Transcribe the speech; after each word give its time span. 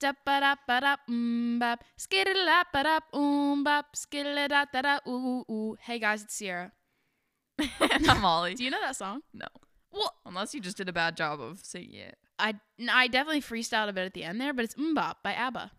da 0.00 0.12
ba 0.24 0.40
da 0.40 0.56
ba 0.66 0.80
da 0.80 0.96
um 1.08 1.58
bop, 1.60 1.84
skittle 1.96 2.44
da 2.46 2.64
ba 2.72 2.82
da 2.82 2.98
um 3.12 3.62
bop, 3.62 3.94
skittle 3.94 4.48
da 4.48 4.64
da 4.72 4.82
da 4.82 4.98
ooh 5.06 5.44
ooh 5.48 5.52
ooh. 5.52 5.76
Hey 5.80 5.98
guys, 5.98 6.22
it's 6.22 6.34
Sierra. 6.34 6.72
I'm 7.80 8.04
Holly. 8.04 8.54
Do 8.54 8.64
you 8.64 8.70
know 8.70 8.80
that 8.80 8.96
song? 8.96 9.20
No. 9.34 9.46
Well, 9.92 10.14
Unless 10.24 10.54
you 10.54 10.60
just 10.60 10.76
did 10.76 10.88
a 10.88 10.92
bad 10.92 11.16
job 11.16 11.40
of 11.40 11.60
singing 11.62 11.94
it. 11.94 12.16
I 12.38 12.54
I 12.90 13.08
definitely 13.08 13.42
freestyled 13.42 13.88
a 13.88 13.92
bit 13.92 14.06
at 14.06 14.14
the 14.14 14.24
end 14.24 14.40
there, 14.40 14.54
but 14.54 14.64
it's 14.64 14.74
MMMBop 14.74 15.16
by 15.22 15.34
ABBA. 15.34 15.70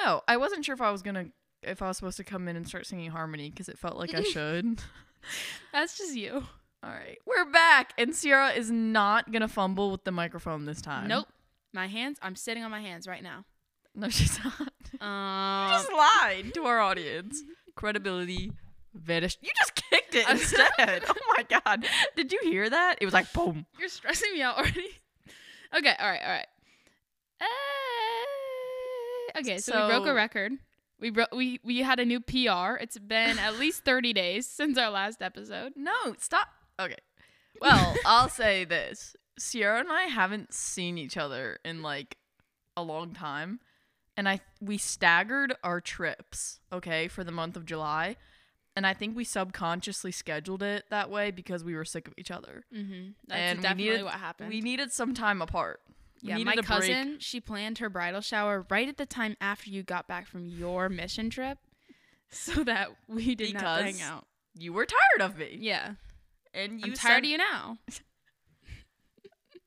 Oh, 0.00 0.20
I 0.28 0.36
wasn't 0.36 0.64
sure 0.64 0.74
if 0.74 0.80
I 0.80 0.92
was 0.92 1.02
gonna 1.02 1.26
if 1.62 1.82
I 1.82 1.88
was 1.88 1.96
supposed 1.96 2.18
to 2.18 2.24
come 2.24 2.46
in 2.46 2.56
and 2.56 2.66
start 2.68 2.86
singing 2.86 3.10
harmony 3.10 3.50
because 3.50 3.68
it 3.68 3.78
felt 3.78 3.96
like 3.96 4.14
I 4.14 4.22
should. 4.34 4.80
That's 5.72 5.98
just 5.98 6.14
you. 6.14 6.44
All 6.84 6.90
right, 6.90 7.18
we're 7.26 7.50
back, 7.50 7.92
and 7.98 8.14
Sierra 8.14 8.50
is 8.50 8.70
not 8.70 9.32
gonna 9.32 9.48
fumble 9.48 9.90
with 9.90 10.04
the 10.04 10.12
microphone 10.12 10.64
this 10.64 10.80
time. 10.80 11.08
Nope. 11.08 11.26
My 11.72 11.86
hands. 11.86 12.18
I'm 12.22 12.36
sitting 12.36 12.62
on 12.64 12.70
my 12.70 12.80
hands 12.80 13.06
right 13.06 13.22
now. 13.22 13.44
No, 13.94 14.08
she's 14.08 14.38
not. 14.44 14.54
Um, 15.02 15.70
you 15.70 15.76
just 15.76 15.92
lied 15.92 16.54
to 16.54 16.64
our 16.64 16.80
audience. 16.80 17.42
Credibility 17.76 18.52
vanished. 18.94 19.38
You 19.42 19.50
just 19.56 19.74
kicked 19.74 20.14
it 20.14 20.28
instead. 20.30 21.04
oh 21.06 21.14
my 21.36 21.42
god! 21.42 21.86
Did 22.16 22.32
you 22.32 22.40
hear 22.42 22.68
that? 22.70 22.96
It 23.00 23.04
was 23.04 23.12
like 23.12 23.30
boom. 23.34 23.66
You're 23.78 23.90
stressing 23.90 24.32
me 24.32 24.40
out 24.40 24.56
already. 24.56 24.88
okay, 25.76 25.94
all 26.00 26.08
right, 26.08 26.20
all 26.24 26.30
right. 26.30 26.46
Uh, 29.34 29.38
okay, 29.40 29.58
so, 29.58 29.82
we 29.82 29.92
broke 29.92 30.06
a 30.06 30.14
record. 30.14 30.52
We 30.98 31.10
broke. 31.10 31.34
We 31.34 31.60
we 31.62 31.80
had 31.82 32.00
a 32.00 32.04
new 32.04 32.20
PR. 32.20 32.80
It's 32.80 32.98
been 32.98 33.38
at 33.38 33.58
least 33.58 33.84
thirty 33.84 34.12
days 34.12 34.48
since 34.48 34.78
our 34.78 34.90
last 34.90 35.20
episode. 35.22 35.74
No, 35.76 36.14
stop. 36.18 36.48
Okay. 36.80 36.96
Well, 37.60 37.94
I'll 38.06 38.30
say 38.30 38.64
this. 38.64 39.14
Sierra 39.40 39.80
and 39.80 39.90
I 39.90 40.04
haven't 40.04 40.52
seen 40.52 40.98
each 40.98 41.16
other 41.16 41.58
in 41.64 41.82
like 41.82 42.16
a 42.76 42.82
long 42.82 43.12
time. 43.14 43.60
And 44.16 44.28
I 44.28 44.40
we 44.60 44.78
staggered 44.78 45.54
our 45.62 45.80
trips, 45.80 46.60
okay, 46.72 47.06
for 47.08 47.22
the 47.24 47.32
month 47.32 47.56
of 47.56 47.64
July. 47.66 48.16
And 48.76 48.86
I 48.86 48.94
think 48.94 49.16
we 49.16 49.24
subconsciously 49.24 50.12
scheduled 50.12 50.62
it 50.62 50.84
that 50.90 51.10
way 51.10 51.30
because 51.32 51.64
we 51.64 51.74
were 51.74 51.84
sick 51.84 52.06
of 52.06 52.14
each 52.16 52.30
other. 52.30 52.64
Mm-hmm. 52.74 53.10
That's 53.26 53.40
And 53.40 53.58
we 53.58 53.62
definitely 53.62 53.84
needed- 53.90 54.04
what 54.04 54.14
happened. 54.14 54.48
We 54.50 54.60
needed 54.60 54.92
some 54.92 55.14
time 55.14 55.42
apart. 55.42 55.80
We 56.22 56.30
yeah, 56.30 56.38
my 56.38 56.52
a 56.52 56.54
break. 56.56 56.66
cousin, 56.66 57.16
she 57.20 57.40
planned 57.40 57.78
her 57.78 57.88
bridal 57.88 58.20
shower 58.20 58.66
right 58.70 58.88
at 58.88 58.96
the 58.96 59.06
time 59.06 59.36
after 59.40 59.70
you 59.70 59.84
got 59.84 60.08
back 60.08 60.26
from 60.26 60.48
your 60.48 60.88
mission 60.88 61.30
trip, 61.30 61.58
so 62.30 62.64
that 62.64 62.88
we 63.06 63.36
didn't 63.36 63.60
hang 63.60 64.00
out. 64.02 64.26
You 64.56 64.72
were 64.72 64.84
tired 64.84 65.30
of 65.30 65.38
me. 65.38 65.56
Yeah, 65.60 65.92
And 66.52 66.80
you 66.80 66.86
I'm 66.88 66.94
tired 66.94 67.24
of 67.24 67.30
you 67.30 67.38
now. 67.38 67.78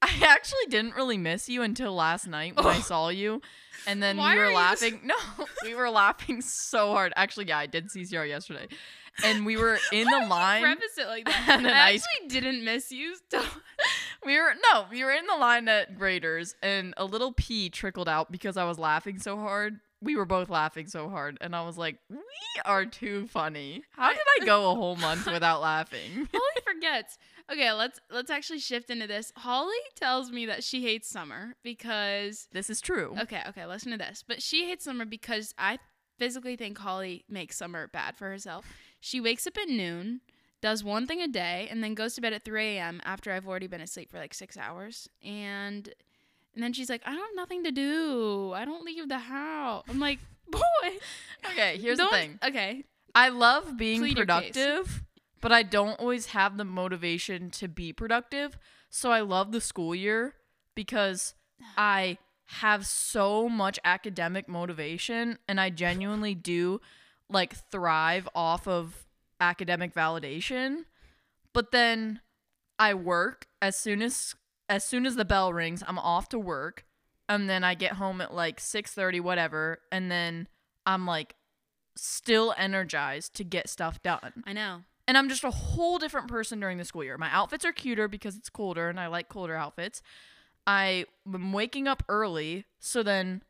I 0.22 0.26
actually 0.28 0.66
didn't 0.70 0.96
really 0.96 1.18
miss 1.18 1.48
you 1.48 1.62
until 1.62 1.94
last 1.94 2.28
night 2.28 2.56
when 2.56 2.66
I 2.66 2.80
saw 2.80 3.10
you. 3.10 3.42
And 3.88 4.02
then 4.02 4.18
Why 4.18 4.36
we 4.36 4.42
were 4.42 4.52
laughing. 4.52 5.02
No, 5.06 5.16
we 5.64 5.76
were 5.76 5.90
laughing 5.90 6.42
so 6.42 6.92
hard. 6.92 7.14
Actually, 7.16 7.48
yeah, 7.48 7.60
I 7.60 7.66
did 7.66 7.90
see 7.92 8.06
Sierra 8.06 8.28
yesterday. 8.28 8.68
And 9.24 9.46
we 9.46 9.58
were 9.58 9.78
in 9.92 10.06
the 10.06 10.26
line. 10.28 10.62
Preface 10.62 10.98
it 10.98 11.08
like 11.08 11.26
that. 11.26 11.62
I 11.66 11.94
actually 11.94 12.28
didn't 12.30 12.64
miss 12.64 12.92
you. 12.92 13.16
We 14.26 14.40
were 14.40 14.54
no, 14.72 14.86
we 14.90 15.04
were 15.04 15.12
in 15.12 15.26
the 15.26 15.36
line 15.36 15.68
at 15.68 16.00
Raiders 16.00 16.56
and 16.62 16.94
a 16.98 17.06
little 17.06 17.34
pee 17.34 17.70
trickled 17.70 18.08
out 18.08 18.32
because 18.32 18.56
I 18.58 18.66
was 18.66 18.78
laughing 18.78 19.20
so 19.20 19.38
hard. 19.38 19.80
We 20.02 20.16
were 20.16 20.26
both 20.26 20.50
laughing 20.50 20.88
so 20.88 21.10
hard 21.10 21.38
and 21.42 21.56
I 21.56 21.64
was 21.66 21.78
like, 21.78 21.98
"We 22.10 22.18
are 22.66 22.86
too 22.86 23.28
funny. 23.28 23.84
How 23.92 24.10
did 24.12 24.22
I 24.42 24.46
go 24.46 24.72
a 24.72 24.76
whole 24.76 24.96
month 24.96 25.26
without 25.32 25.62
laughing?" 25.62 26.28
Holly 26.34 26.62
forgets. 26.66 27.18
Okay, 27.52 27.72
let's 27.72 28.00
let's 28.10 28.32
actually 28.32 28.60
shift 28.60 28.90
into 28.90 29.06
this. 29.08 29.32
Holly 29.38 29.76
tells 29.96 30.32
me 30.32 30.46
that 30.48 30.64
she 30.64 30.82
hates 30.82 31.08
summer 31.08 31.56
because 31.64 32.48
This 32.52 32.70
is 32.70 32.82
true. 32.82 33.16
okay, 33.22 33.42
okay, 33.50 33.66
listen 33.66 33.92
to 33.92 33.98
this. 33.98 34.24
But 34.28 34.42
she 34.42 34.68
hates 34.68 34.84
summer 34.86 35.06
because 35.06 35.54
I 35.58 35.78
physically 36.18 36.56
think 36.56 36.78
Holly 36.78 37.24
makes 37.30 37.58
summer 37.58 37.88
bad 37.88 38.16
for 38.18 38.28
herself. 38.30 38.66
She 39.00 39.20
wakes 39.20 39.46
up 39.48 39.58
at 39.58 39.68
noon, 39.68 40.22
does 40.62 40.84
one 40.84 41.08
thing 41.08 41.22
a 41.22 41.28
day, 41.28 41.68
and 41.72 41.84
then 41.84 41.94
goes 41.96 42.14
to 42.16 42.22
bed 42.22 42.34
at 42.34 42.46
3 42.46 42.78
a.m. 42.78 43.02
after 43.04 43.32
I've 43.32 43.48
already 43.48 43.68
been 43.68 43.82
asleep 43.82 44.12
for 44.12 44.18
like 44.20 44.34
six 44.34 44.58
hours. 44.58 45.10
And 45.24 45.90
and 46.54 46.64
then 46.64 46.74
she's 46.74 46.90
like, 46.90 47.02
I 47.06 47.12
don't 47.12 47.20
have 47.20 47.36
nothing 47.36 47.64
to 47.64 47.72
do. 47.72 48.52
I 48.54 48.66
don't 48.66 48.84
leave 48.84 49.08
the 49.08 49.20
house. 49.20 49.86
I'm 49.90 50.00
like, 50.00 50.20
boy. 50.52 50.60
Okay, 51.52 51.78
here's 51.78 51.98
the 51.98 52.08
thing. 52.08 52.40
Okay. 52.46 52.84
I 53.16 53.30
love 53.30 53.78
being 53.78 54.00
Plead 54.00 54.18
your 54.18 54.26
case. 54.26 54.52
productive, 54.52 55.04
but 55.42 55.52
I 55.52 55.64
don't 55.64 56.00
always 56.00 56.28
have 56.28 56.58
the 56.58 56.66
motivation 56.66 57.50
to 57.52 57.68
be 57.68 57.94
productive. 57.94 58.58
So 58.90 59.12
I 59.12 59.22
love 59.22 59.52
the 59.52 59.62
school 59.62 59.96
year 59.96 60.36
because 60.76 61.36
I 61.78 62.18
have 62.46 62.86
so 62.86 63.48
much 63.48 63.80
academic 63.86 64.50
motivation 64.50 65.38
and 65.48 65.60
I 65.60 65.70
genuinely 65.70 66.36
do 66.36 66.82
like 67.30 67.56
thrive 67.72 68.28
off 68.36 68.68
of 68.68 69.06
academic 69.40 69.94
validation. 69.94 70.84
But 71.54 71.72
then 71.72 72.20
I 72.78 72.94
work 72.94 73.48
as 73.62 73.78
soon 73.78 74.02
as 74.02 74.36
as 74.72 74.86
soon 74.86 75.06
as 75.06 75.18
the 75.18 75.26
bell 75.26 75.52
rings, 75.52 75.84
I'm 75.86 76.00
off 76.00 76.30
to 76.30 76.40
work 76.40 76.86
and 77.28 77.50
then 77.50 77.64
I 77.64 77.76
get 77.76 77.94
home 77.94 78.22
at 78.22 78.34
like 78.34 78.60
6:30 78.60 79.20
whatever 79.20 79.80
and 79.92 80.10
then 80.10 80.48
I'm 80.86 81.06
like 81.06 81.36
still 81.98 82.56
energized 82.58 83.36
to 83.36 83.44
get 83.44 83.68
stuff 83.68 84.02
done. 84.02 84.44
I 84.48 84.54
know. 84.54 84.84
And 85.08 85.18
I'm 85.18 85.28
just 85.28 85.44
a 85.44 85.52
whole 85.52 86.00
different 86.00 86.30
person 86.30 86.62
during 86.62 86.78
the 86.78 86.86
school 86.86 87.04
year. 87.04 87.18
My 87.18 87.30
outfits 87.34 87.66
are 87.66 87.74
cuter 87.74 88.08
because 88.08 88.38
it's 88.38 88.50
colder 88.50 88.88
and 88.88 88.98
I 88.98 89.08
like 89.08 89.28
colder 89.28 89.56
outfits. 89.56 90.02
I 90.66 91.06
am 91.28 91.52
waking 91.52 91.88
up 91.88 92.04
early, 92.08 92.66
so 92.80 93.04
then 93.04 93.44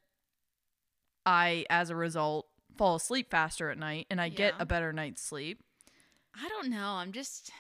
I, 1.24 1.66
as 1.70 1.92
a 1.92 1.96
result, 1.96 2.48
fall 2.78 2.96
asleep 2.96 3.30
faster 3.30 3.70
at 3.70 3.78
night 3.78 4.08
and 4.10 4.20
I 4.20 4.30
get 4.30 4.56
a 4.58 4.66
better 4.66 4.92
night's 4.92 5.22
sleep. 5.22 5.62
I 6.36 6.50
don't 6.50 6.72
know. 6.72 6.94
I'm 6.94 7.12
just 7.12 7.52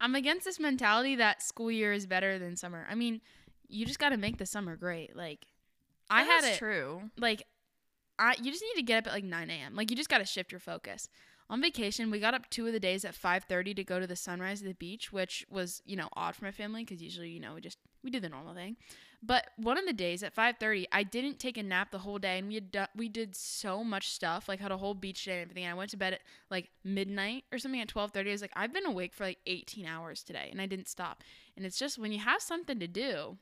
I'm 0.00 0.14
against 0.14 0.44
this 0.44 0.60
mentality 0.60 1.16
that 1.16 1.42
school 1.42 1.70
year 1.70 1.92
is 1.92 2.06
better 2.06 2.38
than 2.38 2.56
summer. 2.56 2.86
I 2.88 2.94
mean, 2.94 3.20
you 3.68 3.84
just 3.84 3.98
got 3.98 4.10
to 4.10 4.16
make 4.16 4.38
the 4.38 4.46
summer 4.46 4.76
great. 4.76 5.16
Like 5.16 5.46
I 6.10 6.22
had 6.22 6.44
it 6.44 6.58
true. 6.58 7.10
like 7.18 7.42
I 8.18 8.34
you 8.40 8.50
just 8.50 8.62
need 8.62 8.80
to 8.80 8.82
get 8.82 8.98
up 8.98 9.06
at 9.08 9.12
like 9.12 9.24
9 9.24 9.50
a.m. 9.50 9.74
Like 9.74 9.90
you 9.90 9.96
just 9.96 10.08
got 10.08 10.18
to 10.18 10.24
shift 10.24 10.52
your 10.52 10.60
focus. 10.60 11.08
On 11.50 11.62
vacation, 11.62 12.10
we 12.10 12.20
got 12.20 12.34
up 12.34 12.50
two 12.50 12.66
of 12.66 12.74
the 12.74 12.80
days 12.80 13.04
at 13.04 13.14
5:30 13.14 13.74
to 13.76 13.84
go 13.84 13.98
to 13.98 14.06
the 14.06 14.16
sunrise 14.16 14.60
at 14.60 14.68
the 14.68 14.74
beach, 14.74 15.12
which 15.12 15.46
was 15.50 15.82
you 15.84 15.96
know 15.96 16.08
odd 16.14 16.36
for 16.36 16.44
my 16.44 16.50
family 16.50 16.84
because 16.84 17.02
usually 17.02 17.30
you 17.30 17.40
know 17.40 17.54
we 17.54 17.60
just 17.60 17.78
we 18.02 18.10
did 18.10 18.22
the 18.22 18.28
normal 18.28 18.54
thing. 18.54 18.76
But 19.20 19.48
one 19.56 19.76
of 19.76 19.84
the 19.84 19.92
days 19.92 20.22
at 20.22 20.32
5:30, 20.32 20.86
I 20.92 21.02
didn't 21.02 21.40
take 21.40 21.58
a 21.58 21.62
nap 21.62 21.90
the 21.90 21.98
whole 21.98 22.18
day, 22.18 22.38
and 22.38 22.46
we 22.46 22.54
had 22.54 22.70
do- 22.70 22.86
we 22.94 23.08
did 23.08 23.34
so 23.34 23.82
much 23.82 24.10
stuff, 24.10 24.48
like 24.48 24.60
had 24.60 24.70
a 24.70 24.76
whole 24.76 24.94
beach 24.94 25.24
day 25.24 25.32
and 25.32 25.42
everything. 25.50 25.66
I 25.66 25.74
went 25.74 25.90
to 25.90 25.96
bed 25.96 26.12
at 26.14 26.20
like 26.50 26.70
midnight 26.84 27.44
or 27.50 27.58
something 27.58 27.80
at 27.80 27.88
12:30. 27.88 28.28
I 28.30 28.32
was 28.32 28.42
like, 28.42 28.52
I've 28.54 28.72
been 28.72 28.86
awake 28.86 29.12
for 29.14 29.24
like 29.24 29.38
18 29.46 29.86
hours 29.86 30.22
today, 30.22 30.48
and 30.52 30.60
I 30.60 30.66
didn't 30.66 30.88
stop. 30.88 31.24
And 31.56 31.66
it's 31.66 31.78
just 31.78 31.98
when 31.98 32.12
you 32.12 32.20
have 32.20 32.40
something 32.40 32.78
to 32.78 32.86
do, 32.86 33.38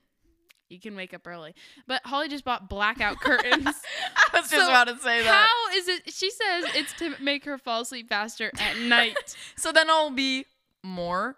you 0.71 0.81
can 0.81 0.97
wake 0.97 1.13
up 1.13 1.27
early. 1.27 1.55
But 1.87 2.01
Holly 2.07 2.29
just 2.29 2.45
bought 2.45 2.71
blackout 2.71 3.21
curtains. 3.21 3.67
I 3.67 4.41
was 4.41 4.51
just 4.51 4.69
about 4.71 4.89
to 4.89 4.97
say 4.99 5.23
that. 5.23 5.47
How 5.47 5.77
is 5.77 5.89
it? 5.89 6.11
She 6.11 6.31
says 6.31 6.65
it's 6.75 6.95
to 6.95 7.15
make 7.21 7.45
her 7.45 7.59
fall 7.59 7.83
asleep 7.83 8.09
faster 8.09 8.51
at 8.59 8.79
night. 8.81 9.37
So 9.57 9.73
then 9.73 9.91
I'll 9.91 10.11
be 10.11 10.47
more 10.83 11.37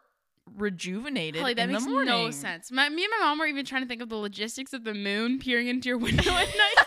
rejuvenated 0.57 1.41
Holly, 1.41 1.55
that 1.55 1.65
in 1.65 1.73
makes 1.73 1.85
the 1.85 1.91
morning. 1.91 2.07
no 2.15 2.31
sense. 2.31 2.71
My, 2.71 2.89
me 2.89 3.05
and 3.05 3.13
my 3.19 3.27
mom 3.27 3.39
were 3.39 3.47
even 3.47 3.65
trying 3.65 3.83
to 3.83 3.89
think 3.89 4.03
of 4.03 4.09
the 4.09 4.17
logistics 4.17 4.73
of 4.73 4.85
the 4.85 4.95
moon 4.95 5.39
peering 5.39 5.69
into 5.69 5.89
your 5.89 5.99
window 5.99 6.23
at 6.31 6.49
night. 6.49 6.87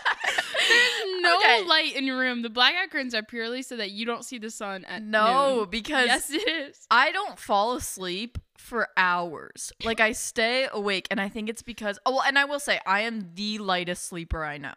There's 0.68 1.22
no 1.22 1.36
Okay. 1.38 1.64
light 1.64 1.96
in 1.96 2.04
your 2.06 2.18
room. 2.18 2.42
The 2.42 2.50
blackout 2.50 2.90
curtains 2.90 3.14
are 3.14 3.22
purely 3.22 3.62
so 3.62 3.76
that 3.76 3.90
you 3.90 4.06
don't 4.06 4.24
see 4.24 4.38
the 4.38 4.50
sun 4.50 4.84
at 4.86 5.02
No, 5.02 5.56
noon. 5.60 5.70
because 5.70 6.06
yes, 6.06 6.30
it 6.30 6.48
is. 6.48 6.86
I 6.90 7.10
don't 7.12 7.38
fall 7.38 7.74
asleep 7.74 8.38
for 8.56 8.88
hours. 8.96 9.72
Like 9.84 10.00
I 10.00 10.12
stay 10.12 10.68
awake 10.72 11.08
and 11.10 11.20
I 11.20 11.28
think 11.28 11.48
it's 11.48 11.62
because 11.62 11.98
oh 12.06 12.12
well, 12.12 12.22
and 12.26 12.38
I 12.38 12.44
will 12.44 12.60
say 12.60 12.80
I 12.86 13.00
am 13.00 13.30
the 13.34 13.58
lightest 13.58 14.04
sleeper 14.04 14.44
I 14.44 14.58
know. 14.58 14.74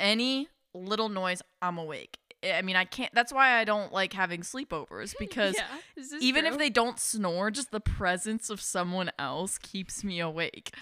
Any 0.00 0.48
little 0.74 1.08
noise, 1.08 1.42
I'm 1.62 1.78
awake. 1.78 2.18
I 2.54 2.62
mean, 2.62 2.76
I 2.76 2.84
can't 2.84 3.12
that's 3.14 3.32
why 3.32 3.58
I 3.58 3.64
don't 3.64 3.92
like 3.92 4.12
having 4.12 4.40
sleepovers 4.42 5.14
because 5.18 5.56
yeah, 5.56 6.18
even 6.20 6.46
if 6.46 6.58
they 6.58 6.70
don't 6.70 6.98
snore, 6.98 7.50
just 7.50 7.70
the 7.70 7.80
presence 7.80 8.50
of 8.50 8.60
someone 8.60 9.10
else 9.18 9.58
keeps 9.58 10.02
me 10.04 10.20
awake. 10.20 10.74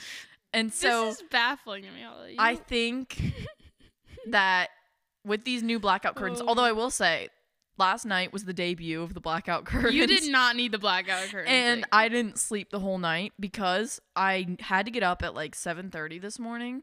And 0.52 0.72
so 0.72 1.06
this 1.06 1.16
is 1.16 1.24
baffling 1.30 1.82
to 1.84 1.90
me. 1.90 2.02
Holly. 2.02 2.36
I 2.38 2.54
think 2.56 3.20
that 4.28 4.68
with 5.24 5.44
these 5.44 5.62
new 5.62 5.78
blackout 5.78 6.14
curtains, 6.16 6.40
Oh. 6.40 6.48
although 6.48 6.64
I 6.64 6.72
will 6.72 6.90
say 6.90 7.28
last 7.76 8.04
night 8.04 8.32
was 8.32 8.44
the 8.44 8.52
debut 8.52 9.02
of 9.02 9.14
the 9.14 9.20
blackout 9.20 9.64
curtains. 9.64 9.94
you 9.96 10.06
did 10.06 10.30
not 10.30 10.54
need 10.54 10.70
the 10.72 10.78
blackout 10.78 11.24
curtains. 11.28 11.48
and 11.50 11.80
like- 11.82 11.88
I 11.92 12.08
didn't 12.08 12.38
sleep 12.38 12.70
the 12.70 12.78
whole 12.80 12.98
night 12.98 13.32
because 13.40 14.00
I 14.14 14.56
had 14.60 14.86
to 14.86 14.92
get 14.92 15.02
up 15.02 15.22
at 15.22 15.34
like 15.34 15.54
7:30 15.56 16.20
this 16.20 16.38
morning 16.38 16.82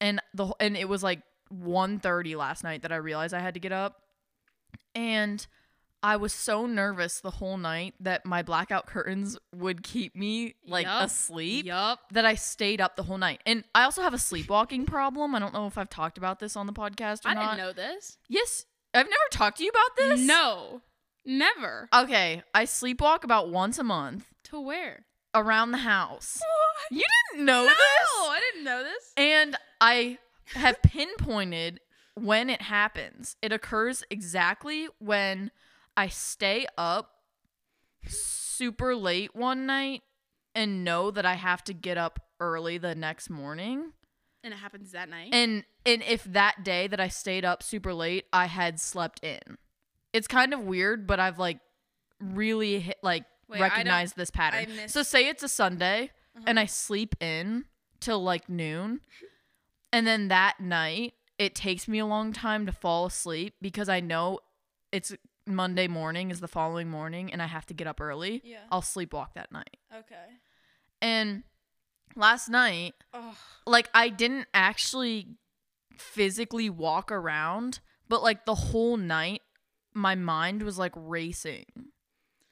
and 0.00 0.20
the 0.34 0.52
and 0.60 0.76
it 0.76 0.88
was 0.88 1.02
like 1.02 1.22
1:30 1.54 2.36
last 2.36 2.64
night 2.64 2.82
that 2.82 2.92
I 2.92 2.96
realized 2.96 3.32
I 3.32 3.38
had 3.40 3.54
to 3.54 3.60
get 3.60 3.72
up 3.72 4.02
and 4.96 5.46
I 6.02 6.16
was 6.16 6.32
so 6.32 6.66
nervous 6.66 7.20
the 7.20 7.32
whole 7.32 7.56
night 7.56 7.94
that 8.00 8.24
my 8.24 8.42
blackout 8.42 8.86
curtains 8.86 9.36
would 9.54 9.82
keep 9.82 10.14
me 10.14 10.54
like 10.66 10.86
Yup. 10.86 11.06
asleep 11.06 11.66
Yup. 11.66 11.98
that 12.12 12.24
I 12.24 12.34
stayed 12.36 12.80
up 12.80 12.94
the 12.96 13.02
whole 13.02 13.18
night. 13.18 13.40
And 13.46 13.64
I 13.74 13.82
also 13.84 14.02
have 14.02 14.14
a 14.14 14.18
sleepwalking 14.18 14.86
problem. 14.86 15.34
I 15.34 15.38
don't 15.40 15.52
know 15.54 15.66
if 15.66 15.76
I've 15.78 15.90
talked 15.90 16.16
about 16.18 16.38
this 16.38 16.54
on 16.56 16.66
the 16.66 16.72
podcast 16.72 17.24
or 17.24 17.30
I 17.30 17.34
not. 17.34 17.56
didn't 17.56 17.58
know 17.58 17.72
this. 17.72 18.18
Yes, 18.28 18.66
I've 18.94 19.06
never 19.06 19.16
talked 19.32 19.58
to 19.58 19.64
you 19.64 19.70
about 19.70 19.96
this. 19.96 20.20
No. 20.20 20.82
Never. 21.24 21.88
Okay, 21.92 22.42
I 22.54 22.64
sleepwalk 22.66 23.24
about 23.24 23.48
once 23.50 23.78
a 23.78 23.84
month 23.84 24.26
To 24.44 24.60
where? 24.60 25.06
around 25.34 25.72
the 25.72 25.78
house. 25.78 26.40
You 26.90 27.02
didn't 27.32 27.44
know 27.46 27.62
No, 27.64 27.68
this? 27.68 27.76
No, 28.20 28.28
I 28.30 28.40
didn't 28.40 28.64
know 28.64 28.82
this. 28.84 29.12
And 29.16 29.56
I 29.80 30.18
have 30.54 30.80
pinpointed 30.82 31.80
when 32.16 32.50
it 32.50 32.62
happens. 32.62 33.36
It 33.40 33.52
occurs 33.52 34.02
exactly 34.10 34.88
when 34.98 35.50
I 35.96 36.08
stay 36.08 36.66
up 36.76 37.12
super 38.06 38.94
late 38.96 39.34
one 39.34 39.66
night 39.66 40.02
and 40.54 40.84
know 40.84 41.10
that 41.10 41.26
I 41.26 41.34
have 41.34 41.62
to 41.64 41.72
get 41.74 41.98
up 41.98 42.20
early 42.40 42.78
the 42.78 42.94
next 42.94 43.28
morning. 43.30 43.92
And 44.42 44.52
it 44.54 44.58
happens 44.58 44.92
that 44.92 45.08
night. 45.08 45.30
And 45.32 45.64
and 45.84 46.02
if 46.02 46.24
that 46.24 46.64
day 46.64 46.86
that 46.86 47.00
I 47.00 47.08
stayed 47.08 47.44
up 47.44 47.62
super 47.62 47.92
late, 47.94 48.26
I 48.32 48.46
had 48.46 48.80
slept 48.80 49.22
in. 49.24 49.58
It's 50.12 50.26
kind 50.26 50.54
of 50.54 50.60
weird, 50.60 51.06
but 51.06 51.20
I've 51.20 51.38
like 51.38 51.58
really 52.20 52.80
hit, 52.80 52.96
like 53.02 53.24
Wait, 53.48 53.60
recognized 53.60 54.16
this 54.16 54.30
pattern. 54.30 54.74
Missed- 54.74 54.94
So 54.94 55.02
say 55.02 55.28
it's 55.28 55.42
a 55.42 55.48
Sunday 55.48 56.10
Uh-huh. 56.36 56.44
and 56.46 56.58
I 56.60 56.66
sleep 56.66 57.14
in 57.20 57.64
till 58.00 58.22
like 58.22 58.48
noon. 58.48 59.00
And 59.92 60.06
then 60.06 60.28
that 60.28 60.60
night, 60.60 61.14
it 61.38 61.54
takes 61.54 61.86
me 61.88 61.98
a 61.98 62.06
long 62.06 62.32
time 62.32 62.66
to 62.66 62.72
fall 62.72 63.06
asleep 63.06 63.54
because 63.60 63.88
I 63.88 64.00
know 64.00 64.40
it's 64.92 65.12
Monday 65.46 65.86
morning 65.88 66.30
is 66.30 66.40
the 66.40 66.48
following 66.48 66.88
morning 66.88 67.32
and 67.32 67.42
I 67.42 67.46
have 67.46 67.66
to 67.66 67.74
get 67.74 67.86
up 67.86 68.00
early. 68.00 68.40
Yeah. 68.44 68.58
I'll 68.70 68.82
sleepwalk 68.82 69.34
that 69.34 69.52
night. 69.52 69.76
Okay. 69.94 70.14
And 71.02 71.42
last 72.14 72.48
night, 72.48 72.94
Oh. 73.12 73.36
like 73.66 73.88
I 73.94 74.08
didn't 74.08 74.48
actually 74.54 75.28
physically 75.96 76.68
walk 76.70 77.10
around, 77.12 77.80
but 78.08 78.22
like 78.22 78.44
the 78.46 78.54
whole 78.54 78.96
night 78.96 79.42
my 79.94 80.14
mind 80.14 80.62
was 80.62 80.78
like 80.78 80.92
racing 80.94 81.64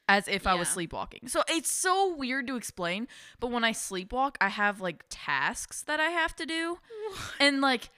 as 0.08 0.28
if 0.28 0.46
I 0.46 0.54
was 0.54 0.68
sleepwalking. 0.68 1.28
So 1.28 1.42
it's 1.48 1.70
so 1.70 2.14
weird 2.14 2.46
to 2.48 2.56
explain, 2.56 3.08
but 3.40 3.50
when 3.50 3.64
I 3.64 3.72
sleepwalk, 3.72 4.36
I 4.40 4.48
have 4.50 4.80
like 4.80 5.04
tasks 5.10 5.82
that 5.82 6.00
I 6.00 6.10
have 6.10 6.34
to 6.36 6.46
do. 6.46 6.78
And 7.40 7.60
like 7.60 7.90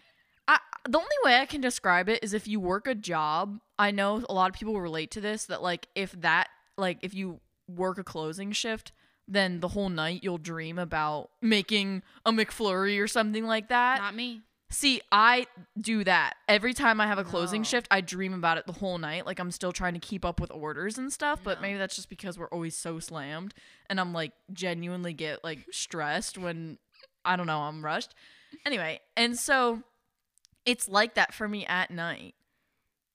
I 0.49 0.59
the 0.89 0.99
only 0.99 1.09
way 1.25 1.41
I 1.41 1.47
can 1.47 1.61
describe 1.61 2.09
it 2.09 2.23
is 2.23 2.33
if 2.33 2.47
you 2.47 2.61
work 2.61 2.87
a 2.87 2.95
job, 2.95 3.59
I 3.79 3.91
know 3.91 4.23
a 4.29 4.33
lot 4.33 4.51
of 4.51 4.57
people 4.59 4.81
relate 4.81 5.11
to 5.13 5.21
this 5.21 5.47
that 5.47 5.63
like 5.63 5.89
if 5.95 6.13
that 6.21 6.49
like 6.79 6.99
if 7.03 7.15
you 7.15 7.41
work 7.69 7.99
a 7.99 8.05
closing 8.05 8.53
shift, 8.53 8.93
then 9.27 9.59
the 9.61 9.69
whole 9.69 9.89
night 9.89 10.21
you'll 10.23 10.39
dream 10.39 10.79
about 10.79 11.31
making 11.43 12.03
a 12.25 12.31
McFlurry 12.33 13.03
or 13.03 13.09
something 13.09 13.45
like 13.45 13.69
that. 13.69 13.99
Not 14.01 14.15
me. 14.15 14.43
See, 14.71 15.01
I 15.13 15.47
do 15.81 16.03
that. 16.05 16.35
Every 16.49 16.75
time 16.75 17.01
I 17.01 17.07
have 17.07 17.19
a 17.19 17.25
closing 17.25 17.61
No. 17.61 17.65
shift, 17.65 17.87
I 17.91 18.01
dream 18.01 18.35
about 18.35 18.59
it 18.59 18.67
the 18.67 18.73
whole 18.73 18.99
night. 18.99 19.25
Like 19.25 19.39
I'm 19.39 19.51
still 19.53 19.71
trying 19.73 19.95
to 19.95 20.01
keep 20.01 20.25
up 20.25 20.41
with 20.41 20.51
orders 20.53 20.99
and 20.99 21.13
stuff, 21.13 21.41
but 21.43 21.59
No. 21.59 21.63
maybe 21.63 21.79
that's 21.79 21.95
just 21.97 22.09
because 22.09 22.37
we're 22.39 22.49
always 22.49 22.77
so 22.77 22.99
slammed 23.01 23.55
and 23.89 23.99
I'm 24.01 24.13
like 24.13 24.33
genuinely 24.53 25.13
get 25.13 25.43
like 25.45 25.67
stressed 25.73 26.37
when 26.39 26.79
I 27.25 27.35
don't 27.37 27.47
know, 27.47 27.61
I'm 27.61 27.85
rushed. 27.85 28.15
Anyway, 28.65 29.01
and 29.17 29.37
so 29.39 29.83
it's 30.67 30.89
like 30.89 31.15
that 31.15 31.33
for 31.33 31.49
me 31.49 31.65
at 31.67 31.91
night 31.91 32.35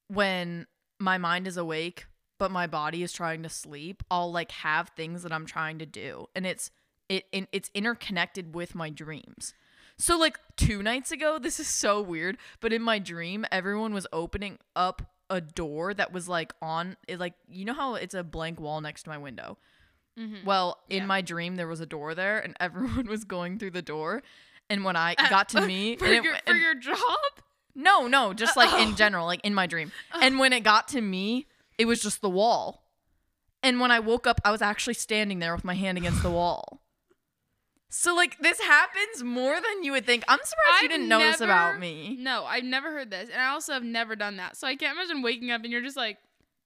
when 0.08 0.68
my 1.00 1.18
mind 1.18 1.48
is 1.48 1.58
awake 1.58 2.06
but 2.40 2.50
my 2.50 2.66
body 2.66 3.04
is 3.04 3.14
trying 3.14 3.44
to 3.44 3.50
sleep. 3.50 4.02
I'll 4.10 4.32
like 4.32 4.50
have 4.50 4.90
things 4.98 5.22
that 5.22 5.32
I'm 5.32 5.46
trying 5.46 5.78
to 5.78 5.86
do 5.86 6.26
and 6.36 6.48
it's 6.48 6.72
it, 7.08 7.26
it 7.32 7.48
it's 7.52 7.70
interconnected 7.76 8.56
with 8.56 8.74
my 8.74 8.90
dreams. 8.90 9.54
So 10.00 10.18
like 10.18 10.40
two 10.58 10.82
nights 10.82 11.12
ago, 11.12 11.38
this 11.42 11.60
is 11.60 11.68
so 11.68 12.02
weird, 12.02 12.38
but 12.60 12.74
in 12.74 12.82
my 12.82 12.98
dream, 12.98 13.46
everyone 13.52 13.94
was 13.94 14.08
opening 14.12 14.58
up 14.76 15.04
a 15.30 15.40
door 15.40 15.94
that 15.94 16.12
was 16.12 16.28
like 16.28 16.52
on 16.64 16.98
it 17.08 17.20
like 17.20 17.36
you 17.48 17.64
know 17.64 17.76
how 17.76 17.94
it's 17.94 18.16
a 18.16 18.24
blank 18.24 18.60
wall 18.60 18.82
next 18.82 19.04
to 19.04 19.10
my 19.10 19.20
window. 19.20 19.60
Mm-hmm. 20.20 20.44
Well, 20.44 20.80
in 20.90 21.02
Yeah. 21.02 21.06
my 21.06 21.22
dream 21.22 21.58
there 21.58 21.68
was 21.68 21.80
a 21.80 21.86
door 21.86 22.16
there 22.16 22.40
and 22.40 22.56
everyone 22.60 23.06
was 23.06 23.24
going 23.24 23.60
through 23.60 23.72
the 23.72 23.84
door. 23.84 24.24
And 24.72 24.84
when 24.86 24.96
I 24.96 25.16
uh, 25.18 25.30
got 25.30 25.50
to 25.50 25.62
me, 25.68 25.98
for, 25.98 26.06
and 26.06 26.14
it- 26.16 26.24
your, 26.24 26.36
for 26.46 26.54
your 26.56 26.76
job? 26.76 26.98
no, 27.76 28.08
no, 28.08 28.34
just 28.34 28.56
like 28.58 28.70
Oh. 28.74 28.82
in 28.82 28.96
general, 28.96 29.26
like 29.26 29.42
in 29.44 29.54
my 29.54 29.68
dream. 29.68 29.92
Oh. 30.14 30.20
And 30.22 30.40
when 30.40 30.54
it 30.54 30.62
got 30.62 30.88
to 30.90 31.02
me, 31.02 31.46
it 31.78 31.86
was 31.86 32.02
just 32.02 32.22
the 32.22 32.30
wall. 32.30 32.84
And 33.64 33.80
when 33.80 33.92
I 33.92 34.00
woke 34.00 34.26
up, 34.26 34.40
I 34.44 34.52
was 34.52 34.62
actually 34.62 34.96
standing 34.96 35.40
there 35.40 35.54
with 35.56 35.64
my 35.64 35.76
hand 35.76 35.98
against 35.98 36.24
the 36.24 36.32
wall. 36.32 36.82
So 37.90 38.16
like 38.16 38.38
this 38.40 38.60
happens 38.62 39.22
more 39.24 39.56
than 39.56 39.84
you 39.84 39.92
would 39.92 40.06
think. 40.06 40.24
I'm 40.28 40.40
surprised 40.44 40.82
you 40.82 40.86
I've 40.86 40.90
didn't 40.92 41.10
know 41.10 41.20
this 41.20 41.42
about 41.42 41.78
me. 41.80 42.16
No, 42.20 42.46
I've 42.46 42.64
never 42.64 42.92
heard 42.92 43.12
this, 43.12 43.30
and 43.30 43.42
I 43.42 43.50
also 43.50 43.74
have 43.74 43.84
never 43.84 44.16
done 44.16 44.38
that. 44.38 44.56
So 44.56 44.66
I 44.68 44.76
can't 44.78 44.98
imagine 44.98 45.22
waking 45.22 45.52
up 45.52 45.62
and 45.64 45.72
you're 45.72 45.82
just 45.82 45.98
like, 45.98 46.18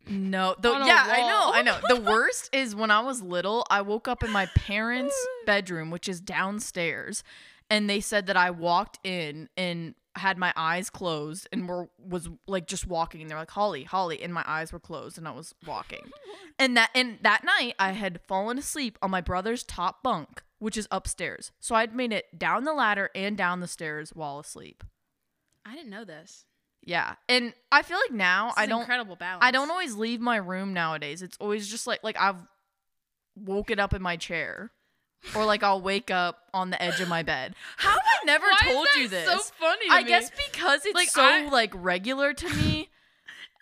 No, 0.08 0.56
the, 0.60 0.70
yeah, 0.72 1.04
I 1.08 1.22
know. 1.22 1.52
I 1.54 1.62
know. 1.64 1.80
The 1.88 2.00
worst 2.12 2.50
is 2.54 2.76
when 2.76 2.92
I 2.92 3.00
was 3.02 3.24
little, 3.24 3.66
I 3.72 3.82
woke 3.82 4.08
up 4.08 4.24
in 4.24 4.30
my 4.30 4.46
parents' 4.56 5.16
bedroom, 5.48 5.90
which 5.90 6.08
is 6.08 6.22
downstairs, 6.22 7.24
and 7.70 7.90
they 7.90 8.00
said 8.00 8.28
that 8.28 8.38
I 8.38 8.52
walked 8.52 9.00
in 9.04 9.50
and 9.58 9.96
had 10.16 10.38
my 10.38 10.54
eyes 10.56 10.90
closed 10.90 11.48
and 11.52 11.68
were 11.68 11.90
was 12.00 12.30
like 12.48 12.68
just 12.68 12.88
walking 12.88 13.22
and 13.22 13.30
they're 13.30 13.38
like 13.38 13.52
Holly, 13.52 13.84
Holly, 13.84 14.22
and 14.22 14.34
my 14.34 14.44
eyes 14.48 14.72
were 14.72 14.80
closed 14.80 15.18
and 15.18 15.28
I 15.28 15.32
was 15.32 15.54
walking. 15.68 16.12
and 16.60 16.78
that 16.78 16.90
and 16.96 17.18
that 17.22 17.44
night 17.44 17.76
I 17.78 17.92
had 17.92 18.22
fallen 18.28 18.58
asleep 18.58 18.98
on 19.02 19.12
my 19.12 19.22
brother's 19.22 19.64
top 19.64 20.02
bunk, 20.04 20.44
which 20.60 20.78
is 20.78 20.88
upstairs. 20.92 21.52
So 21.60 21.76
I'd 21.76 21.96
made 21.96 22.14
it 22.14 22.38
down 22.38 22.64
the 22.64 22.74
ladder 22.74 23.10
and 23.14 23.38
down 23.38 23.60
the 23.60 23.68
stairs 23.68 24.12
while 24.14 24.40
asleep. 24.40 24.84
I 25.66 25.76
didn't 25.76 25.90
know 25.90 26.06
this. 26.06 26.46
Yeah. 26.82 27.16
And 27.28 27.54
I 27.72 27.82
feel 27.82 27.98
like 27.98 28.14
now 28.14 28.54
I 28.56 28.68
don't 28.68 28.82
incredible 28.82 29.16
balance. 29.16 29.44
I 29.44 29.52
don't 29.52 29.72
always 29.72 29.96
leave 29.96 30.22
my 30.22 30.38
room 30.38 30.74
nowadays. 30.74 31.22
It's 31.22 31.38
always 31.40 31.68
just 31.68 31.88
like 31.88 32.04
like 32.04 32.18
I've 32.18 32.38
woken 33.36 33.80
up 33.80 33.94
in 33.94 34.02
my 34.02 34.16
chair. 34.16 34.72
Or 35.34 35.46
like 35.46 35.64
I'll 35.64 35.82
wake 35.82 36.12
up 36.12 36.44
on 36.54 36.70
the 36.70 36.82
edge 36.82 37.00
of 37.02 37.08
my 37.10 37.24
bed. 37.24 37.56
How 37.78 37.90
have 37.92 38.00
I 38.22 38.26
never 38.26 38.46
Why 38.46 38.72
told 38.74 38.88
is 38.90 38.96
you 38.98 39.08
this? 39.08 39.28
So 39.28 39.38
funny. 39.60 39.86
I 39.90 40.04
me? 40.04 40.10
guess 40.10 40.30
because 40.50 40.86
it's 40.86 40.94
Like, 40.96 41.10
so 41.10 41.24
I- 41.24 41.48
like 41.50 41.72
regular 41.74 42.34
to 42.34 42.50
me. 42.56 42.90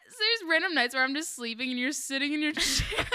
So 0.09 0.17
there's 0.19 0.51
random 0.51 0.75
nights 0.75 0.93
where 0.93 1.03
I'm 1.03 1.15
just 1.15 1.35
sleeping 1.35 1.71
and 1.71 1.79
you're 1.79 1.91
sitting 1.91 2.33
in 2.33 2.41
your 2.43 2.51
chair. 2.53 3.05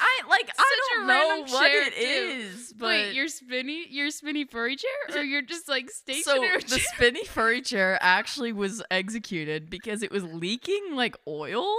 I 0.00 0.28
like 0.28 0.48
I 0.50 0.52
Such 0.56 0.66
a 0.66 0.98
don't 0.98 1.06
know 1.08 1.52
what 1.54 1.70
it 1.72 1.94
too. 1.94 2.00
is, 2.02 2.72
but 2.76 2.86
Wait, 2.86 3.14
your 3.14 3.26
spinny, 3.28 3.86
your 3.90 4.10
spinny 4.10 4.44
furry 4.44 4.76
chair, 4.76 4.90
or 5.16 5.22
you're 5.24 5.42
just 5.42 5.68
like 5.68 5.90
stationary. 5.90 6.60
so 6.60 6.76
the 6.76 6.80
spinny 6.94 7.24
furry 7.24 7.60
chair 7.62 7.98
actually 8.00 8.52
was 8.52 8.82
executed 8.90 9.70
because 9.70 10.02
it 10.02 10.12
was 10.12 10.22
leaking 10.24 10.94
like 10.94 11.16
oil. 11.26 11.74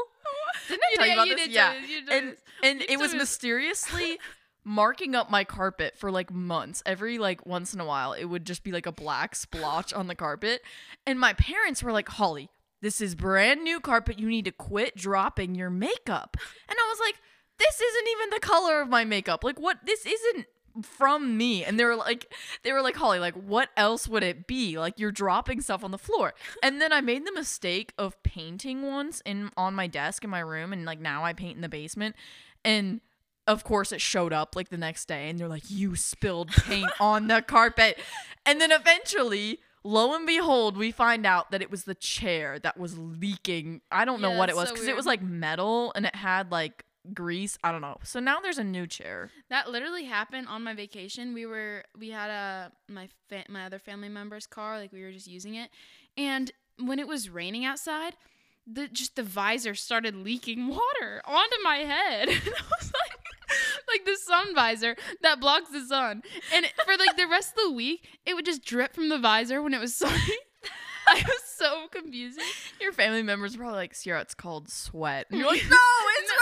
Didn't 0.68 0.82
I 0.84 0.90
You 0.92 0.98
tell 0.98 1.06
you 1.06 1.12
did- 1.12 1.18
about 1.18 1.28
you 1.28 1.36
this? 1.36 1.48
yeah. 1.50 1.74
you 1.88 2.06
did 2.06 2.10
and 2.10 2.38
and 2.64 2.82
it 2.82 2.90
was 2.98 2.98
told 2.98 3.02
me 3.02 3.08
this. 3.08 3.14
mysteriously 3.30 4.20
marking 4.66 5.16
up 5.16 5.30
my 5.32 5.44
carpet 5.44 5.98
for 5.98 6.12
like 6.12 6.32
months. 6.32 6.84
Every 6.86 7.18
like 7.18 7.46
once 7.46 7.74
in 7.74 7.80
a 7.80 7.86
while, 7.86 8.14
it 8.14 8.26
would 8.26 8.46
just 8.46 8.64
be 8.64 8.72
like 8.72 8.86
a 8.86 8.92
black 8.92 9.36
splotch 9.36 9.94
on 9.94 10.08
the 10.08 10.16
carpet. 10.16 10.62
And 11.08 11.20
my 11.20 11.34
parents 11.34 11.82
were 11.82 11.92
like, 11.92 12.10
"Holly, 12.10 12.50
this 12.82 13.02
is 13.02 13.16
brand 13.16 13.64
new 13.64 13.80
carpet. 13.80 14.20
You 14.20 14.28
need 14.28 14.46
to 14.46 14.52
quit 14.52 14.96
dropping 14.96 15.56
your 15.56 15.70
makeup." 15.70 16.38
And 16.68 16.78
I 16.78 16.88
was 16.90 17.00
like, 17.00 17.16
"This 17.58 17.80
isn't 17.82 18.08
even 18.10 18.30
the 18.32 18.40
color 18.40 18.82
of 18.82 18.90
my 18.90 19.06
makeup. 19.06 19.44
Like 19.44 19.60
what? 19.60 19.80
This 19.86 20.06
isn't." 20.06 20.46
From 20.82 21.38
me. 21.38 21.64
And 21.64 21.80
they 21.80 21.86
were 21.86 21.96
like 21.96 22.34
they 22.64 22.72
were 22.74 22.82
like 22.82 22.96
holly 22.96 23.20
like 23.20 23.36
what 23.36 23.70
else 23.78 24.08
would 24.08 24.24
it 24.24 24.48
be? 24.48 24.78
Like 24.78 25.00
you're 25.00 25.12
dropping 25.12 25.62
stuff 25.62 25.84
on 25.84 25.92
the 25.92 25.98
floor. 25.98 26.34
And 26.64 26.82
then 26.82 26.92
i 26.94 27.02
made 27.02 27.26
the 27.26 27.34
mistake 27.34 27.94
of 27.98 28.22
painting 28.24 28.84
once 28.88 29.22
in 29.26 29.52
on 29.58 29.74
my 29.76 29.88
desk 29.88 30.24
in 30.24 30.30
my 30.30 30.40
room 30.40 30.74
and 30.74 30.86
like 30.86 31.00
now 31.00 31.24
i 31.24 31.34
paint 31.34 31.56
in 31.56 31.62
the 31.62 31.70
basement. 31.70 32.16
And 32.64 33.02
of 33.48 33.64
course 33.64 33.92
it 33.92 34.02
showed 34.02 34.32
up 34.34 34.56
like 34.56 34.70
the 34.70 34.78
next 34.78 35.08
day 35.08 35.30
and 35.30 35.40
they're 35.40 35.48
like 35.48 35.70
you 35.70 35.96
spilled 35.96 36.50
paint 36.52 36.92
on 37.00 37.28
the 37.28 37.42
carpet. 37.42 38.00
And 38.46 38.60
then 38.62 38.72
eventually 38.72 39.60
lo 39.84 40.14
and 40.14 40.26
behold 40.26 40.76
we 40.78 40.92
find 40.92 41.26
out 41.26 41.52
that 41.52 41.62
it 41.62 41.72
was 41.72 41.86
the 41.86 41.96
chair 41.96 42.60
that 42.60 42.78
was 42.78 42.98
leaking. 42.98 43.82
I 43.92 44.06
don't 44.06 44.22
know 44.22 44.32
Yeah, 44.32 44.38
what 44.40 44.50
it 44.50 44.56
was 44.56 44.70
so 44.70 44.76
because 44.76 44.88
it 44.88 44.96
was 44.96 45.06
like 45.06 45.22
metal 45.22 45.92
and 45.96 46.06
it 46.06 46.16
had 46.16 46.52
like 46.52 46.84
grease 47.14 47.58
i 47.64 47.72
don't 47.72 47.82
know 47.82 47.98
so 48.04 48.20
now 48.20 48.40
there's 48.42 48.58
a 48.58 48.64
new 48.64 48.86
chair 48.86 49.32
That 49.50 49.70
literally 49.70 50.04
happened 50.06 50.48
on 50.50 50.64
my 50.64 50.74
vacation. 50.74 51.34
We 51.34 51.46
were 51.46 51.84
we 51.98 52.10
had 52.10 52.30
a 52.30 52.72
my 52.88 53.08
fa- 53.30 53.46
my 53.50 53.66
other 53.66 53.80
family 53.80 54.10
member's 54.10 54.46
car, 54.46 54.78
like 54.78 54.92
we 54.92 55.02
were 55.02 55.12
just 55.12 55.28
using 55.28 55.56
it, 55.56 55.70
and 56.18 56.52
when 56.78 57.00
it 57.00 57.08
was 57.08 57.30
raining 57.30 57.66
outside, 57.66 58.16
the 58.68 58.88
just 58.90 59.16
the 59.16 59.24
visor 59.24 59.76
started 59.76 60.14
leaking 60.16 60.68
water 60.68 61.22
onto 61.26 61.56
my 61.64 61.78
head. 61.78 62.30
And 62.38 62.38
I 62.38 62.62
was 62.80 62.92
like, 62.94 63.20
like 63.88 64.06
the 64.06 64.16
sun 64.18 64.54
visor 64.54 64.96
that 65.24 65.40
blocks 65.40 65.72
the 65.72 65.86
sun, 65.86 66.22
and 66.54 66.66
it- 66.66 66.74
for 66.86 66.96
like 66.98 67.16
the 67.18 67.28
rest 67.28 67.54
of 67.58 67.64
the 67.70 67.72
week, 67.74 68.08
it 68.26 68.36
would 68.36 68.46
just 68.46 68.64
drip 68.64 68.94
from 68.94 69.10
the 69.10 69.18
visor 69.18 69.62
when 69.64 69.74
it 69.74 69.80
was 69.80 69.96
sunny. 70.04 70.38
I 71.08 71.16
was 71.26 71.42
so 71.58 71.88
confusing. 71.90 72.44
Your 72.80 72.92
family 72.92 73.24
members 73.24 73.56
are 73.56 73.58
probably 73.58 73.78
like, 73.78 73.96
Sierra, 73.96 74.22
it's 74.22 74.36
called 74.36 74.70
sweat. 74.70 75.26
And 75.32 75.40
you're 75.40 75.48
like, 75.56 75.64
no, 75.64 75.78
it's. 76.20 76.30
No, 76.30 76.36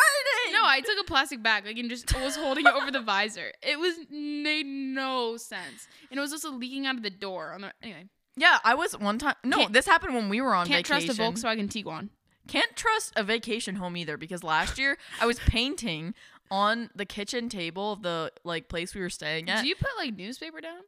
I 0.67 0.81
took 0.81 0.99
a 0.99 1.03
plastic 1.03 1.41
bag, 1.41 1.65
like, 1.65 1.77
and 1.77 1.89
just 1.89 2.13
was 2.19 2.35
holding 2.35 2.65
it 2.65 2.73
over 2.73 2.91
the 2.91 3.01
visor. 3.01 3.51
It 3.61 3.79
was 3.79 3.95
made 4.09 4.65
no 4.65 5.37
sense, 5.37 5.87
and 6.11 6.17
it 6.17 6.21
was 6.21 6.31
also 6.31 6.51
leaking 6.51 6.85
out 6.85 6.95
of 6.95 7.03
the 7.03 7.09
door. 7.09 7.53
On 7.53 7.61
the 7.61 7.73
anyway, 7.81 8.05
Yeah, 8.35 8.59
I 8.63 8.75
was 8.75 8.97
one 8.97 9.17
time. 9.17 9.35
No, 9.43 9.57
Can't- 9.57 9.73
this 9.73 9.85
happened 9.87 10.13
when 10.15 10.29
we 10.29 10.41
were 10.41 10.53
on 10.53 10.65
vacation. 10.67 10.83
can't 10.83 11.01
vacation. 11.03 11.15
trust 11.15 11.43
a 11.43 11.47
Volkswagen 11.47 11.69
Tiguan. 11.69 12.09
Can't 12.47 12.75
trust 12.75 13.13
a 13.15 13.23
vacation 13.23 13.75
home 13.75 13.97
either 13.97 14.15
because 14.17 14.43
last 14.43 14.77
year 14.77 14.97
I 15.19 15.25
was 15.25 15.37
painting 15.39 16.13
on 16.49 16.89
the 16.95 17.05
kitchen 17.05 17.49
table 17.49 17.91
of 17.91 18.03
the 18.03 18.31
like 18.45 18.69
place 18.69 18.95
we 18.95 19.01
were 19.01 19.09
staying 19.09 19.49
at. 19.49 19.61
Do 19.63 19.67
you 19.67 19.75
put 19.75 19.89
like 19.97 20.15
newspaper 20.15 20.61
down? 20.61 20.79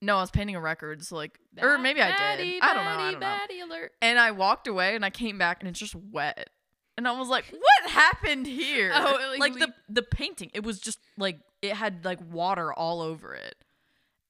no, 0.00 0.18
I 0.18 0.20
was 0.20 0.30
painting 0.30 0.54
a 0.54 0.60
record, 0.60 1.02
so 1.02 1.16
like, 1.16 1.38
or 1.60 1.78
maybe 1.78 2.00
I 2.02 2.08
did. 2.36 2.62
I 2.62 2.74
don't 2.74 2.84
know. 2.84 2.90
I 2.90 3.10
don't 3.10 3.12
know. 3.14 3.20
batty 3.20 3.60
alert. 3.60 3.92
And 4.02 4.18
I 4.18 4.32
walked 4.32 4.66
away 4.66 4.94
and 4.94 5.04
I 5.04 5.10
came 5.10 5.38
back 5.38 5.60
and 5.60 5.68
it's 5.68 5.78
just 5.78 5.94
wet. 5.94 6.50
And 6.96 7.08
I 7.08 7.18
was 7.18 7.28
like, 7.28 7.46
what 7.50 7.90
happened 7.90 8.46
here? 8.46 8.92
Oh, 8.94 9.32
it, 9.32 9.40
like, 9.40 9.52
like 9.52 9.58
the 9.58 9.74
the 9.88 10.02
painting, 10.02 10.50
it 10.54 10.62
was 10.62 10.78
just 10.78 11.00
like 11.18 11.38
it 11.60 11.72
had 11.74 12.04
like 12.04 12.20
water 12.30 12.72
all 12.72 13.00
over 13.00 13.34
it. 13.34 13.56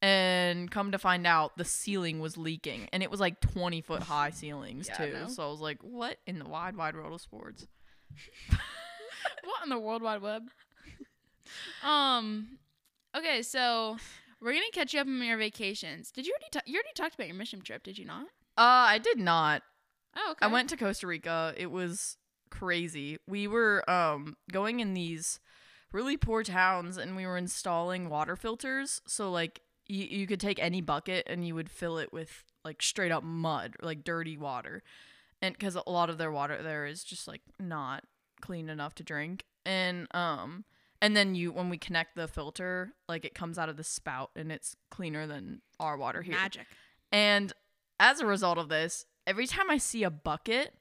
And 0.00 0.70
come 0.70 0.92
to 0.92 0.98
find 0.98 1.26
out, 1.26 1.56
the 1.56 1.64
ceiling 1.64 2.20
was 2.20 2.36
leaking, 2.36 2.88
and 2.92 3.02
it 3.02 3.10
was 3.10 3.20
like 3.20 3.40
twenty 3.40 3.80
foot 3.80 4.02
high 4.02 4.30
ceilings 4.30 4.88
Yeah, 4.88 5.06
too. 5.06 5.28
So 5.28 5.46
I 5.46 5.50
was 5.50 5.60
like, 5.60 5.78
"What 5.82 6.18
in 6.26 6.38
the 6.38 6.44
wide, 6.44 6.76
wide 6.76 6.94
world 6.94 7.12
of 7.14 7.20
sports?" 7.20 7.66
What 9.42 9.62
in 9.62 9.70
the 9.70 9.78
World 9.78 10.02
Wide 10.02 10.22
Web? 10.22 10.48
um. 11.84 12.58
Okay, 13.16 13.42
so 13.42 13.96
we're 14.40 14.52
gonna 14.52 14.64
catch 14.72 14.92
you 14.92 15.00
up 15.00 15.06
on 15.06 15.22
your 15.22 15.38
vacations. 15.38 16.10
Did 16.10 16.26
you 16.26 16.32
already? 16.32 16.50
Ta- 16.50 16.60
you 16.66 16.74
already 16.74 16.92
talked 16.94 17.14
about 17.14 17.28
your 17.28 17.36
mission 17.36 17.60
trip, 17.60 17.82
did 17.84 17.98
you 17.98 18.04
not? 18.04 18.26
Uh, 18.56 18.88
I 18.88 18.98
did 18.98 19.18
not. 19.18 19.62
Oh, 20.16 20.32
okay. 20.32 20.46
I 20.46 20.48
went 20.48 20.70
to 20.70 20.76
Costa 20.76 21.06
Rica. 21.06 21.54
It 21.56 21.70
was 21.70 22.16
crazy. 22.58 23.18
We 23.26 23.46
were 23.46 23.88
um 23.90 24.36
going 24.52 24.80
in 24.80 24.94
these 24.94 25.40
really 25.92 26.16
poor 26.16 26.42
towns 26.42 26.96
and 26.96 27.16
we 27.16 27.26
were 27.26 27.36
installing 27.36 28.08
water 28.08 28.36
filters. 28.36 29.00
So 29.06 29.30
like 29.30 29.60
you, 29.86 30.04
you 30.04 30.26
could 30.26 30.40
take 30.40 30.58
any 30.58 30.80
bucket 30.80 31.26
and 31.28 31.46
you 31.46 31.54
would 31.54 31.70
fill 31.70 31.98
it 31.98 32.12
with 32.12 32.44
like 32.64 32.82
straight 32.82 33.12
up 33.12 33.22
mud, 33.22 33.76
like 33.82 34.04
dirty 34.04 34.36
water. 34.36 34.82
And 35.42 35.58
cuz 35.58 35.76
a 35.76 35.90
lot 35.90 36.10
of 36.10 36.18
their 36.18 36.32
water 36.32 36.62
there 36.62 36.86
is 36.86 37.04
just 37.04 37.28
like 37.28 37.42
not 37.58 38.04
clean 38.40 38.68
enough 38.68 38.94
to 38.96 39.02
drink. 39.02 39.44
And 39.64 40.06
um 40.14 40.64
and 41.00 41.16
then 41.16 41.34
you 41.34 41.52
when 41.52 41.68
we 41.68 41.78
connect 41.78 42.16
the 42.16 42.28
filter, 42.28 42.94
like 43.08 43.24
it 43.24 43.34
comes 43.34 43.58
out 43.58 43.68
of 43.68 43.76
the 43.76 43.84
spout 43.84 44.30
and 44.36 44.50
it's 44.50 44.76
cleaner 44.90 45.26
than 45.26 45.60
our 45.78 45.96
water 45.96 46.22
here. 46.22 46.34
Magic. 46.34 46.66
And 47.12 47.52
as 48.00 48.20
a 48.20 48.26
result 48.26 48.58
of 48.58 48.68
this, 48.68 49.06
every 49.26 49.46
time 49.46 49.70
I 49.70 49.78
see 49.78 50.02
a 50.02 50.10
bucket, 50.10 50.74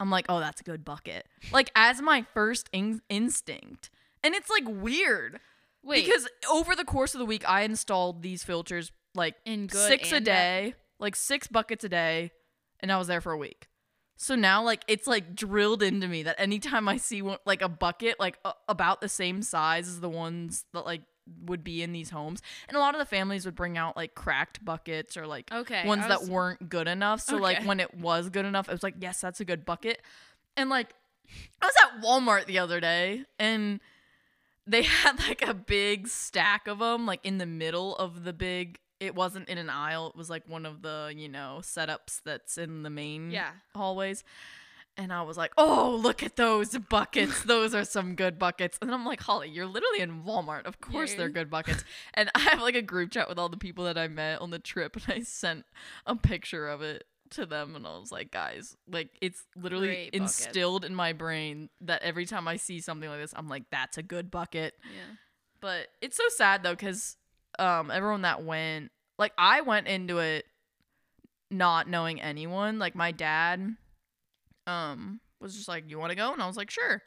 I'm 0.00 0.10
like, 0.10 0.26
oh, 0.28 0.40
that's 0.40 0.60
a 0.60 0.64
good 0.64 0.84
bucket. 0.84 1.26
Like, 1.52 1.70
as 1.74 2.00
my 2.00 2.24
first 2.34 2.68
in- 2.72 3.02
instinct. 3.08 3.90
And 4.22 4.34
it's 4.34 4.50
like 4.50 4.64
weird 4.66 5.40
Wait, 5.82 6.04
because 6.04 6.28
over 6.50 6.74
the 6.74 6.84
course 6.84 7.14
of 7.14 7.18
the 7.18 7.26
week, 7.26 7.48
I 7.48 7.62
installed 7.62 8.22
these 8.22 8.42
filters 8.44 8.92
like 9.14 9.34
in 9.44 9.68
six 9.68 10.12
a 10.12 10.16
and 10.16 10.24
bad- 10.26 10.32
day, 10.70 10.74
like 10.98 11.16
six 11.16 11.46
buckets 11.46 11.84
a 11.84 11.88
day, 11.88 12.32
and 12.80 12.92
I 12.92 12.98
was 12.98 13.06
there 13.06 13.20
for 13.20 13.32
a 13.32 13.38
week. 13.38 13.68
So 14.16 14.34
now, 14.34 14.64
like, 14.64 14.82
it's 14.88 15.06
like 15.06 15.36
drilled 15.36 15.82
into 15.82 16.08
me 16.08 16.24
that 16.24 16.40
anytime 16.40 16.88
I 16.88 16.96
see 16.96 17.22
one, 17.22 17.38
like 17.46 17.62
a 17.62 17.68
bucket, 17.68 18.18
like 18.18 18.38
a- 18.44 18.54
about 18.68 19.00
the 19.00 19.08
same 19.08 19.42
size 19.42 19.88
as 19.88 20.00
the 20.00 20.08
ones 20.08 20.64
that 20.74 20.84
like 20.84 21.02
would 21.44 21.62
be 21.64 21.82
in 21.82 21.92
these 21.92 22.10
homes, 22.10 22.42
and 22.68 22.76
a 22.76 22.80
lot 22.80 22.94
of 22.94 22.98
the 22.98 23.04
families 23.04 23.44
would 23.44 23.54
bring 23.54 23.76
out 23.78 23.96
like 23.96 24.14
cracked 24.14 24.64
buckets 24.64 25.16
or 25.16 25.26
like 25.26 25.52
Okay. 25.52 25.86
ones 25.86 26.04
I 26.04 26.08
that 26.08 26.24
weren't 26.24 26.68
good 26.68 26.88
enough. 26.88 27.20
So 27.20 27.36
like 27.36 27.64
when 27.64 27.80
it 27.80 27.94
was 27.94 28.28
good 28.30 28.44
enough, 28.44 28.68
it 28.68 28.72
was 28.72 28.82
like, 28.82 28.94
yes, 29.00 29.20
that's 29.20 29.40
a 29.40 29.44
good 29.44 29.64
bucket. 29.64 30.02
And 30.56 30.70
like 30.70 30.94
I 31.62 31.66
was 31.66 31.74
at 31.82 32.02
Walmart 32.02 32.46
the 32.46 32.58
other 32.58 32.80
day 32.80 33.24
and 33.38 33.80
they 34.66 34.82
had 35.02 35.18
like 35.20 35.46
a 35.46 35.54
big 35.54 36.08
stack 36.08 36.66
of 36.68 36.78
them 36.78 37.06
like 37.06 37.24
in 37.24 37.38
the 37.38 37.46
middle 37.46 37.96
of 37.96 38.24
the 38.24 38.32
big 38.32 38.78
it 39.00 39.14
wasn't 39.14 39.48
in 39.48 39.58
an 39.58 39.70
aisle, 39.70 40.08
it 40.08 40.16
was 40.16 40.28
like 40.28 40.42
one 40.48 40.66
of 40.66 40.82
the, 40.82 41.12
you 41.16 41.28
know, 41.28 41.58
setups 41.62 42.20
that's 42.24 42.58
in 42.58 42.82
the 42.82 42.90
main 42.90 43.30
Yeah. 43.30 43.50
hallways. 43.74 44.24
And 44.98 45.12
I 45.12 45.22
was 45.22 45.36
like, 45.36 45.52
oh, 45.56 45.96
look 46.02 46.24
at 46.24 46.34
those 46.34 46.76
buckets. 46.76 47.44
those 47.44 47.72
are 47.72 47.84
some 47.84 48.16
good 48.16 48.36
buckets. 48.36 48.78
And 48.82 48.92
I'm 48.92 49.06
like, 49.06 49.22
Holly, 49.22 49.48
you're 49.48 49.64
literally 49.64 50.00
in 50.00 50.24
Walmart. 50.24 50.66
Of 50.66 50.80
course 50.80 51.14
they're 51.14 51.28
good 51.28 51.48
buckets. 51.48 51.84
and 52.14 52.28
I 52.34 52.40
have 52.40 52.60
like 52.60 52.74
a 52.74 52.82
group 52.82 53.12
chat 53.12 53.28
with 53.28 53.38
all 53.38 53.48
the 53.48 53.56
people 53.56 53.84
that 53.84 53.96
I 53.96 54.08
met 54.08 54.40
on 54.40 54.50
the 54.50 54.58
trip. 54.58 54.96
And 54.96 55.04
I 55.08 55.20
sent 55.22 55.64
a 56.04 56.16
picture 56.16 56.68
of 56.68 56.82
it 56.82 57.04
to 57.30 57.46
them. 57.46 57.76
And 57.76 57.86
I 57.86 57.96
was 57.98 58.10
like, 58.10 58.32
guys, 58.32 58.76
like 58.90 59.10
it's 59.22 59.44
literally 59.56 60.10
instilled 60.12 60.84
in 60.84 60.96
my 60.96 61.12
brain 61.12 61.68
that 61.82 62.02
every 62.02 62.26
time 62.26 62.48
I 62.48 62.56
see 62.56 62.80
something 62.80 63.08
like 63.08 63.20
this, 63.20 63.32
I'm 63.36 63.48
like, 63.48 63.64
that's 63.70 63.98
a 63.98 64.02
good 64.02 64.32
bucket. 64.32 64.74
Yeah. 64.82 65.14
But 65.60 65.86
it's 66.00 66.16
so 66.16 66.24
sad 66.30 66.64
though, 66.64 66.74
because 66.74 67.16
um, 67.60 67.92
everyone 67.92 68.22
that 68.22 68.42
went, 68.42 68.90
like 69.16 69.32
I 69.38 69.60
went 69.60 69.86
into 69.86 70.18
it 70.18 70.44
not 71.50 71.88
knowing 71.88 72.20
anyone. 72.20 72.78
Like 72.78 72.94
my 72.94 73.12
dad, 73.12 73.76
um, 74.68 75.20
was 75.40 75.54
just 75.56 75.68
like, 75.68 75.90
"You 75.90 75.98
want 75.98 76.10
to 76.10 76.16
go?" 76.16 76.32
And 76.32 76.42
I 76.42 76.46
was 76.46 76.56
like, 76.56 76.70
"Sure." 76.70 77.02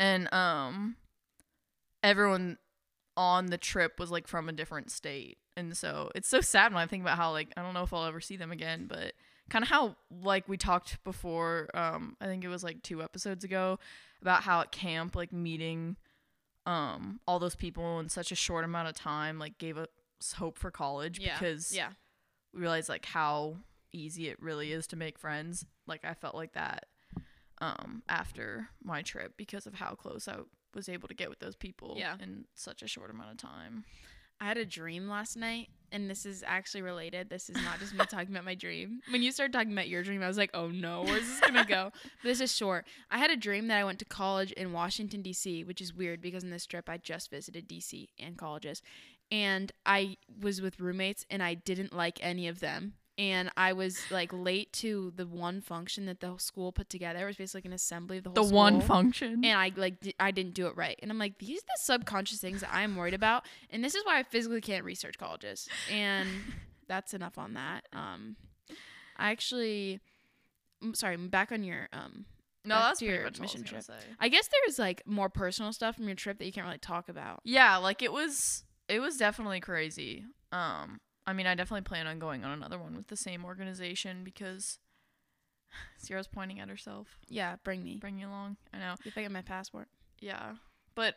And 0.00 0.32
um, 0.32 0.96
everyone 2.02 2.58
on 3.16 3.46
the 3.46 3.58
trip 3.58 3.98
was 3.98 4.10
like 4.10 4.26
from 4.26 4.48
a 4.48 4.52
different 4.52 4.90
state, 4.90 5.38
and 5.56 5.76
so 5.76 6.10
it's 6.14 6.28
so 6.28 6.40
sad 6.40 6.72
when 6.72 6.82
I 6.82 6.86
think 6.86 7.02
about 7.02 7.16
how 7.16 7.30
like 7.32 7.48
I 7.56 7.62
don't 7.62 7.74
know 7.74 7.82
if 7.82 7.92
I'll 7.92 8.04
ever 8.04 8.20
see 8.20 8.36
them 8.36 8.52
again, 8.52 8.86
but 8.88 9.12
kind 9.50 9.62
of 9.62 9.68
how 9.68 9.96
like 10.22 10.48
we 10.48 10.56
talked 10.56 11.02
before. 11.04 11.68
Um, 11.74 12.16
I 12.20 12.26
think 12.26 12.44
it 12.44 12.48
was 12.48 12.64
like 12.64 12.82
two 12.82 13.02
episodes 13.02 13.44
ago 13.44 13.78
about 14.22 14.42
how 14.42 14.60
at 14.60 14.72
camp 14.72 15.14
like 15.16 15.32
meeting 15.32 15.96
um 16.66 17.20
all 17.28 17.38
those 17.38 17.54
people 17.54 18.00
in 18.00 18.08
such 18.08 18.32
a 18.32 18.34
short 18.34 18.64
amount 18.64 18.88
of 18.88 18.94
time 18.94 19.38
like 19.38 19.58
gave 19.58 19.76
us 19.76 19.86
hope 20.38 20.58
for 20.58 20.70
college 20.70 21.18
Yeah. 21.20 21.38
because 21.38 21.70
Yeah. 21.76 21.90
we 22.54 22.60
realized 22.62 22.88
like 22.88 23.04
how 23.04 23.58
easy 23.94 24.28
it 24.28 24.40
really 24.42 24.72
is 24.72 24.86
to 24.86 24.96
make 24.96 25.18
friends 25.18 25.64
like 25.86 26.04
i 26.04 26.12
felt 26.14 26.34
like 26.34 26.52
that 26.52 26.86
um 27.60 28.02
after 28.08 28.68
my 28.82 29.00
trip 29.02 29.34
because 29.36 29.66
of 29.66 29.74
how 29.74 29.94
close 29.94 30.26
i 30.28 30.36
was 30.74 30.88
able 30.88 31.06
to 31.08 31.14
get 31.14 31.30
with 31.30 31.38
those 31.38 31.54
people 31.56 31.94
Yeah. 31.96 32.16
in 32.20 32.46
such 32.54 32.82
a 32.82 32.88
short 32.88 33.10
amount 33.10 33.30
of 33.30 33.36
time 33.38 33.84
I 34.40 34.46
had 34.46 34.58
a 34.58 34.64
dream 34.66 35.08
last 35.08 35.36
night, 35.36 35.68
and 35.92 36.10
this 36.10 36.26
is 36.26 36.42
actually 36.44 36.82
related. 36.82 37.30
This 37.30 37.48
is 37.48 37.54
not 37.62 37.78
just 37.78 37.94
me 37.94 38.04
talking 38.04 38.30
about 38.34 38.44
my 38.44 38.56
dream. 38.56 39.00
When 39.10 39.22
you 39.22 39.30
started 39.30 39.52
talking 39.52 39.72
about 39.72 39.88
your 39.88 40.02
dream, 40.02 40.24
I 40.24 40.26
was 40.26 40.36
like, 40.36 40.50
oh 40.54 40.66
no, 40.68 41.02
where's 41.04 41.24
this 41.24 41.38
gonna 41.40 41.64
go? 41.64 41.92
But 42.22 42.28
this 42.28 42.40
is 42.40 42.54
short. 42.54 42.84
I 43.12 43.18
had 43.18 43.30
a 43.30 43.36
dream 43.36 43.68
that 43.68 43.78
I 43.78 43.84
went 43.84 44.00
to 44.00 44.04
college 44.04 44.50
in 44.50 44.72
Washington, 44.72 45.22
D.C., 45.22 45.62
which 45.62 45.80
is 45.80 45.94
weird 45.94 46.20
because 46.20 46.42
in 46.42 46.50
this 46.50 46.66
trip 46.66 46.88
I 46.90 46.96
just 46.98 47.30
visited 47.30 47.68
D.C. 47.68 48.08
and 48.18 48.36
colleges. 48.36 48.82
And 49.30 49.70
I 49.86 50.16
was 50.40 50.60
with 50.60 50.80
roommates, 50.80 51.24
and 51.30 51.40
I 51.40 51.54
didn't 51.54 51.94
like 51.94 52.18
any 52.20 52.48
of 52.48 52.58
them. 52.58 52.94
And 53.16 53.50
I 53.56 53.72
was 53.74 54.00
like 54.10 54.32
late 54.32 54.72
to 54.74 55.12
the 55.14 55.26
one 55.26 55.60
function 55.60 56.06
that 56.06 56.18
the 56.20 56.26
whole 56.28 56.38
school 56.38 56.72
put 56.72 56.88
together. 56.90 57.20
It 57.20 57.26
was 57.26 57.36
basically 57.36 57.58
like 57.60 57.66
an 57.66 57.72
assembly 57.74 58.18
of 58.18 58.24
the 58.24 58.30
whole. 58.30 58.34
the 58.34 58.42
whole 58.42 58.52
one 58.52 58.80
function 58.80 59.44
and 59.44 59.58
I 59.58 59.70
like 59.76 60.00
di- 60.00 60.14
I 60.18 60.30
didn't 60.32 60.54
do 60.54 60.66
it 60.66 60.76
right. 60.76 60.98
And 61.00 61.10
I'm 61.12 61.18
like, 61.18 61.38
these 61.38 61.58
are 61.60 61.66
the 61.66 61.78
subconscious 61.82 62.40
things 62.40 62.60
that 62.62 62.70
I'm 62.72 62.96
worried 62.96 63.14
about, 63.14 63.46
and 63.70 63.84
this 63.84 63.94
is 63.94 64.04
why 64.04 64.18
I 64.18 64.22
physically 64.24 64.60
can't 64.60 64.84
research 64.84 65.16
colleges. 65.18 65.68
And 65.92 66.28
that's 66.88 67.14
enough 67.14 67.38
on 67.38 67.54
that. 67.54 67.86
Um, 67.92 68.34
I 69.16 69.30
actually, 69.30 70.00
I'm 70.82 70.94
sorry, 70.94 71.14
I'm 71.14 71.28
back 71.28 71.52
on 71.52 71.62
your 71.62 71.88
um. 71.92 72.24
no 72.64 72.74
that's 72.74 73.00
your 73.00 73.26
all 73.26 73.30
I 73.36 73.40
mission 73.40 73.62
trip. 73.62 73.82
say. 73.84 73.92
I 74.18 74.28
guess 74.28 74.48
there's 74.48 74.78
like 74.78 75.02
more 75.06 75.28
personal 75.28 75.72
stuff 75.72 75.94
from 75.96 76.06
your 76.08 76.16
trip 76.16 76.38
that 76.38 76.46
you 76.46 76.52
can't 76.52 76.66
really 76.66 76.78
talk 76.78 77.08
about. 77.08 77.40
yeah 77.44 77.76
like 77.76 78.02
it 78.02 78.12
was 78.12 78.64
it 78.88 78.98
was 79.00 79.16
definitely 79.16 79.60
crazy 79.60 80.24
um 80.52 80.98
i 81.26 81.32
mean 81.32 81.46
i 81.46 81.54
definitely 81.54 81.82
plan 81.82 82.06
on 82.06 82.18
going 82.18 82.44
on 82.44 82.50
another 82.52 82.78
one 82.78 82.96
with 82.96 83.08
the 83.08 83.16
same 83.16 83.44
organization 83.44 84.22
because 84.24 84.78
sierra's 85.98 86.28
pointing 86.28 86.60
at 86.60 86.68
herself 86.68 87.18
Yeah, 87.28 87.56
bring 87.64 87.82
me 87.84 87.96
bring 87.96 88.18
you 88.18 88.28
along 88.28 88.56
i 88.72 88.78
know 88.78 88.94
if 89.04 89.16
I 89.18 89.22
get 89.22 89.30
my 89.32 89.42
passport. 89.42 89.88
Yeah, 90.20 90.54
but 90.94 91.16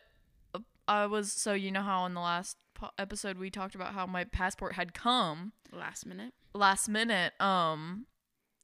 uh, 0.54 0.58
I 0.86 1.06
was 1.06 1.32
so 1.32 1.52
you 1.52 1.70
know 1.70 1.82
how 1.82 2.04
in 2.06 2.14
the 2.14 2.20
last 2.20 2.56
po- 2.74 2.90
episode 2.98 3.38
we 3.38 3.48
talked 3.50 3.74
about 3.74 3.94
how 3.94 4.06
my 4.06 4.24
passport 4.24 4.74
had 4.74 4.92
come 4.92 5.52
Last 5.72 6.04
minute. 6.04 6.34
last 6.54 6.88
minute. 6.88 7.32
Um, 7.40 8.06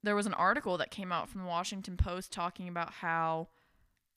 there 0.03 0.15
was 0.17 0.27
an 0.27 0.35
article 0.35 0.77
that 0.79 0.91
came 0.91 1.13
out 1.13 1.29
from 1.31 1.43
the 1.43 1.47
Washington 1.47 1.97
Post 1.97 2.31
talking 2.33 2.69
about 2.69 2.93
how, 2.95 3.49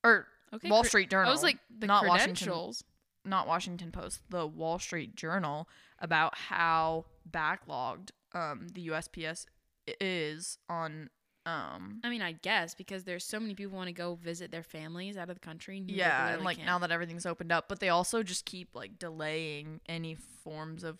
or 0.04 0.26
Okay. 0.52 0.68
Wall 0.70 0.82
cre- 0.82 0.88
Street 0.88 1.10
Journal. 1.10 1.28
I 1.28 1.32
was 1.32 1.42
like 1.42 1.58
the 1.70 1.86
not 1.86 2.06
Washington- 2.06 2.34
credentials. 2.34 2.84
Not 3.28 3.46
Washington 3.46 3.92
Post, 3.92 4.20
the 4.30 4.46
Wall 4.46 4.78
Street 4.78 5.14
Journal 5.16 5.68
about 5.98 6.36
how 6.36 7.04
backlogged 7.30 8.10
um 8.34 8.68
the 8.74 8.88
USPS 8.88 9.46
is 10.00 10.58
on 10.68 11.10
um 11.46 12.00
I 12.04 12.10
mean, 12.10 12.20
I 12.22 12.32
guess 12.32 12.74
because 12.74 13.04
there's 13.04 13.24
so 13.24 13.40
many 13.40 13.54
people 13.54 13.76
want 13.76 13.88
to 13.88 13.92
go 13.94 14.14
visit 14.16 14.50
their 14.50 14.62
families 14.62 15.16
out 15.16 15.30
of 15.30 15.36
the 15.36 15.40
country. 15.40 15.78
and 15.78 15.90
yeah 15.90 16.34
and 16.34 16.44
like 16.44 16.56
can't. 16.58 16.66
now 16.66 16.78
that 16.80 16.90
everything's 16.90 17.24
opened 17.26 17.52
up 17.52 17.68
but 17.68 17.80
they 17.80 17.88
also 17.88 18.22
just 18.22 18.44
keep 18.44 18.74
like 18.74 18.98
delaying 18.98 19.80
any 19.88 20.14
forms 20.44 20.84
of 20.84 20.98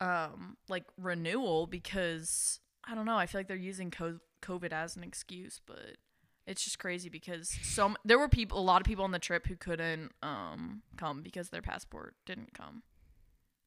um 0.00 0.56
like 0.68 0.84
renewal 0.98 1.66
because 1.66 2.60
I 2.84 2.94
don't 2.94 3.06
know. 3.06 3.16
I 3.16 3.26
feel 3.26 3.38
like 3.38 3.48
they're 3.48 3.56
using 3.56 3.90
COVID 3.90 4.72
as 4.72 4.96
an 4.96 5.04
excuse, 5.04 5.60
but 5.64 5.96
it's 6.52 6.62
just 6.64 6.78
crazy 6.78 7.08
because 7.08 7.48
some 7.62 7.96
there 8.04 8.18
were 8.18 8.28
people, 8.28 8.58
a 8.58 8.62
lot 8.62 8.80
of 8.80 8.86
people 8.86 9.04
on 9.04 9.10
the 9.10 9.18
trip 9.18 9.46
who 9.46 9.56
couldn't 9.56 10.12
um 10.22 10.82
come 10.96 11.22
because 11.22 11.48
their 11.48 11.62
passport 11.62 12.14
didn't 12.26 12.54
come. 12.54 12.82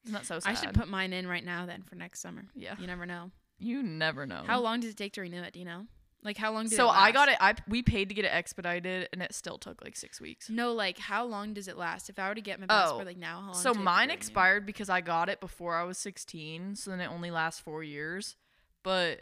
Isn't 0.04 0.14
that 0.14 0.24
so 0.26 0.38
sad? 0.38 0.50
I 0.50 0.54
should 0.54 0.72
put 0.74 0.88
mine 0.88 1.12
in 1.12 1.26
right 1.26 1.44
now 1.44 1.66
then 1.66 1.82
for 1.82 1.96
next 1.96 2.20
summer. 2.20 2.46
yeah. 2.54 2.76
You 2.80 2.86
never 2.86 3.04
know. 3.04 3.30
You 3.58 3.82
never 3.82 4.24
know. 4.26 4.42
How 4.46 4.60
long 4.60 4.80
does 4.80 4.90
it 4.92 4.96
take 4.96 5.12
to 5.14 5.20
renew 5.20 5.42
it? 5.42 5.52
Do 5.52 5.58
you 5.58 5.64
know? 5.64 5.86
Like 6.22 6.36
how 6.36 6.52
long 6.52 6.64
did 6.64 6.72
so 6.76 6.88
I 6.88 7.12
got 7.12 7.28
it. 7.28 7.36
I 7.40 7.54
we 7.68 7.82
paid 7.82 8.08
to 8.08 8.14
get 8.14 8.24
it 8.24 8.32
expedited, 8.32 9.08
and 9.12 9.22
it 9.22 9.32
still 9.34 9.58
took 9.58 9.82
like 9.84 9.96
six 9.96 10.20
weeks. 10.20 10.48
No, 10.50 10.72
like 10.72 10.98
how 10.98 11.24
long 11.24 11.54
does 11.54 11.68
it 11.68 11.76
last? 11.76 12.08
If 12.10 12.18
I 12.18 12.28
were 12.28 12.34
to 12.34 12.40
get 12.40 12.58
my 12.58 12.66
Oh, 12.66 12.68
passport 12.68 13.06
like 13.06 13.16
now, 13.16 13.40
how 13.40 13.46
long? 13.52 13.54
So 13.54 13.60
does 13.60 13.64
it 13.64 13.72
take 13.74 13.74
to 13.78 13.84
mine 13.84 14.10
expired 14.10 14.66
because 14.66 14.88
I 14.88 15.00
got 15.02 15.28
it 15.28 15.40
before 15.40 15.76
I 15.76 15.84
was 15.84 15.98
16, 15.98 16.76
so 16.76 16.90
then 16.90 17.00
it 17.00 17.06
only 17.10 17.30
lasts 17.30 17.60
four 17.60 17.82
years. 17.84 18.34
But 18.82 19.20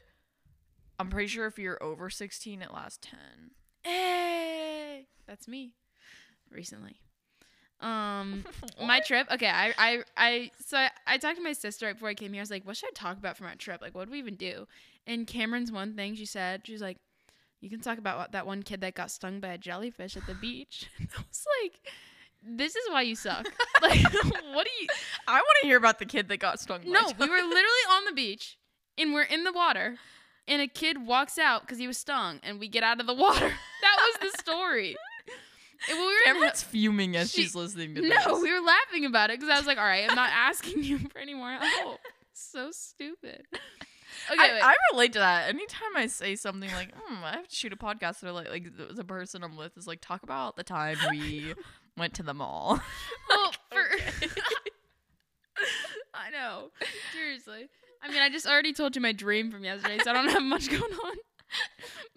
I'm 0.99 1.11
pretty 1.11 1.29
sure 1.29 1.47
if 1.47 1.59
you're 1.59 1.83
over 1.83 2.09
16, 2.11 2.63
it 2.63 2.73
lasts 2.73 2.99
10. 3.03 3.19
Hey, 3.83 5.07
that's 5.27 5.49
me. 5.49 5.75
Recently. 6.51 7.01
Um, 7.81 8.45
my 8.83 9.01
trip. 9.01 9.27
Okay, 9.31 9.49
I, 9.49 9.75
I, 9.77 10.03
I. 10.17 10.51
So 10.65 10.79
I, 10.79 10.91
I 11.07 11.19
talked 11.19 11.37
to 11.37 11.43
my 11.43 11.53
sister 11.53 11.87
right 11.87 11.93
before 11.93 12.09
I 12.09 12.15
came 12.15 12.33
here. 12.33 12.41
I 12.41 12.43
was 12.45 12.51
like, 12.51 12.67
"What 12.67 12.77
should 12.77 12.89
I 12.89 12.93
talk 12.95 13.19
about 13.19 13.37
for 13.37 13.45
my 13.45 13.55
trip? 13.55 13.83
Like, 13.83 13.95
what 13.95 14.07
do 14.07 14.13
we 14.13 14.19
even 14.19 14.37
do?" 14.37 14.67
And 15.07 15.27
Cameron's 15.27 15.71
one 15.71 15.95
thing 15.95 16.15
she 16.15 16.25
said, 16.25 16.63
she 16.65 16.73
was 16.73 16.81
like, 16.81 16.97
"You 17.61 17.69
can 17.69 17.81
talk 17.81 17.99
about 17.99 18.17
what, 18.17 18.33
that 18.33 18.47
one 18.47 18.63
kid 18.63 18.81
that 18.81 18.95
got 18.95 19.11
stung 19.11 19.41
by 19.41 19.49
a 19.49 19.59
jellyfish 19.59 20.17
at 20.17 20.27
the 20.27 20.35
beach." 20.35 20.89
And 20.99 21.09
I 21.17 21.23
was 21.29 21.47
like, 21.63 21.93
"This 22.43 22.77
is 22.77 22.89
why 22.91 23.03
you 23.03 23.17
suck. 23.17 23.45
like, 23.83 24.03
what 24.03 24.67
do 24.67 24.73
you?" 24.81 24.87
I 25.29 25.35
want 25.35 25.59
to 25.61 25.67
hear 25.67 25.77
about 25.77 25.99
the 25.99 26.07
kid 26.07 26.29
that 26.29 26.39
got 26.39 26.61
stung. 26.61 26.81
No, 26.87 27.13
we 27.19 27.29
were 27.29 27.37
literally 27.37 27.85
on 27.91 28.05
the 28.07 28.13
beach, 28.13 28.57
and 28.97 29.13
we're 29.13 29.23
in 29.23 29.45
the 29.45 29.53
water, 29.53 29.97
and 30.49 30.61
a 30.63 30.67
kid 30.69 31.07
walks 31.07 31.39
out 31.39 31.63
because 31.63 31.79
he 31.79 31.87
was 31.87 31.97
stung, 31.99 32.41
and 32.43 32.59
we 32.61 32.69
get 32.69 32.83
out 32.83 33.01
of 33.01 33.07
the 33.07 33.15
water. 33.25 33.49
That 33.83 33.97
was 34.23 34.33
the 34.33 34.39
story. 34.39 34.97
And 35.89 35.99
we 35.99 36.05
were 36.41 36.47
in 36.47 36.53
fuming 36.55 37.15
as 37.17 37.31
She- 37.31 37.43
she's 37.43 37.55
listening 37.55 37.95
to 37.97 38.01
no, 38.03 38.09
this. 38.09 38.43
we 38.43 38.51
were 38.53 38.65
laughing 38.65 39.05
about 39.05 39.31
it 39.31 39.39
because 39.39 39.55
I 39.55 39.59
was 39.59 39.67
like, 39.67 39.77
all 39.79 39.85
right, 39.85 40.09
I'm 40.09 40.17
not 40.17 40.31
asking 40.33 40.83
you 40.83 40.99
for 40.99 41.19
any 41.19 41.35
more 41.35 41.51
help. 41.53 42.01
So 42.37 42.71
stupid. 42.73 43.47
Okay, 43.53 43.61
I. 44.61 44.71
I 44.71 44.75
relate 44.93 45.13
to 45.13 45.21
that. 45.21 45.49
Anytime 45.51 45.95
I 45.97 46.07
say 46.09 46.35
something 46.35 46.69
like, 46.73 46.93
hmm, 46.97 47.23
I 47.23 47.33
have 47.37 47.47
to 47.47 47.55
shoot 47.55 47.73
a 47.73 47.77
podcast, 47.77 48.25
or 48.25 48.33
like, 48.33 48.51
like 48.51 48.77
the, 48.77 48.93
the 48.93 49.05
person 49.05 49.45
I'm 49.45 49.57
with 49.57 49.77
is 49.77 49.87
like, 49.87 50.01
talk 50.01 50.25
about 50.25 50.57
the 50.57 50.65
time 50.65 50.97
we 51.11 51.55
went 51.97 52.15
to 52.15 52.25
the 52.25 52.35
mall. 52.35 52.81
well, 53.29 53.53
for 53.71 53.85
okay. 53.95 54.29
I 56.13 56.31
know. 56.31 56.71
Seriously. 57.13 57.69
I 58.05 58.09
mean, 58.09 58.21
I 58.21 58.29
just 58.29 58.47
already 58.47 58.73
told 58.75 58.95
you 58.95 59.03
my 59.03 59.13
dream 59.13 59.51
from 59.51 59.65
yesterday, 59.65 59.99
so 60.03 60.11
I 60.11 60.13
don't 60.13 60.29
have 60.29 60.43
much 60.43 60.69
going 60.71 60.83
on. 60.83 61.17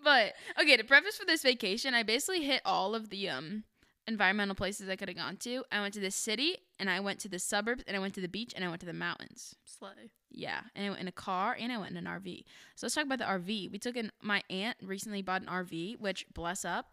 But 0.04 0.34
okay, 0.60 0.78
to 0.78 0.84
preface 0.84 1.18
for 1.18 1.26
this 1.26 1.44
vacation, 1.44 1.94
I 1.94 2.04
basically 2.04 2.44
hit 2.44 2.62
all 2.66 2.94
of 2.94 3.10
the 3.10 3.30
um 3.30 3.64
environmental 4.08 4.56
places 4.56 4.90
I 4.90 4.96
could 4.96 5.10
have 5.10 5.18
gone 5.18 5.38
to. 5.38 5.64
I 5.72 5.82
went 5.82 5.94
to 5.96 6.00
the 6.00 6.12
city, 6.12 6.58
and 6.80 6.90
I 6.90 7.00
went 7.00 7.20
to 7.20 7.30
the 7.30 7.40
suburbs, 7.40 7.84
and 7.88 7.96
I 7.96 8.00
went 8.00 8.14
to 8.16 8.22
the 8.22 8.28
beach, 8.28 8.54
and 8.56 8.64
I 8.66 8.70
went 8.70 8.80
to 8.82 8.86
the 8.86 8.94
mountains. 8.94 9.56
Slay. 9.66 10.12
Yeah, 10.30 10.60
and 10.76 10.86
I 10.86 10.90
went 10.90 11.02
in 11.02 11.08
a 11.08 11.12
car 11.14 11.56
and 11.60 11.72
I 11.72 11.78
went 11.78 11.92
in 11.92 11.98
an 11.98 12.06
RV. 12.06 12.44
So 12.76 12.86
let's 12.86 12.96
talk 12.96 13.06
about 13.06 13.20
the 13.20 13.26
RV. 13.26 13.72
We 13.72 13.80
took 13.80 13.96
in 13.96 14.12
my 14.22 14.44
aunt 14.50 14.78
recently 14.84 15.22
bought 15.22 15.42
an 15.42 15.48
RV, 15.48 16.00
which 16.00 16.26
bless 16.34 16.66
up, 16.66 16.88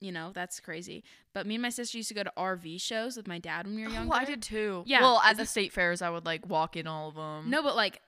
you 0.00 0.12
know 0.12 0.30
that's 0.32 0.60
crazy. 0.60 1.04
But 1.32 1.46
me 1.46 1.56
and 1.56 1.62
my 1.62 1.68
sister 1.70 1.98
used 1.98 2.08
to 2.08 2.14
go 2.14 2.22
to 2.22 2.32
RV 2.36 2.80
shows 2.80 3.16
with 3.16 3.26
my 3.28 3.38
dad 3.38 3.66
when 3.66 3.76
we 3.76 3.82
were 3.84 3.90
younger. 3.90 4.14
Oh, 4.14 4.16
I 4.16 4.24
did 4.24 4.42
too. 4.42 4.82
Yeah, 4.86 5.00
Well, 5.02 5.20
at 5.24 5.36
the 5.36 5.46
state 5.46 5.72
fairs, 5.72 6.02
I 6.02 6.10
would 6.10 6.24
like 6.24 6.48
walk 6.48 6.76
in 6.76 6.86
all 6.86 7.08
of 7.08 7.14
them. 7.14 7.50
No, 7.50 7.62
but 7.62 7.76
like 7.76 8.00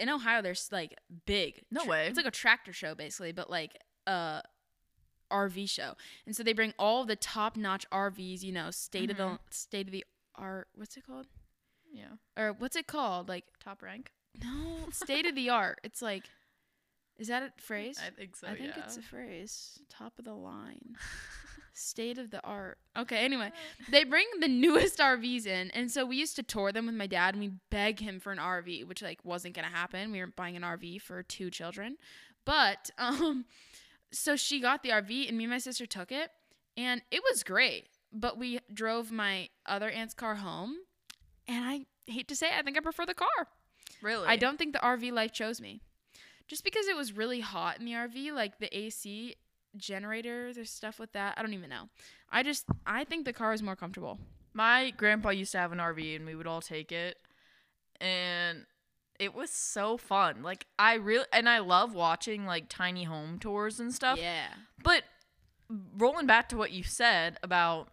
in 0.00 0.08
Ohio, 0.08 0.42
there's 0.42 0.70
like 0.72 0.96
big. 1.26 1.62
No 1.70 1.82
tra- 1.82 1.90
way. 1.90 2.06
It's 2.06 2.16
like 2.16 2.26
a 2.26 2.30
tractor 2.30 2.72
show 2.72 2.94
basically, 2.94 3.32
but 3.32 3.50
like 3.50 3.76
a 4.06 4.42
RV 5.30 5.68
show. 5.68 5.94
And 6.26 6.34
so 6.36 6.42
they 6.42 6.52
bring 6.52 6.74
all 6.78 7.04
the 7.04 7.16
top 7.16 7.56
notch 7.56 7.84
RVs. 7.90 8.42
You 8.42 8.52
know, 8.52 8.70
state 8.70 9.10
of 9.10 9.16
the 9.16 9.24
Mhm. 9.24 9.38
state 9.50 9.86
of 9.86 9.92
the 9.92 10.04
art. 10.34 10.68
What's 10.74 10.96
it 10.96 11.06
called? 11.06 11.26
Yeah. 11.92 12.16
Or 12.36 12.52
what's 12.52 12.76
it 12.76 12.86
called? 12.86 13.28
Like 13.28 13.44
Top 13.60 13.82
rank. 13.82 14.12
no, 14.42 14.88
state 14.90 15.26
of 15.26 15.34
the 15.34 15.50
art. 15.50 15.78
It's 15.84 16.02
like, 16.02 16.24
is 17.16 17.28
that 17.28 17.42
a 17.42 17.52
phrase? 17.62 18.00
I 18.04 18.10
think 18.10 18.34
so. 18.36 18.48
I 18.48 18.56
think 18.56 18.74
yeah. 18.76 18.82
it's 18.84 18.96
a 18.96 19.02
phrase. 19.02 19.78
Top 19.88 20.18
of 20.18 20.24
the 20.24 20.34
line. 20.34 20.96
State 21.74 22.18
of 22.18 22.30
the 22.30 22.40
art. 22.42 22.78
Okay, 22.96 23.18
anyway, 23.18 23.50
they 23.90 24.04
bring 24.04 24.26
the 24.40 24.48
newest 24.48 24.98
RVs 24.98 25.46
in, 25.46 25.70
and 25.72 25.90
so 25.90 26.06
we 26.06 26.16
used 26.16 26.36
to 26.36 26.42
tour 26.42 26.70
them 26.72 26.86
with 26.86 26.94
my 26.94 27.08
dad, 27.08 27.34
and 27.34 27.42
we 27.42 27.50
beg 27.70 28.00
him 28.00 28.20
for 28.20 28.32
an 28.32 28.38
RV, 28.38 28.86
which 28.86 29.02
like 29.02 29.18
wasn't 29.24 29.54
gonna 29.54 29.68
happen. 29.68 30.12
We 30.12 30.18
weren't 30.18 30.36
buying 30.36 30.56
an 30.56 30.62
RV 30.62 31.02
for 31.02 31.22
two 31.22 31.50
children, 31.50 31.96
but 32.44 32.90
um, 32.98 33.44
so 34.12 34.36
she 34.36 34.60
got 34.60 34.82
the 34.82 34.90
RV, 34.90 35.28
and 35.28 35.36
me 35.36 35.44
and 35.44 35.50
my 35.50 35.58
sister 35.58 35.84
took 35.84 36.12
it, 36.12 36.30
and 36.76 37.02
it 37.10 37.22
was 37.28 37.42
great. 37.42 37.88
But 38.12 38.38
we 38.38 38.60
drove 38.72 39.10
my 39.10 39.48
other 39.66 39.90
aunt's 39.90 40.14
car 40.14 40.36
home, 40.36 40.76
and 41.48 41.64
I 41.64 41.86
hate 42.06 42.28
to 42.28 42.36
say, 42.36 42.46
it, 42.46 42.54
I 42.56 42.62
think 42.62 42.76
I 42.76 42.80
prefer 42.80 43.04
the 43.04 43.14
car. 43.14 43.48
really. 44.00 44.26
I 44.28 44.36
don't 44.36 44.58
think 44.58 44.72
the 44.72 44.78
RV 44.78 45.12
life 45.12 45.32
chose 45.32 45.60
me. 45.60 45.80
Just 46.46 46.62
because 46.62 46.86
it 46.86 46.96
was 46.96 47.12
really 47.16 47.40
hot 47.40 47.80
in 47.80 47.86
the 47.86 47.92
RV, 47.92 48.32
like 48.32 48.58
the 48.58 48.76
AC 48.76 49.34
generator, 49.76 50.52
there's 50.52 50.70
stuff 50.70 50.98
with 50.98 51.12
that. 51.12 51.34
I 51.36 51.42
don't 51.42 51.54
even 51.54 51.70
know. 51.70 51.88
I 52.30 52.42
just 52.42 52.64
I 52.86 53.04
think 53.04 53.24
the 53.24 53.32
car 53.32 53.52
is 53.52 53.62
more 53.62 53.76
comfortable. 53.76 54.18
My 54.52 54.90
grandpa 54.96 55.30
used 55.30 55.52
to 55.52 55.58
have 55.58 55.72
an 55.72 55.78
RV, 55.78 56.16
and 56.16 56.26
we 56.26 56.34
would 56.34 56.46
all 56.46 56.60
take 56.60 56.92
it, 56.92 57.16
and 58.00 58.66
it 59.18 59.34
was 59.34 59.50
so 59.50 59.96
fun. 59.96 60.42
Like 60.42 60.66
I 60.78 60.94
really, 60.94 61.26
and 61.32 61.48
I 61.48 61.58
love 61.58 61.94
watching 61.94 62.46
like 62.46 62.68
tiny 62.68 63.04
home 63.04 63.38
tours 63.38 63.80
and 63.80 63.92
stuff. 63.92 64.18
Yeah. 64.18 64.46
But 64.82 65.02
rolling 65.96 66.26
back 66.26 66.48
to 66.50 66.56
what 66.56 66.70
you 66.72 66.82
said 66.82 67.38
about 67.42 67.88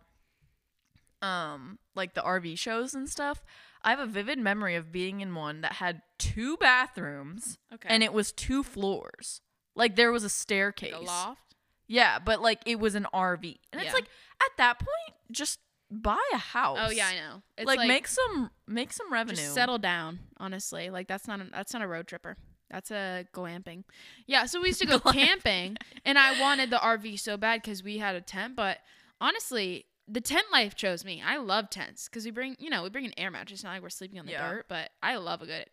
um 1.22 1.78
like 1.96 2.14
the 2.14 2.22
RV 2.22 2.58
shows 2.58 2.94
and 2.94 3.08
stuff, 3.10 3.44
I 3.84 3.92
have 3.92 4.00
a 4.00 4.06
vivid 4.06 4.40
memory 4.40 4.76
of 4.76 4.92
being 4.92 5.22
in 5.22 5.36
one 5.36 5.62
that 5.62 5.74
had 5.74 6.02
two 6.18 6.58
bathrooms 6.58 7.58
Okay. 7.74 7.88
and 7.90 8.04
it 8.04 8.14
was 8.14 8.32
two 8.32 8.64
floors. 8.64 9.42
Like 9.76 9.96
there 9.96 10.12
was 10.12 10.24
a 10.24 10.26
like 10.26 10.32
staircase. 10.32 10.94
a 10.96 11.00
loft. 11.00 11.51
Yeah, 11.92 12.20
but 12.20 12.42
like 12.42 12.62
it 12.66 12.80
was 12.80 12.96
an 12.96 13.06
RV. 13.14 13.58
And 13.74 13.82
Yeah. 13.82 13.88
it's 13.88 13.94
like 13.94 14.06
at 14.42 14.58
that 14.58 14.80
point 14.80 15.18
just 15.30 15.60
buy 15.92 16.22
a 16.34 16.38
house. 16.38 16.78
Oh 16.82 16.90
yeah, 16.90 17.08
I 17.08 17.16
know. 17.16 17.42
It's 17.58 17.68
like, 17.68 17.86
make 17.88 18.08
some 18.08 18.50
make 18.66 18.94
some 18.94 19.12
revenue. 19.12 19.36
just 19.36 19.54
settle 19.54 19.78
down. 19.78 20.20
Honestly, 20.38 20.90
like 20.90 21.08
that's 21.08 21.28
not 21.28 21.42
a, 21.42 21.48
that's 21.52 21.74
not 21.74 21.82
a 21.82 21.88
road 21.88 22.08
tripper. 22.08 22.38
That's 22.70 22.92
a 22.92 23.26
glamping. 23.34 23.84
Yeah. 24.26 24.46
So 24.46 24.62
we 24.62 24.68
used 24.70 24.80
to 24.80 24.88
go 24.88 25.00
camping, 25.12 25.76
and 26.06 26.18
I 26.18 26.40
wanted 26.40 26.70
the 26.70 26.78
RV 26.78 27.20
so 27.20 27.36
bad 27.36 27.62
because 27.62 27.84
we 27.84 27.98
had 27.98 28.16
a 28.16 28.22
tent. 28.22 28.56
But 28.56 28.78
honestly, 29.20 29.86
the 30.08 30.22
tent 30.22 30.46
life 30.52 30.76
chose 30.76 31.04
me. 31.04 31.22
I 31.26 31.36
love 31.38 31.70
tents 31.70 32.08
because 32.08 32.24
we 32.24 32.32
bring 32.32 32.56
you 32.58 32.70
know 32.70 32.84
we 32.84 32.90
bring 32.90 33.06
an 33.06 33.14
air 33.18 33.30
mattress. 33.32 33.60
It's 33.60 33.64
not 33.66 33.72
like 33.74 33.82
we're 33.82 33.90
sleeping 33.90 34.18
on 34.20 34.26
the 34.26 34.32
Yeah. 34.32 34.50
dirt, 34.50 34.66
but 34.70 34.92
I 35.04 35.18
love 35.18 35.42
a 35.42 35.46
good. 35.46 35.66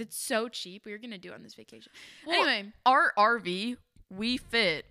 It's 0.00 0.16
so 0.18 0.48
cheap. 0.48 0.84
We 0.84 0.90
were 0.90 0.98
gonna 0.98 1.18
do 1.18 1.30
it 1.30 1.34
on 1.34 1.44
this 1.44 1.54
vacation. 1.54 1.92
Well, 2.26 2.42
anyway, 2.44 2.72
our 2.84 3.12
RV, 3.16 3.76
we 4.10 4.36
fit 4.38 4.86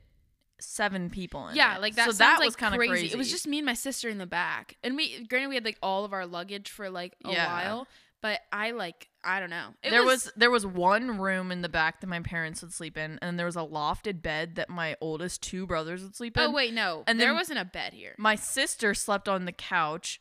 seven 0.64 1.10
people 1.10 1.48
in 1.48 1.56
yeah, 1.56 1.76
it. 1.76 1.82
like 1.82 1.96
that. 1.96 2.06
So 2.08 2.14
that 2.14 2.40
like 2.40 2.48
was 2.48 2.56
kind 2.56 2.74
of 2.74 2.80
crazy. 2.80 2.92
crazy. 2.92 3.14
It 3.14 3.18
was 3.18 3.30
just 3.30 3.48
me 3.48 3.60
and 3.60 3.66
my 3.66 3.74
sister 3.74 4.10
in 4.10 4.18
the 4.18 4.26
back, 4.26 4.78
and 4.84 4.96
we 4.96 5.24
granted 5.26 5.50
we 5.50 5.56
had 5.56 5.66
like 5.66 5.78
all 5.82 6.06
of 6.06 6.14
our 6.14 6.26
luggage 6.26 6.70
for 6.70 6.90
like 6.90 7.16
a 7.26 7.32
Yeah. 7.32 7.52
while, 7.52 7.88
but 8.22 8.40
I 8.52 8.72
like 8.72 9.10
I 9.24 9.40
don't 9.40 9.50
know. 9.50 9.70
It 9.82 9.92
there 9.92 10.04
was, 10.04 10.32
there 10.36 10.52
was 10.52 10.66
one 10.66 11.18
room 11.18 11.52
in 11.52 11.62
the 11.62 11.70
back 11.70 12.02
that 12.02 12.08
my 12.08 12.20
parents 12.20 12.62
would 12.62 12.74
sleep 12.74 12.98
in, 12.98 13.20
and 13.22 13.40
there 13.40 13.46
was 13.46 13.56
a 13.56 13.60
lofted 13.60 14.22
bed 14.22 14.56
that 14.56 14.70
my 14.70 14.98
oldest 15.00 15.42
two 15.42 15.66
brothers 15.66 16.04
would 16.04 16.16
sleep 16.16 16.34
oh, 16.38 16.46
in. 16.46 16.50
Oh 16.50 16.54
wait, 16.54 16.74
no. 16.74 17.04
And 17.08 17.20
there 17.20 17.34
wasn't 17.34 17.60
a 17.60 17.66
bed 17.66 17.94
here. 17.94 18.16
My 18.18 18.36
sister 18.36 18.94
slept 18.94 19.30
on 19.30 19.46
the 19.46 19.54
couch, 19.54 20.20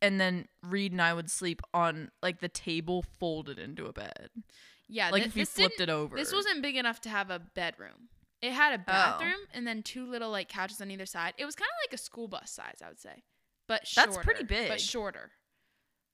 and 0.00 0.20
then 0.20 0.48
Reed 0.62 0.92
and 0.92 1.02
I 1.02 1.12
would 1.12 1.30
sleep 1.30 1.60
on 1.74 2.10
like 2.22 2.40
the 2.40 2.48
table 2.48 3.04
folded 3.18 3.58
into 3.58 3.86
a 3.86 3.92
bed, 3.92 4.30
Yeah, 4.88 5.10
like 5.10 5.24
thi- 5.24 5.28
if 5.28 5.36
you 5.36 5.44
flipped 5.44 5.80
it 5.80 5.90
over. 5.90 6.16
This 6.16 6.32
wasn't 6.32 6.62
big 6.62 6.76
enough 6.76 7.00
to 7.02 7.10
have 7.10 7.30
a 7.30 7.38
bedroom. 7.38 8.08
It 8.40 8.52
had 8.52 8.72
a 8.74 8.78
bathroom 8.78 9.40
and 9.52 9.66
then 9.66 9.82
two 9.82 10.06
little 10.06 10.30
like 10.30 10.48
couches 10.48 10.80
on 10.80 10.90
either 10.90 11.06
side. 11.06 11.34
It 11.38 11.44
was 11.44 11.54
kind 11.56 11.68
of 11.68 11.88
like 11.90 11.94
a 11.98 12.02
school 12.02 12.28
bus 12.28 12.50
size, 12.50 12.78
I 12.84 12.88
would 12.88 13.00
say, 13.00 13.22
but 13.66 13.86
shorter. 13.86 14.10
That's 14.12 14.24
pretty 14.24 14.44
big. 14.44 14.68
but 14.68 14.80
shorter. 14.80 15.30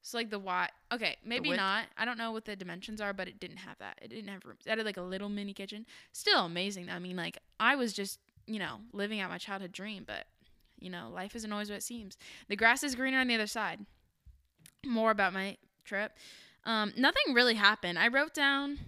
So 0.02 0.18
like 0.18 0.30
the 0.30 0.38
wide. 0.38 0.70
Okay, 0.92 1.16
maybe 1.24 1.48
not. 1.56 1.84
I 1.96 2.04
don't 2.04 2.18
know 2.18 2.32
what 2.32 2.44
the 2.44 2.56
dimensions 2.56 3.00
are, 3.00 3.12
but 3.14 3.26
it 3.28 3.40
didn't 3.40 3.56
have 3.58 3.78
that. 3.78 3.98
It 4.02 4.08
didn't 4.08 4.28
have 4.28 4.44
rooms. 4.44 4.60
It 4.66 4.70
had 4.70 4.84
like 4.84 4.96
a 4.98 5.02
little 5.02 5.28
mini 5.30 5.54
kitchen. 5.54 5.86
Still 6.12 6.44
amazing. 6.44 6.90
I 6.90 6.98
mean, 6.98 7.16
like 7.16 7.38
I 7.60 7.74
was 7.76 7.92
just 7.92 8.18
you 8.46 8.58
know 8.58 8.80
living 8.92 9.20
out 9.20 9.30
my 9.30 9.38
childhood 9.38 9.72
dream, 9.72 10.04
but 10.06 10.26
you 10.78 10.90
know 10.90 11.10
life 11.12 11.34
isn't 11.36 11.50
always 11.52 11.70
what 11.70 11.76
it 11.76 11.82
seems. 11.82 12.16
The 12.48 12.56
grass 12.56 12.82
is 12.82 12.94
greener 12.94 13.18
on 13.18 13.28
the 13.28 13.34
other 13.34 13.46
side. 13.46 13.80
More 14.86 15.10
about 15.10 15.32
my 15.32 15.56
trip. 15.84 16.12
Um, 16.64 16.92
nothing 16.96 17.34
really 17.34 17.54
happened. 17.54 17.98
I 17.98 18.08
wrote 18.08 18.34
down. 18.34 18.78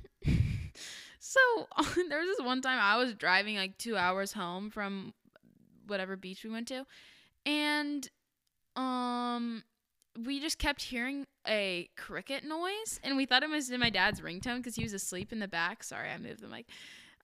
So 1.27 1.67
there 2.09 2.19
was 2.19 2.29
this 2.37 2.47
one 2.47 2.62
time 2.62 2.79
I 2.81 2.97
was 2.97 3.15
driving 3.15 3.57
like 3.57 3.79
two 3.79 3.97
hours 3.97 4.33
home 4.33 4.71
from 4.71 5.12
whatever 5.87 6.17
beach 6.17 6.45
we 6.45 6.51
went 6.51 6.69
to, 6.69 6.87
and 7.45 8.09
um, 8.77 9.65
we 10.25 10.41
just 10.41 10.59
kept 10.59 10.83
hearing 10.83 11.27
a 11.47 11.89
cricket 11.97 12.45
noise, 12.45 13.01
and 13.03 13.17
we 13.17 13.27
thought 13.27 13.43
it 13.43 13.51
was 13.51 13.71
in 13.71 13.81
my 13.81 13.91
dad's 13.91 14.21
ringtone 14.21 14.59
because 14.59 14.77
he 14.77 14.83
was 14.83 14.93
asleep 14.93 15.33
in 15.33 15.41
the 15.41 15.49
back. 15.49 15.83
Sorry, 15.83 16.11
I 16.11 16.19
moved 16.19 16.41
the 16.41 16.49
mic. 16.49 16.67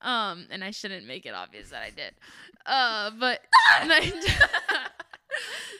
Um, 0.01 0.47
and 0.51 0.65
I 0.65 0.73
shouldn't 0.73 1.07
make 1.07 1.27
it 1.27 1.35
obvious 1.35 1.71
that 1.71 1.83
I 1.83 1.91
did. 1.91 2.15
Uh, 2.67 3.13
but 3.21 3.41
my, 3.87 4.01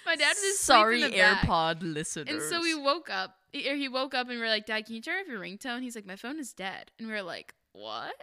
my 0.07 0.15
dad 0.15 0.37
was 0.41 0.59
Sorry, 0.61 1.03
the 1.03 1.11
back. 1.11 1.45
AirPod 1.45 1.83
listeners. 1.83 2.29
And 2.29 2.41
so 2.41 2.63
we 2.63 2.75
woke 2.75 3.11
up. 3.11 3.35
He, 3.51 3.69
or 3.69 3.75
he 3.75 3.89
woke 3.89 4.15
up 4.15 4.29
and 4.29 4.39
we 4.39 4.47
are 4.47 4.49
like, 4.49 4.67
Dad, 4.67 4.87
can 4.87 4.95
you 4.95 5.03
turn 5.03 5.21
off 5.21 5.27
your 5.27 5.41
ringtone? 5.41 5.83
He's 5.83 5.97
like, 5.97 6.07
My 6.07 6.17
phone 6.17 6.39
is 6.39 6.53
dead. 6.53 6.93
And 6.99 7.09
we 7.09 7.15
were 7.15 7.23
like, 7.23 7.53
What? 7.73 8.15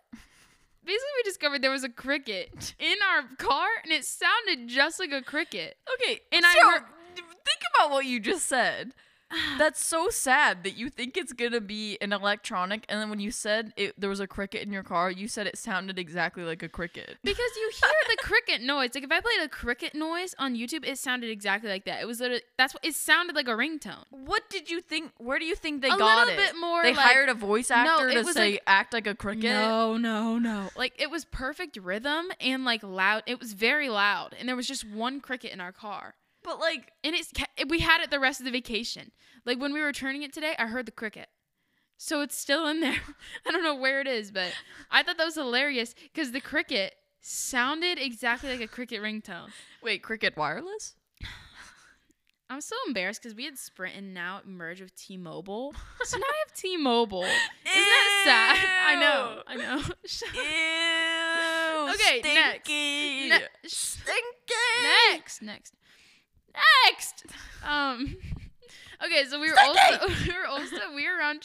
Basically, 0.86 1.10
we 1.18 1.24
discovered 1.24 1.62
there 1.62 1.72
was 1.72 1.84
a 1.84 1.90
cricket 1.90 2.74
in 2.80 2.96
our 3.12 3.24
car, 3.38 3.68
and 3.84 3.92
it 3.92 4.06
sounded 4.06 4.68
just 4.68 5.00
like 5.00 5.12
a 5.12 5.22
cricket. 5.22 5.78
okay, 6.02 6.20
And 6.32 6.44
and 6.44 6.46
I 6.46 6.80
think 7.16 7.62
about 7.76 7.92
what 7.92 8.06
you 8.06 8.20
just 8.20 8.48
said. 8.48 8.94
That's 9.58 9.84
so 9.84 10.10
sad 10.10 10.64
that 10.64 10.78
you 10.78 10.90
think 10.90 11.16
it's 11.18 11.34
gonna 11.34 11.62
be 11.62 11.98
an 12.02 12.14
electronic, 12.14 12.86
and 12.90 13.00
then 13.00 13.10
when 13.10 13.20
you 13.20 13.32
said 13.32 13.74
it, 13.78 13.94
there 14.00 14.10
was 14.10 14.20
a 14.20 14.28
cricket 14.28 14.64
in 14.64 14.72
your 14.72 14.84
car, 14.84 15.12
you 15.12 15.28
said 15.28 15.46
it 15.48 15.58
sounded 15.58 16.00
exactly 16.00 16.44
like 16.44 16.64
a 16.64 16.70
cricket. 16.70 17.18
Because 17.24 17.52
you 17.58 17.72
hear 17.74 17.92
the 18.10 18.18
cricket 18.24 18.62
noise. 18.62 18.92
Like 18.96 19.04
if 19.04 19.12
I 19.12 19.20
played 19.22 19.42
a 19.44 19.48
cricket 19.48 19.94
noise 19.94 20.34
on 20.40 20.56
YouTube, 20.56 20.84
it 20.86 20.98
sounded 20.98 21.30
exactly 21.30 21.70
like 21.70 21.86
that. 21.86 22.02
It 22.02 22.06
was 22.06 22.20
literally 22.20 22.42
that's 22.58 22.74
what 22.74 22.84
it 22.84 22.96
sounded 22.96 23.36
like 23.36 23.48
a 23.48 23.52
ringtone. 23.52 24.04
What 24.10 24.50
did 24.50 24.70
you 24.72 24.82
think? 24.82 25.12
Where 25.18 25.38
do 25.38 25.46
you 25.46 25.56
think 25.56 25.82
they 25.82 25.90
A 25.90 25.98
got 25.98 26.28
little 26.28 26.34
it? 26.34 26.38
bit 26.52 26.60
more 26.60 26.82
They 26.82 26.94
like- 26.96 27.06
hired 27.06 27.30
a 27.30 27.34
voice 27.36 27.70
actor 27.70 28.10
it 28.10 28.14
to 28.26 28.34
say 28.34 28.52
like- 28.54 28.64
act 28.66 28.94
like 28.94 29.06
a 29.08 29.14
cricket. 29.16 29.44
No, 29.44 29.98
no, 29.98 30.40
no. 30.40 30.70
Like 30.76 30.94
it 31.00 31.12
was 31.12 31.26
perfect 31.26 31.78
rhythm 31.78 32.32
and 32.42 32.66
like 32.66 32.82
loud. 32.84 33.24
It 33.28 33.40
was 33.40 33.54
very 33.54 33.90
loud, 33.90 34.36
and 34.40 34.50
there 34.50 34.56
was 34.56 34.68
just 34.68 34.84
one 34.88 35.22
cricket 35.22 35.52
in 35.52 35.62
our 35.62 35.72
car. 35.72 36.16
But 36.44 36.60
like, 36.60 36.92
And 37.04 37.16
it's 37.16 37.32
we 37.68 37.80
had 37.80 38.02
it 38.02 38.12
the 38.12 38.20
rest 38.20 38.40
of 38.40 38.46
the 38.46 38.52
vacation. 38.52 39.12
Like 39.46 39.60
when 39.60 39.74
we 39.74 39.80
were 39.80 39.88
returning 39.88 40.24
it 40.24 40.34
today, 40.34 40.56
I 40.58 40.68
heard 40.68 40.86
the 40.86 40.92
cricket. 40.92 41.28
So 41.98 42.22
it's 42.22 42.38
still 42.38 42.66
in 42.68 42.80
there. 42.80 42.96
I 43.48 43.52
don't 43.52 43.64
know 43.64 43.76
where 43.76 44.00
it 44.00 44.08
is, 44.08 44.32
but 44.32 44.54
I 44.90 45.04
thought 45.04 45.18
that 45.18 45.26
was 45.26 45.36
hilarious 45.36 45.94
because 46.02 46.32
the 46.32 46.40
cricket 46.42 46.94
sounded 47.22 48.00
exactly 48.00 48.50
like 48.50 48.62
a 48.62 48.68
cricket 48.68 49.02
ringtone. 49.02 49.50
wait, 49.84 50.02
cricket 50.02 50.38
wireless? 50.38 50.96
I'm 52.50 52.62
so 52.62 52.76
embarrassed 52.88 53.22
because 53.22 53.36
we 53.36 53.46
had 53.46 53.58
Sprint 53.60 53.96
and 53.96 54.14
now 54.14 54.38
it 54.40 54.48
merged 54.48 54.82
with 54.82 54.96
T-Mobile. 54.96 55.76
So 56.04 56.18
now 56.18 56.24
I 56.26 56.44
have 56.48 56.56
T-Mobile. 56.58 57.24
Isn't 57.24 57.36
that 57.66 58.22
sad? 58.24 58.88
I 58.88 58.96
know. 58.96 59.44
I 59.46 59.56
know. 59.56 59.76
Ew. 60.34 61.94
Okay, 61.94 62.22
next. 62.24 62.66
stinky. 62.66 63.30
Ne- 63.30 63.48
sh- 63.66 63.70
stinky. 63.74 65.14
next, 65.14 65.42
next, 65.44 65.74
next. 66.86 67.26
Um. 67.68 68.18
Okay, 69.02 69.24
so 69.30 69.40
we 69.40 69.50
were 69.50 69.56
also 69.58 70.08
we 70.28 70.34
were 70.34 70.46
also 70.46 70.76
we 70.94 71.08
were 71.08 71.18
around. 71.18 71.44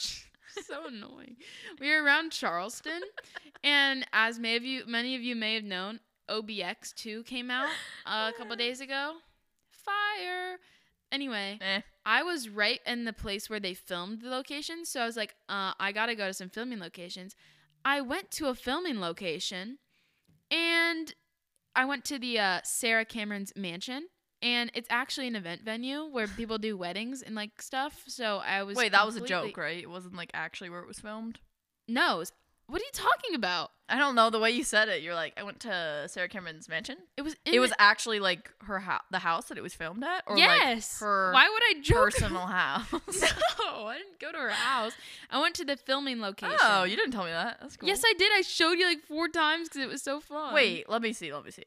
So 0.67 0.87
annoying. 0.87 1.37
We 1.79 1.89
were 1.89 2.03
around 2.03 2.31
Charleston, 2.33 3.01
and 3.63 4.05
as 4.11 4.37
many 4.39 4.57
of 4.57 4.63
you, 4.65 4.83
many 4.87 5.15
of 5.15 5.21
you 5.21 5.37
may 5.37 5.55
have 5.55 5.63
known, 5.63 6.01
OBX 6.29 6.93
two 6.95 7.23
came 7.23 7.49
out 7.49 7.69
uh, 8.05 8.31
a 8.33 8.37
couple 8.37 8.57
days 8.57 8.81
ago. 8.81 9.13
Fire. 9.69 10.57
Anyway, 11.13 11.57
Eh. 11.61 11.79
I 12.05 12.23
was 12.23 12.49
right 12.49 12.81
in 12.85 13.05
the 13.05 13.13
place 13.13 13.49
where 13.49 13.59
they 13.61 13.73
filmed 13.73 14.21
the 14.21 14.29
location, 14.29 14.83
so 14.83 14.99
I 15.01 15.05
was 15.05 15.15
like, 15.15 15.35
uh, 15.47 15.71
I 15.79 15.93
gotta 15.93 16.15
go 16.15 16.27
to 16.27 16.33
some 16.33 16.49
filming 16.49 16.79
locations. 16.81 17.35
I 17.85 18.01
went 18.01 18.31
to 18.31 18.47
a 18.47 18.55
filming 18.55 18.99
location, 18.99 19.77
and 20.51 21.13
I 21.73 21.85
went 21.85 22.03
to 22.05 22.19
the 22.19 22.37
uh, 22.39 22.59
Sarah 22.65 23.05
Cameron's 23.05 23.53
mansion, 23.55 24.07
and 24.45 24.69
it's 24.75 24.87
actually 24.91 25.27
an 25.27 25.35
event 25.35 25.61
venue 25.63 26.05
where 26.05 26.27
people 26.27 26.59
do 26.59 26.77
weddings 26.77 27.23
and 27.23 27.33
like 27.35 27.61
stuff. 27.61 28.03
So 28.07 28.37
I 28.45 28.61
was 28.63 28.77
Wait, 28.77 28.91
that 28.91 29.05
was 29.05 29.15
a 29.15 29.21
joke, 29.21 29.57
right? 29.57 29.81
It 29.81 29.89
wasn't 29.89 30.15
like 30.15 30.29
actually 30.35 30.69
where 30.69 30.81
it 30.81 30.87
was 30.87 30.99
filmed. 30.99 31.39
No, 31.87 32.21
it's- 32.21 32.31
what 32.67 32.81
are 32.81 32.85
you 32.85 32.91
talking 32.93 33.35
about? 33.35 33.71
I 33.87 33.99
don't 33.99 34.15
know 34.15 34.31
the 34.31 34.39
way 34.39 34.49
you 34.49 34.63
said 34.63 34.89
it. 34.89 35.03
You're 35.03 35.13
like, 35.13 35.33
I 35.37 35.43
went 35.43 35.59
to 35.61 36.05
Sarah 36.07 36.27
Cameron's 36.27 36.67
mansion. 36.67 36.97
It 37.15 37.21
was. 37.21 37.35
It 37.45 37.59
was 37.59 37.69
the- 37.69 37.79
actually 37.79 38.19
like 38.19 38.51
her 38.63 38.79
house, 38.79 39.03
the 39.11 39.19
house 39.19 39.45
that 39.49 39.57
it 39.59 39.61
was 39.61 39.75
filmed 39.75 40.03
at, 40.03 40.23
or 40.25 40.35
yes. 40.35 40.99
like 40.99 41.07
her 41.07 41.31
Why 41.31 41.47
would 41.47 41.61
I 41.77 41.81
joke? 41.81 42.05
personal 42.05 42.45
house. 42.47 42.91
no, 42.91 43.85
I 43.85 43.97
didn't 43.99 44.19
go 44.19 44.31
to 44.31 44.37
her 44.39 44.49
house. 44.49 44.93
I 45.29 45.39
went 45.39 45.53
to 45.55 45.65
the 45.65 45.77
filming 45.77 46.21
location. 46.21 46.57
oh, 46.59 46.83
you 46.85 46.95
didn't 46.95 47.11
tell 47.11 47.25
me 47.25 47.29
that. 47.31 47.57
That's 47.61 47.77
cool. 47.77 47.87
Yes, 47.87 48.01
I 48.03 48.13
did. 48.17 48.31
I 48.33 48.41
showed 48.41 48.79
you 48.79 48.85
like 48.85 49.03
four 49.03 49.27
times 49.27 49.69
because 49.69 49.81
it 49.83 49.89
was 49.89 50.01
so 50.01 50.19
fun. 50.19 50.53
Wait, 50.55 50.89
let 50.89 51.03
me 51.03 51.13
see. 51.13 51.31
Let 51.31 51.45
me 51.45 51.51
see. 51.51 51.65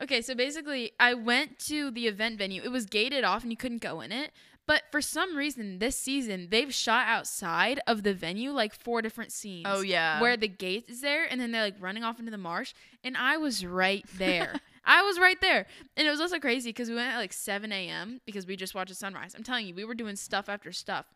Okay, 0.00 0.22
so 0.22 0.34
basically, 0.34 0.92
I 0.98 1.14
went 1.14 1.58
to 1.66 1.90
the 1.90 2.06
event 2.06 2.38
venue. 2.38 2.62
It 2.62 2.70
was 2.70 2.86
gated 2.86 3.24
off 3.24 3.42
and 3.42 3.52
you 3.52 3.56
couldn't 3.56 3.82
go 3.82 4.00
in 4.00 4.12
it. 4.12 4.32
But 4.66 4.84
for 4.92 5.00
some 5.00 5.36
reason, 5.36 5.80
this 5.80 5.96
season, 5.96 6.48
they've 6.50 6.72
shot 6.72 7.08
outside 7.08 7.80
of 7.86 8.04
the 8.04 8.14
venue 8.14 8.52
like 8.52 8.72
four 8.72 9.02
different 9.02 9.32
scenes. 9.32 9.66
Oh 9.68 9.80
yeah. 9.80 10.20
Where 10.20 10.36
the 10.36 10.48
gate 10.48 10.84
is 10.88 11.00
there 11.00 11.26
and 11.28 11.40
then 11.40 11.50
they're 11.50 11.64
like 11.64 11.76
running 11.80 12.04
off 12.04 12.20
into 12.20 12.30
the 12.30 12.38
marsh. 12.38 12.72
And 13.02 13.16
I 13.16 13.38
was 13.38 13.66
right 13.66 14.04
there. 14.16 14.54
I 14.84 15.02
was 15.02 15.18
right 15.18 15.40
there. 15.40 15.66
And 15.96 16.06
it 16.06 16.10
was 16.10 16.20
also 16.20 16.38
crazy 16.38 16.70
because 16.70 16.88
we 16.88 16.94
went 16.94 17.12
at 17.12 17.18
like 17.18 17.32
7 17.32 17.72
a.m. 17.72 18.20
because 18.24 18.46
we 18.46 18.56
just 18.56 18.74
watched 18.74 18.90
the 18.90 18.94
sunrise. 18.94 19.34
I'm 19.36 19.42
telling 19.42 19.66
you, 19.66 19.74
we 19.74 19.84
were 19.84 19.94
doing 19.94 20.16
stuff 20.16 20.48
after 20.48 20.70
stuff. 20.70 21.06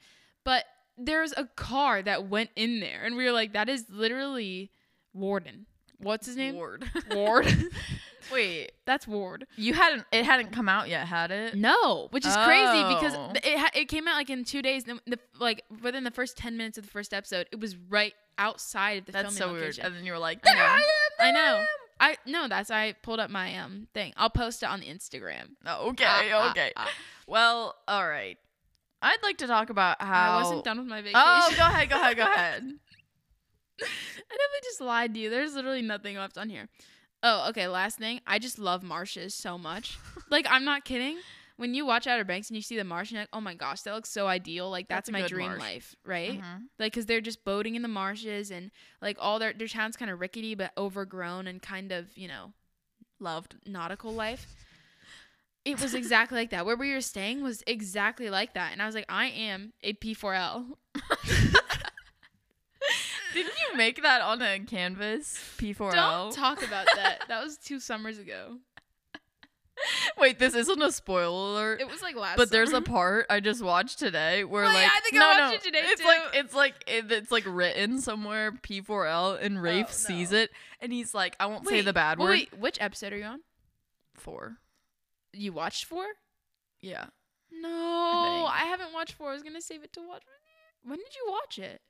But 0.45 0.65
there's 0.99 1.33
a 1.37 1.45
car 1.45 2.03
that 2.03 2.29
went 2.29 2.51
in 2.57 2.81
there. 2.81 3.05
And 3.05 3.17
we 3.17 3.25
were 3.25 3.33
like, 3.33 3.53
that 3.53 3.69
is 3.69 3.85
literally 3.91 4.71
Warden. 5.13 5.67
What's 5.99 6.27
his 6.27 6.37
name? 6.37 6.57
Ward. 6.57 6.85
Ward. 7.13 7.47
Wait, 8.33 8.73
That's 8.87 9.07
Ward. 9.07 9.47
you 9.57 9.75
hadn't. 9.75 10.05
It 10.13 10.25
hadn't 10.25 10.53
come 10.53 10.69
out 10.69 10.89
yet, 10.89 11.07
had 11.07 11.31
it? 11.31 11.55
No, 11.55 12.09
which 12.11 12.27
is 12.27 12.37
crazy 12.37 12.83
because 12.95 13.15
Oh. 13.15 13.33
it 13.35 13.71
it 13.75 13.85
came 13.89 14.07
out 14.09 14.15
like 14.17 14.31
in 14.31 14.45
two 14.45 14.63
days. 14.63 14.85
The, 14.85 15.19
like 15.39 15.65
within 15.83 16.05
the 16.05 16.11
first 16.11 16.37
ten 16.37 16.57
minutes 16.57 16.79
of 16.79 16.85
the 16.85 16.91
first 16.91 17.13
episode, 17.15 17.47
it 17.53 17.61
was 17.61 17.77
right 17.77 18.15
outside 18.39 18.99
of 18.99 19.05
the 19.07 19.13
That's 19.13 19.35
so 19.37 19.45
filming 19.47 19.63
weird. 19.63 19.79
And 19.79 19.95
then 19.95 20.05
you 20.05 20.13
were 20.13 20.19
like, 20.19 20.41
I 20.47 20.53
know. 20.53 20.59
"There 20.59 20.69
I 20.69 20.77
am, 20.77 20.83
I 21.21 21.31
know. 21.33 21.57
am." 21.61 21.67
I 21.99 22.17
no, 22.27 22.47
that's 22.49 22.71
I 22.71 22.93
pulled 23.03 23.21
up 23.21 23.31
my 23.31 23.57
um 23.59 23.89
thing. 23.95 24.13
I'll 24.17 24.29
post 24.31 24.63
it 24.63 24.67
on 24.69 24.81
the 24.81 24.87
Instagram. 24.87 25.51
Oh, 25.65 25.91
okay, 25.91 26.05
Ah, 26.07 26.23
ah, 26.35 26.51
okay. 26.51 26.73
ah. 26.77 26.91
Well, 27.27 27.75
all 27.89 28.07
right. 28.07 28.37
I'd 29.03 29.23
like 29.23 29.39
to 29.39 29.47
talk 29.47 29.71
about 29.71 30.01
how 30.03 30.39
I 30.39 30.43
wasn't 30.43 30.65
done 30.65 30.79
with 30.79 30.87
my 30.89 31.01
vacation. 31.01 31.21
Oh, 31.25 31.55
go 31.57 31.63
ahead, 31.67 31.89
go 31.89 31.97
ahead, 31.97 32.17
go 32.17 32.23
ahead. 32.33 32.63
I 33.81 33.85
definitely 33.85 34.61
just 34.65 34.81
lied 34.81 35.15
to 35.15 35.21
you. 35.21 35.31
There's 35.31 35.55
literally 35.55 35.83
nothing 35.83 36.17
left 36.17 36.39
on 36.39 36.49
here. 36.49 36.69
Oh, 37.23 37.49
okay. 37.51 37.67
Last 37.69 37.99
thing, 37.99 38.21
I 38.27 38.39
just 38.39 38.59
love 38.59 38.83
marshes 38.83 39.35
so 39.35 39.59
much. 39.59 39.99
like 40.31 40.47
I'm 40.49 40.65
not 40.65 40.85
kidding. 40.85 41.19
When 41.59 41.73
you 41.73 41.87
watch 41.87 42.07
Outer 42.07 42.25
Banks 42.25 42.51
and 42.51 42.57
you 42.57 42.61
see 42.63 42.77
the 42.77 42.85
marsh, 42.85 43.09
and 43.09 43.13
you're 43.17 43.23
like, 43.23 43.31
oh 43.33 43.41
my 43.41 43.55
gosh, 43.55 43.81
that 43.83 43.95
looks 43.95 44.11
so 44.11 44.27
ideal. 44.27 44.69
Like 44.71 44.89
that's, 44.89 45.09
That's 45.09 45.23
my 45.23 45.27
dream 45.27 45.49
marsh. 45.49 45.61
life, 45.61 45.97
right? 46.05 46.39
Mhm. 46.39 46.65
like 46.79 46.93
because 46.93 47.07
they're 47.07 47.23
just 47.23 47.45
boating 47.45 47.75
in 47.77 47.83
the 47.83 47.89
marshes 47.89 48.51
and 48.51 48.71
like 49.01 49.17
all 49.21 49.39
their 49.39 49.55
their 49.55 49.67
town's 49.67 49.97
kind 49.97 50.11
of 50.11 50.21
rickety 50.21 50.55
but 50.55 50.73
overgrown 50.77 51.47
and 51.47 51.63
kind 51.63 51.93
of 51.93 52.17
you 52.17 52.29
know 52.29 52.53
Loved. 53.19 53.57
nautical 53.67 54.13
life 54.13 54.47
it 55.65 55.81
was 55.81 55.95
exactly 55.95 56.37
like 56.39 56.51
that 56.51 56.67
where 56.67 56.77
we 56.77 56.93
were 56.93 57.01
staying 57.01 57.43
was 57.43 57.63
exactly 57.67 58.29
like 58.31 58.53
that 58.55 58.73
and 58.73 58.81
i 58.83 58.87
was 58.87 58.95
like 58.95 59.07
i 59.09 59.27
am 59.29 59.73
a 59.83 59.95
p4l 59.95 60.67
Didn't 63.37 63.55
you 63.71 63.77
make 63.77 64.03
that 64.03 64.21
on 64.23 64.41
a 64.43 64.59
canvas? 64.61 65.39
P4L. 65.59 65.93
don't 65.93 66.33
talk 66.33 66.63
about 66.67 66.87
that 66.97 67.23
that 67.29 67.43
was 67.45 67.57
two 67.59 67.79
summers 67.81 68.19
ago 68.19 68.57
Wait, 70.19 70.39
this 70.39 70.55
isn't 70.55 70.81
a 70.81 70.91
spoiler 70.91 71.29
alert. 71.75 71.81
it 71.83 71.91
was 71.91 72.01
like 72.01 72.17
last 72.17 72.39
but 72.39 72.51
there's 72.51 72.73
a 72.73 72.81
part 72.81 73.27
I 73.29 73.41
just 73.41 73.63
watched 73.63 73.99
today 73.99 74.43
where 74.43 74.65
Oh, 74.65 74.69
yeah, 74.69 74.75
like 74.75 74.91
I 74.91 75.01
think 75.01 75.15
I 75.17 75.19
no, 75.19 75.27
watched 75.29 75.51
no, 75.51 75.55
it 75.57 75.63
today, 75.63 75.81
it's 75.85 76.01
too. 76.01 76.07
like 76.09 76.21
it's 76.33 76.55
like 76.55 76.75
it, 76.87 77.13
it's 77.13 77.31
like 77.31 77.45
written 77.47 78.01
somewhere 78.01 78.53
P4L 78.53 79.39
and 79.43 79.59
oh, 79.59 79.61
Rafe 79.61 79.87
Oh, 79.89 79.93
sees 79.93 80.33
it 80.33 80.51
and 80.81 80.93
he's 80.95 81.13
like 81.15 81.37
I 81.39 81.45
won't 81.47 81.69
say 81.69 81.83
the 81.83 81.93
bad 81.93 82.19
wait, 82.19 82.25
word. 82.25 82.31
wait 82.31 82.59
which 82.59 82.79
episode 82.81 83.13
are 83.13 83.19
you 83.19 83.25
on 83.25 83.41
Four. 84.15 84.57
you 85.35 85.53
watched 85.53 85.85
four 85.85 86.07
Yeah. 86.81 87.07
no 87.53 88.47
I, 88.51 88.65
haven't 88.65 88.95
watched 88.95 89.13
four 89.13 89.29
i 89.31 89.35
was 89.35 89.43
gonna 89.43 89.61
save 89.61 89.83
it 89.85 89.93
to 89.93 90.01
watch 90.01 90.23
when 90.85 90.99
did 90.99 91.15
you 91.15 91.31
watch 91.31 91.59
it 91.59 91.83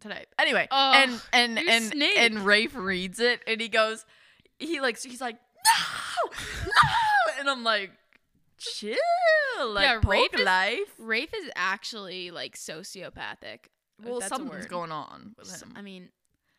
Today. 0.00 0.24
Anyway, 0.38 0.68
Oh, 0.70 0.92
and 0.94 1.20
and 1.32 1.58
and 1.58 1.84
snake. 1.86 2.18
and 2.18 2.44
Rafe 2.44 2.74
reads 2.76 3.18
it 3.20 3.40
and 3.46 3.60
he 3.60 3.68
goes 3.68 4.04
he 4.58 4.80
like 4.80 4.98
he's 5.02 5.20
like 5.20 5.36
no 5.36 6.30
no 6.66 7.40
and 7.40 7.48
I'm 7.50 7.64
like 7.64 7.90
chill 8.58 8.96
like 9.68 9.84
Yeah, 9.84 10.00
Rafe 10.04 10.34
is- 10.34 10.44
life. 10.44 10.92
Rafe 10.98 11.34
is 11.34 11.50
actually 11.56 12.30
like 12.30 12.56
sociopathic. 12.56 13.66
Well, 14.02 14.20
something's 14.20 14.66
going 14.66 14.92
on 14.92 15.34
with 15.38 15.62
him. 15.62 15.72
I 15.74 15.80
mean, 15.82 16.10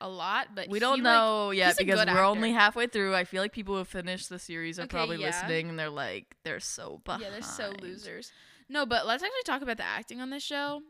a 0.01 0.09
lot, 0.09 0.49
but 0.55 0.69
we 0.69 0.79
don't 0.79 1.03
like- 1.03 1.03
know 1.03 1.51
yet 1.51 1.77
because 1.77 2.05
we're 2.07 2.23
only 2.23 2.51
halfway 2.51 2.87
through. 2.87 3.13
I 3.15 3.23
feel 3.23 3.41
like 3.43 3.51
people 3.53 3.75
who 3.75 3.79
have 3.79 3.87
finished 3.87 4.29
the 4.29 4.39
series 4.39 4.79
are 4.79 4.83
Okay, 4.83 4.97
probably 4.97 5.17
yeah. 5.17 5.27
listening 5.27 5.69
and 5.69 5.77
they're 5.77 5.89
like, 5.91 6.35
they're 6.43 6.59
so 6.59 7.01
behind. 7.05 7.23
yeah, 7.23 7.29
they're 7.29 7.41
so 7.43 7.73
losers. 7.81 8.31
No, 8.69 8.85
but 8.87 9.05
let's 9.05 9.21
actually 9.23 9.43
talk 9.45 9.61
about 9.61 9.77
the 9.77 9.83
acting 9.85 10.19
on 10.19 10.29
this 10.31 10.43
show. 10.43 10.81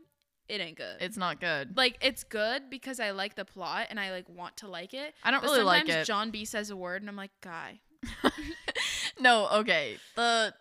It 0.48 0.60
ain't 0.60 0.76
good. 0.76 0.96
It's 1.00 1.16
not 1.16 1.40
good. 1.40 1.76
like 1.76 1.98
it's 2.00 2.24
good 2.24 2.70
because 2.70 3.00
I 3.00 3.10
like 3.10 3.34
the 3.34 3.44
plot 3.44 3.88
and 3.90 4.00
I 4.00 4.10
like 4.10 4.28
want 4.28 4.56
to 4.58 4.68
like 4.68 4.94
it. 4.94 5.14
I 5.22 5.30
don't 5.30 5.40
But 5.42 5.50
really 5.50 5.62
like 5.62 5.88
it. 5.88 6.06
John 6.06 6.30
B 6.30 6.44
says 6.44 6.70
a 6.70 6.76
word 6.76 7.02
and 7.02 7.08
I'm 7.08 7.16
like, 7.16 7.32
guy, 7.42 7.80
no, 9.20 9.48
okay. 9.48 9.98
The 10.16 10.54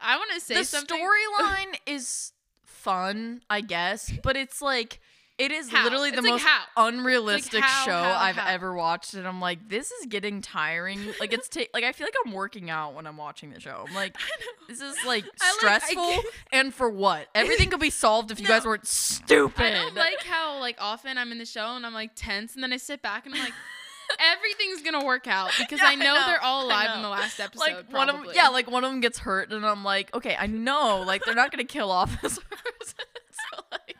I 0.00 0.16
want 0.16 0.30
to 0.34 0.40
say 0.40 0.54
the 0.54 0.60
storyline 0.60 1.76
is 1.86 2.32
fun, 2.64 3.42
I 3.50 3.60
guess, 3.60 4.12
but 4.22 4.36
it's 4.36 4.62
like 4.62 5.00
it 5.40 5.50
is 5.52 5.70
How? 5.70 5.84
literally 5.84 6.10
the 6.10 6.18
It's 6.18 6.26
like 6.26 6.32
most 6.42 6.46
unrealistic 6.76 7.64
how, 7.64 7.84
show 7.86 7.92
how, 7.92 8.18
I've 8.18 8.38
ever 8.38 8.74
watched, 8.74 9.14
and 9.14 9.26
I'm 9.26 9.40
like, 9.40 9.68
this 9.68 9.90
is 9.90 10.06
getting 10.06 10.42
tiring. 10.42 11.00
like 11.18 11.32
it's 11.32 11.48
ta- 11.48 11.62
like 11.74 11.82
I 11.82 11.92
feel 11.92 12.06
like 12.06 12.14
I'm 12.26 12.32
working 12.32 12.68
out 12.70 12.94
when 12.94 13.06
I'm 13.06 13.16
watching 13.16 13.50
the 13.50 13.58
show. 13.58 13.84
I'm 13.88 13.94
like, 13.94 14.16
this 14.68 14.80
is 14.80 14.96
like 15.06 15.24
I 15.24 15.46
like- 15.48 15.52
stressful, 15.58 15.94
can't- 16.04 16.26
and 16.52 16.74
for 16.74 16.90
what? 16.90 17.26
Everything 17.34 17.70
could 17.70 17.80
be 17.80 17.90
solved 17.90 18.30
if 18.30 18.38
you 18.38 18.44
No. 18.48 18.54
guys 18.54 18.64
weren't 18.66 18.86
stupid. 18.86 19.64
I 19.66 19.70
don't 19.70 19.94
like 19.96 20.22
how 20.24 20.58
like 20.60 20.76
often 20.78 21.16
I'm 21.18 21.32
in 21.32 21.38
the 21.38 21.46
show 21.46 21.74
and 21.74 21.86
I'm 21.86 21.94
like 21.94 22.10
tense 22.14 22.54
and 22.54 22.62
then 22.62 22.72
I 22.72 22.76
sit 22.76 23.00
back 23.02 23.24
and 23.26 23.34
I'm 23.34 23.40
like 23.42 23.54
everything's 24.18 24.82
gonna 24.82 25.04
work 25.04 25.26
out 25.26 25.52
because 25.58 25.78
Yeah, 25.80 25.88
I 25.88 25.92
I 25.92 25.94
know, 25.94 26.14
know, 26.14 26.26
they're 26.26 26.42
all 26.42 26.66
alive 26.66 26.96
in 26.96 27.02
the 27.02 27.08
last 27.08 27.38
episode. 27.40 27.60
like 27.60 27.92
one 27.92 28.08
of 28.08 28.14
them, 28.14 28.24
probably. 28.24 28.34
yeah, 28.34 28.48
like 28.48 28.70
one 28.70 28.84
of 28.84 28.90
them 28.90 29.00
gets 29.00 29.18
hurt, 29.20 29.52
and 29.52 29.64
I'm 29.64 29.84
like, 29.84 30.12
okay, 30.14 30.36
I 30.38 30.46
know, 30.48 31.02
like 31.06 31.24
they're 31.24 31.34
not 31.34 31.50
gonna 31.50 31.64
kill 31.64 31.90
off 31.90 32.20
this 32.20 32.38
person. 32.38 32.94
so 33.30 33.62
like, 33.70 33.96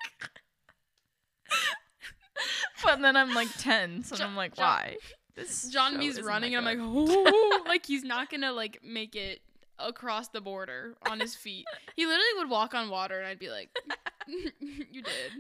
but 2.85 3.00
then 3.00 3.16
I'm 3.16 3.35
like 3.35 3.48
tense, 3.59 4.11
and 4.11 4.18
John- 4.20 4.31
I'm 4.31 4.37
like, 4.37 4.55
John- 4.55 4.66
why? 4.66 4.96
This 5.37 5.68
John 5.68 6.00
isn't 6.03 6.24
running 6.24 6.55
and 6.55 6.68
I'm 6.68 6.79
like, 6.79 6.85
oh, 6.85 7.62
like 7.66 7.87
he's 7.87 8.03
not 8.05 8.31
gonna 8.31 8.53
like 8.53 8.81
make 8.85 9.14
it 9.14 9.40
across 9.79 10.29
the 10.29 10.40
border 10.40 10.96
on 11.09 11.20
his 11.20 11.35
feet. 11.35 11.64
He 11.96 12.05
literally 12.05 12.24
would 12.38 12.50
walk 12.50 12.74
on 12.74 12.90
water 12.90 13.16
and 13.18 13.26
I'd 13.26 13.38
be 13.38 13.48
like, 13.48 13.70
you 14.29 15.03
did, 15.03 15.33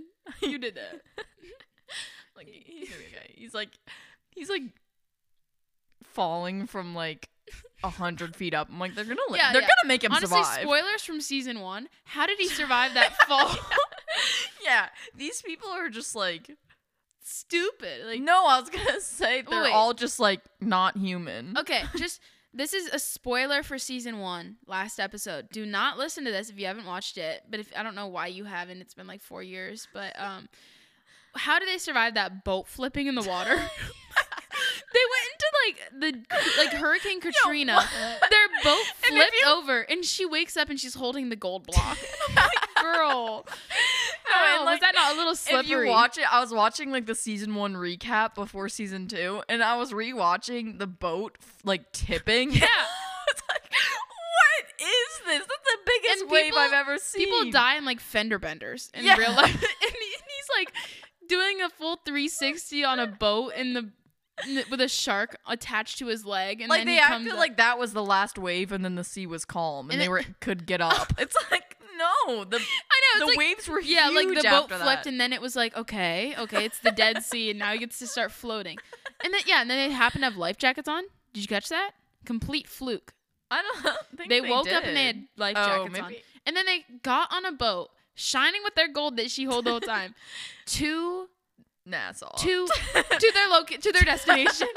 you 0.50 0.58
did 0.58 0.76
that. 0.76 1.00
like 2.36 2.46
he's 2.48 2.88
okay. 2.88 3.34
He's 3.34 3.52
like, 3.52 3.70
he's 4.30 4.48
like 4.48 4.62
falling 6.04 6.66
from 6.66 6.94
like 6.94 7.28
a 7.82 7.90
hundred 7.90 8.36
feet 8.36 8.54
up. 8.54 8.68
I'm 8.70 8.78
like, 8.78 8.94
they're 8.94 9.04
gonna, 9.04 9.20
li- 9.28 9.38
Yeah, 9.38 9.52
they're 9.52 9.62
yeah. 9.62 9.68
gonna 9.82 9.88
make 9.88 10.04
him 10.04 10.12
Honestly, 10.12 10.38
survive. 10.42 10.62
spoilers 10.62 11.02
from 11.02 11.20
season 11.20 11.60
one. 11.60 11.88
How 12.04 12.26
did 12.26 12.38
he 12.38 12.46
survive 12.48 12.94
that 12.94 13.16
fall? 13.26 13.54
yeah, 14.64 14.88
these 15.16 15.42
people 15.42 15.68
are 15.68 15.88
just 15.90 16.14
like. 16.14 16.50
Stupid. 17.22 18.06
Like 18.06 18.20
no, 18.20 18.46
I 18.46 18.60
was 18.60 18.70
gonna 18.70 19.00
say 19.00 19.42
they're 19.42 19.62
Wait. 19.64 19.72
all 19.72 19.94
just 19.94 20.18
like 20.20 20.40
not 20.60 20.96
human. 20.96 21.56
Okay, 21.58 21.82
just 21.96 22.20
this 22.52 22.72
is 22.74 22.88
a 22.88 22.98
spoiler 22.98 23.62
for 23.62 23.78
season 23.78 24.18
one, 24.18 24.56
last 24.66 24.98
episode. 24.98 25.50
Do 25.50 25.64
not 25.64 25.98
listen 25.98 26.24
to 26.24 26.30
this 26.32 26.50
if 26.50 26.58
you 26.58 26.66
haven't 26.66 26.86
watched 26.86 27.16
it. 27.18 27.42
But 27.48 27.60
if 27.60 27.70
I 27.76 27.82
don't 27.82 27.94
know 27.94 28.08
why 28.08 28.26
you 28.28 28.44
haven't, 28.44 28.80
it's 28.80 28.94
been 28.94 29.06
like 29.06 29.20
four 29.20 29.42
years. 29.42 29.86
But 29.92 30.18
um, 30.20 30.48
how 31.36 31.58
do 31.60 31.66
they 31.66 31.78
survive 31.78 32.14
that 32.14 32.42
boat 32.44 32.66
flipping 32.66 33.06
in 33.06 33.14
the 33.14 33.22
water? 33.22 33.54
they 34.92 35.04
went 35.12 35.26
into 35.32 35.46
like 35.64 36.26
the 36.28 36.36
like 36.58 36.72
Hurricane 36.72 37.20
Katrina. 37.20 37.80
Their 38.30 38.48
boat 38.64 38.82
And 39.06 39.16
if 39.16 39.22
flipped 39.28 39.36
you- 39.40 39.46
over, 39.48 39.80
and 39.82 40.04
she 40.04 40.26
wakes 40.26 40.56
up 40.56 40.70
and 40.70 40.80
she's 40.80 40.94
holding 40.94 41.28
the 41.28 41.36
gold 41.36 41.66
block. 41.66 41.98
I'm 42.30 42.34
like, 42.34 42.59
Girl, 42.80 43.46
No, 44.30 44.56
and, 44.56 44.64
was 44.64 44.80
that 44.80 44.94
not 44.94 45.14
a 45.14 45.16
little 45.18 45.34
slippery? 45.34 45.60
If 45.60 45.68
you 45.68 45.86
watch 45.88 46.18
it, 46.18 46.32
I 46.32 46.40
was 46.40 46.52
watching 46.52 46.90
like 46.90 47.06
the 47.06 47.14
season 47.14 47.54
one 47.54 47.74
recap 47.74 48.34
before 48.34 48.68
season 48.68 49.08
two, 49.08 49.42
and 49.48 49.62
I 49.62 49.76
was 49.76 49.92
rewatching 49.92 50.78
the 50.78 50.86
boat 50.86 51.36
like 51.64 51.90
tipping. 51.92 52.52
Yeah. 52.52 52.66
it's 53.28 53.42
like, 53.48 53.62
what 53.72 54.64
is 54.80 55.20
this? 55.26 55.46
That's 55.46 55.46
the 55.46 55.78
biggest 55.86 56.22
And 56.22 56.30
wave 56.30 56.52
I've 56.56 56.72
ever 56.72 56.98
seen. 56.98 57.24
People 57.26 57.50
die 57.50 57.76
in 57.76 57.84
like 57.84 58.00
fender 58.00 58.38
benders 58.38 58.90
in 58.94 59.04
Yeah. 59.04 59.16
real 59.16 59.32
life, 59.32 59.52
and, 59.52 59.60
he, 59.60 59.86
and 59.86 59.92
he's 60.28 60.48
like 60.58 60.72
doing 61.28 61.60
a 61.62 61.68
full 61.70 61.96
360 62.04 62.84
on 62.84 62.98
a 62.98 63.06
boat 63.06 63.54
in 63.56 63.74
the 63.74 63.90
with 64.70 64.80
a 64.80 64.88
shark 64.88 65.36
attached 65.46 65.98
to 65.98 66.06
his 66.06 66.24
leg, 66.24 66.60
and 66.62 66.70
Like 66.70 66.80
then 66.80 66.86
they 66.86 66.98
acted 66.98 67.34
like 67.34 67.58
that 67.58 67.78
was 67.78 67.92
the 67.92 68.02
last 68.02 68.38
wave, 68.38 68.72
and 68.72 68.82
then 68.82 68.94
the 68.94 69.04
sea 69.04 69.26
was 69.26 69.44
calm, 69.44 69.86
and, 69.90 69.92
And 69.92 70.00
they 70.00 70.06
it- 70.06 70.08
were 70.08 70.22
could 70.40 70.64
get 70.66 70.80
up. 70.80 71.12
it's 71.18 71.36
like 71.50 71.76
no, 72.26 72.44
the 72.44 72.56
I 72.90 73.18
know 73.18 73.20
the 73.20 73.26
like 73.26 73.38
waves 73.38 73.68
were 73.68 73.80
huge. 73.80 73.90
yeah, 73.96 74.08
like 74.08 74.28
the 74.28 74.48
boat 74.48 74.70
flipped, 74.72 75.06
and 75.06 75.20
then 75.20 75.32
it 75.32 75.40
was 75.40 75.54
like 75.56 75.76
okay, 75.76 76.34
okay, 76.38 76.64
it's 76.64 76.78
the 76.80 76.90
Dead 76.92 77.22
Sea, 77.22 77.50
and 77.50 77.58
now 77.58 77.72
he 77.72 77.78
gets 77.78 77.98
to 77.98 78.06
start 78.06 78.32
floating, 78.32 78.78
and 79.24 79.32
then 79.34 79.40
yeah, 79.46 79.60
and 79.60 79.70
then 79.70 79.88
they 79.88 79.94
happen 79.94 80.20
to 80.20 80.26
have 80.26 80.36
life 80.36 80.56
jackets 80.58 80.88
on. 80.88 81.04
Did 81.32 81.42
you 81.42 81.48
catch 81.48 81.68
that? 81.68 81.92
Complete 82.24 82.66
fluke. 82.68 83.12
I 83.50 83.62
don't 83.62 83.96
think 84.16 84.28
They, 84.30 84.40
they, 84.40 84.48
woke 84.50 84.70
up 84.72 84.84
and 84.84 84.96
they 84.96 85.06
had 85.06 85.24
life 85.36 85.56
Oh, 85.58 85.66
jackets 85.88 86.00
on, 86.00 86.14
and 86.46 86.56
then 86.56 86.66
they 86.66 86.84
got 87.02 87.32
on 87.32 87.44
a 87.44 87.52
boat, 87.52 87.90
shining 88.14 88.60
with 88.64 88.74
their 88.74 88.88
gold 88.88 89.16
that 89.16 89.30
she 89.30 89.44
hold 89.44 89.64
the 89.66 89.70
whole 89.70 89.80
time, 89.80 90.14
to 90.66 91.28
Nassau. 91.86 92.36
to 92.38 92.66
to 92.66 93.30
their 93.34 93.48
loca- 93.48 93.78
to 93.78 93.92
their 93.92 94.02
destination. 94.04 94.68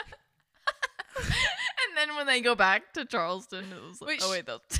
And 2.03 2.09
then 2.09 2.17
when 2.17 2.27
they 2.27 2.41
go 2.41 2.53
back 2.53 2.91
to 2.93 3.05
Charleston, 3.05 3.63
it 3.71 3.81
was 3.81 4.01
like, 4.01 4.09
Wait, 4.09 4.19
oh 4.21 4.31
wait, 4.31 4.45
that's 4.45 4.77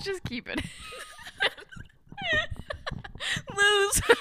just 0.02 0.22
keep 0.22 0.48
it. 0.48 0.60
Loser. 3.56 4.14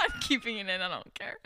I'm 0.00 0.20
keeping 0.20 0.56
it 0.58 0.68
in. 0.68 0.80
I 0.80 0.88
don't 0.88 1.14
care. 1.14 1.36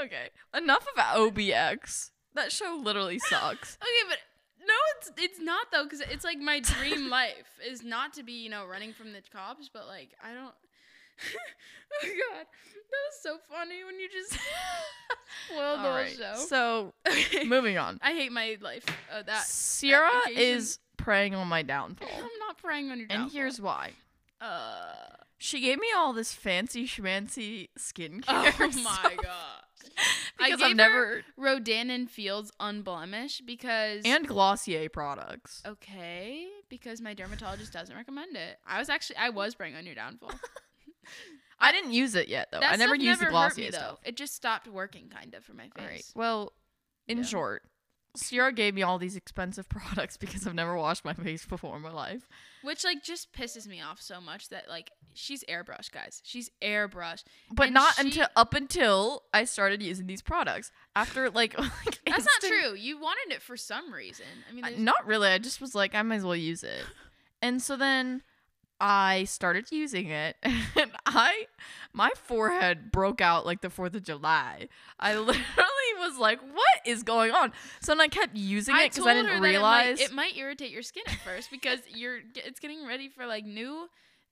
Okay, 0.00 0.28
enough 0.56 0.86
about 0.92 1.16
OBX. 1.16 2.10
That 2.34 2.52
show 2.52 2.78
literally 2.80 3.18
sucks. 3.18 3.78
Okay, 3.82 4.08
but 4.08 4.18
no, 4.60 4.74
it's 4.96 5.10
it's 5.18 5.40
not 5.40 5.66
though, 5.72 5.84
because 5.84 6.00
it's 6.00 6.24
like 6.24 6.38
my 6.38 6.60
dream 6.60 7.10
life 7.10 7.58
is 7.68 7.82
not 7.82 8.12
to 8.14 8.22
be 8.22 8.32
you 8.32 8.48
know 8.48 8.64
running 8.64 8.92
from 8.92 9.12
the 9.12 9.22
cops, 9.32 9.68
but 9.72 9.88
like 9.88 10.10
I 10.22 10.32
don't. 10.32 10.54
oh 12.04 12.08
god, 12.08 12.46
that 12.46 13.02
was 13.08 13.20
so 13.22 13.38
funny 13.50 13.84
when 13.84 13.98
you 13.98 14.08
just 14.08 14.32
spoiled 15.50 15.80
the 15.84 15.88
right. 15.88 16.16
show. 16.16 16.34
So 16.46 16.94
moving 17.46 17.78
on. 17.78 17.98
I 18.02 18.12
hate 18.12 18.32
my 18.32 18.56
life. 18.60 18.84
Uh, 19.12 19.22
that 19.22 19.44
Sierra 19.44 20.10
vacation- 20.26 20.42
is 20.42 20.78
preying 20.96 21.34
on 21.34 21.48
my 21.48 21.62
downfall, 21.62 22.08
I'm 22.16 22.38
not 22.40 22.58
praying 22.58 22.90
on 22.90 22.98
your. 22.98 23.08
Downfall. 23.08 23.24
And 23.24 23.32
here's 23.32 23.60
why. 23.60 23.92
Uh. 24.40 24.92
She 25.38 25.60
gave 25.60 25.78
me 25.78 25.88
all 25.94 26.14
this 26.14 26.32
fancy 26.32 26.86
schmancy 26.86 27.68
skincare. 27.78 28.24
Oh 28.58 28.70
so- 28.70 28.80
my 28.82 29.16
god. 29.22 29.62
I 30.38 30.46
because 30.50 30.60
gave 30.60 30.70
I've 30.70 30.76
never 30.76 31.22
Rodan 31.36 31.90
and 31.90 32.10
Fields 32.10 32.50
unblemished 32.58 33.46
because 33.46 34.02
and 34.04 34.26
Glossier 34.26 34.88
products. 34.88 35.62
okay 35.66 36.46
because 36.68 37.00
my 37.00 37.14
dermatologist 37.14 37.72
doesn't 37.72 37.94
recommend 37.94 38.36
it. 38.36 38.58
I 38.66 38.78
was 38.78 38.88
actually 38.88 39.16
I 39.16 39.28
was 39.30 39.54
praying 39.54 39.76
on 39.76 39.86
your 39.86 39.94
downfall. 39.94 40.32
I 41.58 41.72
didn't 41.72 41.92
use 41.92 42.14
it 42.14 42.28
yet 42.28 42.48
though. 42.52 42.60
That 42.60 42.72
I 42.72 42.76
never 42.76 42.94
used 42.94 43.20
the 43.20 43.24
hurt 43.26 43.30
Glossier 43.30 43.64
me, 43.66 43.70
though. 43.70 43.78
stuff. 43.78 43.98
It 44.04 44.16
just 44.16 44.34
stopped 44.34 44.68
working 44.68 45.08
kind 45.08 45.34
of 45.34 45.44
for 45.44 45.54
my 45.54 45.64
face. 45.64 45.72
All 45.78 45.86
right. 45.86 46.04
Well, 46.14 46.52
in 47.08 47.18
Yeah. 47.18 47.24
short, 47.24 47.62
Sierra 48.14 48.50
gave 48.52 48.74
me 48.74 48.82
all 48.82 48.98
these 48.98 49.16
expensive 49.16 49.68
products 49.70 50.16
because 50.16 50.46
I've 50.46 50.54
never 50.54 50.76
washed 50.76 51.04
my 51.04 51.12
face 51.14 51.44
before 51.46 51.76
in 51.76 51.82
my 51.82 51.90
life. 51.92 52.28
Which 52.62 52.84
like 52.84 53.02
just 53.02 53.32
pisses 53.32 53.66
me 53.66 53.80
off 53.80 54.00
so 54.02 54.20
much 54.20 54.48
that 54.50 54.68
like 54.68 54.90
she's 55.14 55.44
airbrush, 55.44 55.90
guys. 55.90 56.20
She's 56.24 56.50
airbrush. 56.62 57.24
But 57.50 57.66
And 57.66 57.74
not 57.74 57.94
she- 57.94 58.02
until 58.02 58.26
up 58.36 58.52
until 58.54 59.22
I 59.32 59.44
started 59.44 59.82
using 59.82 60.06
these 60.06 60.20
products. 60.22 60.72
After 60.94 61.30
like, 61.30 61.58
like 61.58 61.70
That's 62.06 62.26
instant- 62.26 62.26
not 62.42 62.48
true. 62.48 62.74
You 62.74 62.98
wanted 63.00 63.34
it 63.34 63.40
for 63.42 63.56
some 63.56 63.92
reason. 63.92 64.26
I 64.50 64.52
mean, 64.52 64.62
there's- 64.62 64.78
not 64.78 65.06
really. 65.06 65.28
I 65.28 65.38
just 65.38 65.60
was 65.62 65.74
like, 65.74 65.94
I 65.94 66.02
might 66.02 66.16
as 66.16 66.24
well 66.24 66.36
use 66.36 66.62
it. 66.62 66.84
And 67.42 67.60
so 67.62 67.76
then 67.76 68.22
I 68.80 69.24
started 69.24 69.72
using 69.72 70.10
it, 70.10 70.36
and 70.42 70.90
I, 71.06 71.46
my 71.92 72.10
forehead 72.14 72.92
broke 72.92 73.20
out 73.20 73.46
like 73.46 73.62
the 73.62 73.70
Fourth 73.70 73.94
of 73.94 74.02
July. 74.04 74.68
I 75.00 75.14
literally 75.18 75.92
was 75.98 76.18
like, 76.18 76.40
"What 76.40 76.80
is 76.84 77.02
going 77.02 77.32
on?" 77.32 77.52
So 77.80 77.92
then 77.92 78.00
I 78.00 78.08
kept 78.08 78.36
using 78.36 78.74
I 78.74 78.84
it 78.84 78.92
because 78.92 79.06
I 79.06 79.14
didn't 79.14 79.40
realize. 79.40 80.00
it 80.00 80.12
might, 80.12 80.28
it 80.28 80.34
might 80.34 80.36
irritate 80.36 80.70
your 80.70 80.82
skin 80.82 81.04
at 81.06 81.18
first 81.24 81.50
because 81.50 81.80
you're 81.94 82.18
it's 82.34 82.60
getting 82.60 82.86
ready 82.86 83.08
for 83.08 83.26
like 83.26 83.44
new 83.44 83.88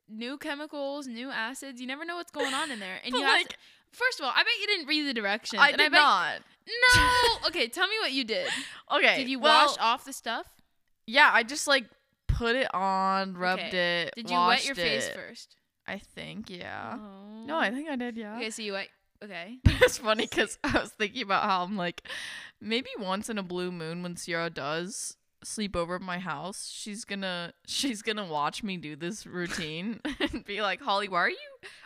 new 0.09 0.37
chemicals, 0.37 1.07
new 1.07 1.31
acids. 1.31 1.81
You 1.81 1.87
never 1.87 2.05
know 2.05 2.17
what's 2.17 2.33
going 2.33 2.53
on 2.53 2.71
in 2.71 2.79
there, 2.79 3.01
and 3.03 3.13
But, 3.13 3.19
you 3.19 3.25
have 3.25 3.39
like- 3.41 3.49
to, 3.49 3.57
First 3.93 4.19
of 4.19 4.27
all, 4.27 4.33
I 4.35 4.43
bet 4.43 4.53
you 4.61 4.67
didn't 4.67 4.89
read 4.89 5.07
the 5.07 5.15
directions. 5.15 5.63
I 5.63 5.69
and 5.69 5.79
did 5.79 5.87
I 5.87 5.89
bet, 5.89 6.01
not. 6.01 6.33
No. 6.97 7.49
Okay, 7.49 7.69
tell 7.69 7.87
me 7.87 7.95
what 8.01 8.11
you 8.11 8.25
did. 8.25 8.49
Okay. 8.91 9.19
Did 9.19 9.29
you 9.29 9.39
well, 9.39 9.69
wash 9.69 9.77
off 9.79 10.05
the 10.05 10.13
stuff? 10.13 10.47
Yeah, 11.07 11.31
I 11.33 11.45
just 11.45 11.69
like 11.69 11.85
put 12.37 12.57
it 12.57 12.73
on, 12.75 13.35
rubbed 13.35 13.63
Okay. 13.63 14.03
it. 14.03 14.15
Did 14.17 14.31
you 14.31 14.39
wet 14.39 14.65
your 14.65 14.75
face 14.75 15.07
it. 15.07 15.15
first? 15.15 15.57
I 15.87 15.99
think, 15.99 16.51
yeah. 16.51 16.97
Oh. 16.99 17.45
No, 17.45 17.57
I 17.57 17.69
oh. 17.69 17.73
think 17.73 17.89
I 17.89 17.97
did, 17.97 18.17
yeah. 18.17 18.37
Okay, 18.37 18.51
so 18.51 18.63
you 18.63 18.73
wet. 18.73 18.89
Okay. 19.23 19.59
it's 19.65 19.99
funny 19.99 20.27
because 20.27 20.59
I 20.65 20.81
was 20.81 20.91
thinking 20.91 21.23
about 21.23 21.45
how 21.45 21.63
I'm 21.63 21.77
like, 21.77 22.03
maybe 22.61 22.89
once 22.99 23.29
in 23.29 23.39
a 23.39 23.43
blue 23.43 23.71
moon 23.71 24.03
when 24.03 24.17
Sierra 24.17 24.51
does 24.51 25.17
sleep 25.43 25.77
over 25.77 25.97
at 25.97 26.03
my 26.03 26.19
house, 26.19 26.71
she's 26.73 27.05
gonna 27.05 27.53
she's 27.67 28.03
gonna 28.03 28.27
watch 28.27 28.63
me 28.63 28.77
do 28.77 28.97
this 28.97 29.27
routine 29.27 30.01
and 30.21 30.45
be 30.45 30.63
like, 30.63 30.81
Holly, 30.81 31.09
why 31.09 31.21
are 31.21 31.31
you 31.31 31.37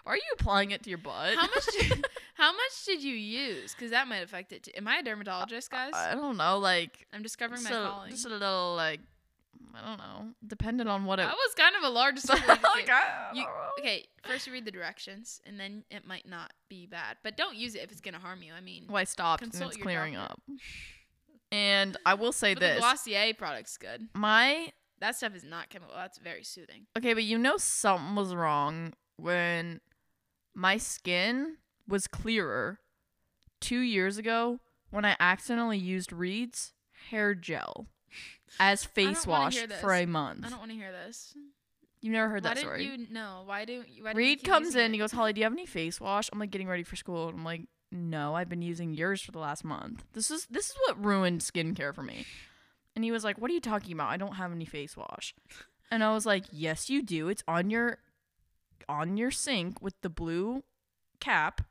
why 0.04 0.12
are 0.12 0.16
you 0.16 0.22
applying 0.34 0.70
it 0.70 0.82
to 0.84 0.90
your 0.90 0.98
butt? 0.98 1.34
How 1.34 1.42
much? 1.42 1.66
Did, 1.78 2.06
how 2.34 2.52
much 2.52 2.84
did 2.87 3.02
you 3.02 3.14
use? 3.14 3.74
Because 3.74 3.90
that 3.90 4.08
might 4.08 4.22
affect 4.22 4.52
it 4.52 4.64
too. 4.64 4.72
Am 4.76 4.88
I 4.88 4.98
a 4.98 5.02
dermatologist, 5.02 5.70
guys? 5.70 5.92
I 5.94 6.14
don't 6.14 6.37
know, 6.37 6.58
like 6.58 7.06
I'm 7.12 7.22
discovering 7.22 7.62
my 7.62 7.70
a, 7.70 7.88
calling. 7.88 8.11
just 8.11 8.26
a 8.26 8.30
little 8.30 8.74
like 8.76 9.00
I 9.74 9.87
don't 9.87 9.98
know, 9.98 10.32
dependent 10.46 10.88
on 10.88 11.04
what 11.04 11.18
it. 11.20 11.22
That 11.22 11.34
was 11.34 11.54
kind 11.54 11.76
of 11.76 11.84
a 11.84 11.88
large 11.88 12.16
like, 12.28 12.38
circle. 12.38 12.56
I 12.64 13.30
You- 13.34 13.46
okay, 13.78 14.06
first 14.24 14.46
you 14.46 14.52
read 14.52 14.64
the 14.64 14.70
directions, 14.70 15.40
and 15.46 15.58
then 15.58 15.84
it 15.90 16.06
might 16.06 16.26
not 16.26 16.52
be 16.68 16.87
bad. 16.87 17.18
But 17.22 17.37
don't 17.37 17.56
use 17.56 17.74
it 17.74 17.82
if 17.82 17.92
it's 17.92 18.00
gonna 18.00 18.18
harm 18.18 18.42
you. 18.42 18.52
I 18.52 18.61
mean, 18.61 18.87
Well, 18.88 18.96
I 18.96 19.04
stopped 19.04 19.42
and 19.42 19.54
it's 19.54 19.76
clearing 19.76 20.14
doctor. 20.14 20.32
up. 20.32 20.42
And 21.52 21.96
I 22.04 22.14
will 22.14 22.32
say 22.32 22.54
but 22.54 22.61
the 22.61 22.66
this: 22.66 22.80
Glossier 22.80 23.34
product's 23.34 23.76
good. 23.76 24.08
my 24.14 24.72
that 25.00 25.16
stuff 25.16 25.34
is 25.34 25.44
not 25.44 25.68
chemical. 25.70 25.94
That's 25.94 26.18
very 26.18 26.42
soothing. 26.42 26.87
Okay, 26.96 27.14
but 27.14 27.22
you 27.24 27.38
know 27.38 27.56
something 27.56 28.16
was 28.16 28.34
wrong 28.34 28.94
when 29.16 29.80
my 30.54 30.76
skin 30.76 31.58
was 31.87 32.06
clearer 32.08 32.80
two 33.61 33.78
years 33.80 34.18
ago 34.18 34.61
when 34.90 35.04
I 35.04 35.16
accidentally 35.20 35.78
used 35.78 36.12
Reed's 36.12 36.72
hair 37.11 37.34
gel 37.34 37.87
as 38.61 38.84
face 38.84 39.26
wash 39.26 39.56
for 39.80 39.94
a 39.94 40.06
month. 40.06 40.44
I 40.44 40.50
don't 40.50 40.58
want 40.58 40.70
to 40.70 40.76
hear 40.76 40.92
this. 40.92 41.34
You've 42.00 42.12
never 42.12 42.28
heard 42.28 42.44
why 42.44 42.50
that 42.50 42.54
didn't 42.56 42.68
story. 42.68 42.84
you 42.84 43.06
know? 43.11 43.42
Why 43.44 43.64
do 43.64 43.72
you? 43.72 43.78
Why 43.78 43.84
didn't 43.84 44.04
you 44.04 44.14
Reed 44.14 44.44
comes 44.44 44.74
in, 44.74 44.90
it? 44.90 44.92
he 44.92 44.98
goes, 44.98 45.12
Holly, 45.12 45.32
do 45.32 45.40
you 45.40 45.44
have 45.44 45.52
any 45.52 45.66
face 45.66 46.00
wash? 46.00 46.28
I'm 46.32 46.38
like 46.38 46.50
getting 46.50 46.68
ready 46.68 46.84
for 46.84 46.96
school. 46.96 47.28
And 47.28 47.38
I'm 47.38 47.44
like, 47.44 47.62
no, 47.90 48.34
I've 48.34 48.48
been 48.48 48.62
using 48.62 48.94
yours 48.94 49.20
for 49.20 49.32
the 49.32 49.38
last 49.38 49.64
month. 49.64 50.04
This 50.12 50.30
is 50.30 50.46
this 50.50 50.70
is 50.70 50.76
what 50.87 51.04
ruined 51.04 51.40
skincare 51.40 51.94
for 51.94 52.02
me. 52.02 52.24
And 52.94 53.04
he 53.04 53.11
was 53.11 53.24
like, 53.24 53.38
What 53.38 53.50
are 53.50 53.54
you 53.54 53.61
talking 53.61 53.92
about? 53.92 54.11
I 54.11 54.16
don't 54.16 54.34
have 54.34 54.52
any 54.52 54.64
face 54.64 54.96
wash. 54.96 55.34
And 55.90 56.04
I 56.04 56.12
was 56.12 56.26
like, 56.26 56.44
Yes, 56.52 56.90
you 56.90 57.02
do. 57.02 57.28
It's 57.28 57.42
on 57.48 57.70
your 57.70 57.98
on 58.88 59.16
your 59.16 59.30
sink 59.30 59.82
with 59.82 59.94
the 60.02 60.08
blue 60.08 60.62
cap 61.20 61.62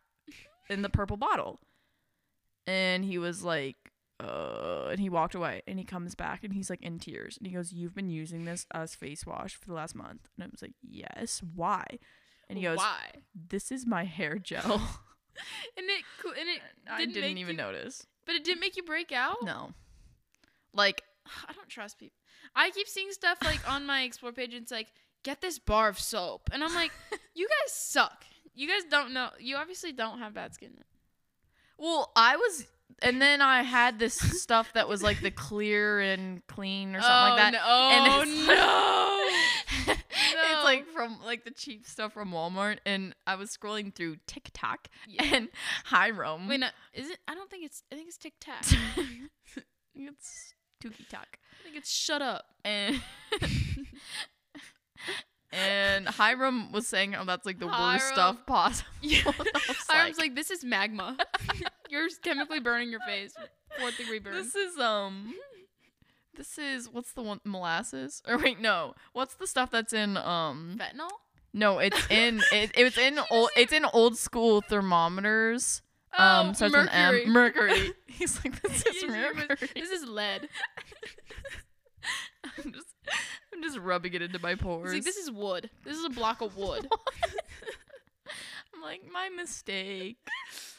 and 0.69 0.83
the 0.83 0.89
purple 0.89 1.17
bottle. 1.17 1.59
And 2.65 3.05
he 3.05 3.17
was 3.17 3.43
like, 3.43 3.75
uh, 4.19 4.87
and 4.89 4.99
he 4.99 5.09
walked 5.09 5.35
away 5.35 5.61
and 5.67 5.77
he 5.77 5.85
comes 5.85 6.15
back 6.15 6.43
and 6.43 6.53
he's 6.53 6.69
like 6.69 6.81
in 6.81 6.97
tears 6.99 7.37
and 7.37 7.47
he 7.47 7.53
goes, 7.53 7.71
You've 7.71 7.93
been 7.95 8.09
using 8.09 8.45
this 8.45 8.65
as 8.73 8.95
face 8.95 9.25
wash 9.25 9.55
for 9.55 9.65
the 9.67 9.73
last 9.73 9.95
month. 9.95 10.29
And 10.35 10.43
I 10.43 10.47
was 10.51 10.61
like, 10.61 10.73
Yes, 10.81 11.41
why? 11.55 11.99
And 12.49 12.57
he 12.57 12.63
goes, 12.63 12.77
why? 12.77 13.11
This 13.35 13.71
is 13.71 13.85
my 13.85 14.05
hair 14.05 14.37
gel. 14.37 14.81
And 15.77 15.85
it 15.87 16.03
and 16.39 16.49
it 16.49 16.61
I 16.89 16.99
didn't, 17.01 17.13
didn't 17.13 17.37
even 17.37 17.57
you, 17.57 17.61
notice. 17.61 18.07
But 18.25 18.33
it 18.33 18.43
didn't 18.43 18.59
make 18.59 18.75
you 18.75 18.81
break 18.81 19.11
out. 19.11 19.37
No. 19.43 19.71
Like, 20.73 21.03
I 21.47 21.53
don't 21.53 21.69
trust 21.69 21.99
people. 21.99 22.17
I 22.55 22.71
keep 22.71 22.87
seeing 22.87 23.11
stuff 23.11 23.37
like 23.43 23.69
on 23.69 23.85
my 23.85 24.01
explore 24.03 24.31
page. 24.31 24.55
And 24.55 24.63
it's 24.63 24.71
like 24.71 24.87
get 25.23 25.41
this 25.41 25.59
bar 25.59 25.89
of 25.89 25.99
soap, 25.99 26.49
and 26.51 26.63
I'm 26.63 26.73
like, 26.73 26.91
you 27.35 27.47
guys 27.47 27.71
suck. 27.73 28.23
You 28.55 28.67
guys 28.67 28.81
don't 28.89 29.13
know. 29.13 29.29
You 29.39 29.57
obviously 29.57 29.91
don't 29.91 30.17
have 30.17 30.33
bad 30.33 30.55
skin. 30.55 30.71
well, 31.77 32.11
I 32.15 32.35
was, 32.37 32.65
and 33.01 33.21
then 33.21 33.41
I 33.41 33.63
had 33.63 33.99
this 33.99 34.15
stuff 34.15 34.73
that 34.73 34.87
was 34.89 35.03
like 35.03 35.21
the 35.21 35.31
clear 35.31 35.99
and 35.99 36.45
clean 36.47 36.95
or 36.95 37.01
something 37.01 37.09
like 37.09 37.33
oh, 37.33 37.37
that. 37.37 37.53
No. 37.53 37.59
and 37.91 38.07
Oh 38.09 39.23
it's 39.27 39.87
no. 39.87 39.93
it's 40.53 40.63
like 40.63 40.87
from 40.87 41.19
like 41.23 41.43
the 41.43 41.51
cheap 41.51 41.85
stuff 41.85 42.13
from 42.13 42.31
Walmart, 42.31 42.77
and 42.85 43.15
I 43.25 43.35
was 43.35 43.55
scrolling 43.55 43.93
through 43.93 44.17
TikTok 44.25 44.87
Yeah. 45.07 45.23
and 45.35 45.49
Hiram. 45.85 46.47
Wait, 46.47 46.59
no, 46.59 46.67
is 46.93 47.09
it? 47.09 47.19
I 47.27 47.35
don't 47.35 47.49
think 47.49 47.65
it's. 47.65 47.83
I 47.91 47.95
think 47.95 48.07
it's 48.07 48.17
Tic 48.17 48.33
Tac. 48.39 48.63
it's 49.95 50.53
Tookie 50.83 51.07
Talk. 51.09 51.37
I 51.59 51.63
think 51.63 51.75
it's 51.75 51.91
Shut 51.91 52.21
Up. 52.21 52.45
And 52.65 52.99
and 55.51 56.07
Hiram 56.07 56.71
was 56.71 56.87
saying 56.87 57.15
"Oh, 57.15 57.25
that's 57.25 57.45
like 57.45 57.59
the 57.59 57.67
worst 57.67 58.07
stuff 58.07 58.45
possible. 58.45 58.89
Yeah. 59.01 59.21
I 59.25 59.31
was 59.37 59.77
I 59.89 60.09
was 60.09 60.17
like, 60.17 60.35
this 60.35 60.51
is 60.51 60.63
magma. 60.63 61.17
You're 61.89 62.07
chemically 62.23 62.59
burning 62.59 62.89
your 62.89 62.99
face. 63.01 63.33
Fourth 63.79 63.97
degree 63.97 64.19
burn. 64.19 64.33
This 64.33 64.55
is 64.55 64.77
um 64.77 65.33
this 66.35 66.57
is 66.57 66.89
what's 66.89 67.13
the 67.13 67.21
one 67.21 67.39
molasses? 67.43 68.21
Or 68.27 68.37
wait, 68.37 68.59
no. 68.59 68.93
What's 69.13 69.35
the 69.35 69.47
stuff 69.47 69.71
that's 69.71 69.93
in 69.93 70.17
um 70.17 70.77
Fentanyl? 70.79 71.09
no, 71.53 71.79
it's 71.79 72.05
in 72.09 72.41
it, 72.51 72.71
it 72.75 72.83
was 72.83 72.97
in 72.97 73.19
old 73.31 73.49
it's 73.55 73.73
in 73.73 73.85
old 73.85 74.17
school 74.17 74.61
thermometers. 74.61 75.81
Um 76.17 76.49
Oh, 76.49 76.53
starts 76.53 76.73
mercury. 76.73 77.19
with 77.19 77.27
M. 77.27 77.33
Mercury. 77.33 77.93
He's 78.07 78.43
like 78.43 78.61
this 78.61 78.77
is 78.81 78.85
You 78.85 78.93
should 78.99 79.09
remember- 79.11 79.45
mercury. 79.49 79.69
This 79.75 79.89
is 79.91 80.05
lead. 80.07 80.47
I'm 82.57 82.71
just 82.71 82.87
I'm 83.53 83.61
just 83.63 83.77
rubbing 83.77 84.13
it 84.13 84.21
into 84.21 84.39
my 84.39 84.55
pores. 84.55 84.87
It's 84.93 84.93
like, 84.93 85.03
this 85.03 85.17
is 85.17 85.31
wood. 85.31 85.69
This 85.83 85.97
is 85.97 86.05
a 86.05 86.09
block 86.09 86.41
of 86.41 86.55
wood. 86.57 86.87
I'm 88.73 88.81
like, 88.81 89.01
my 89.11 89.29
mistake. 89.29 90.17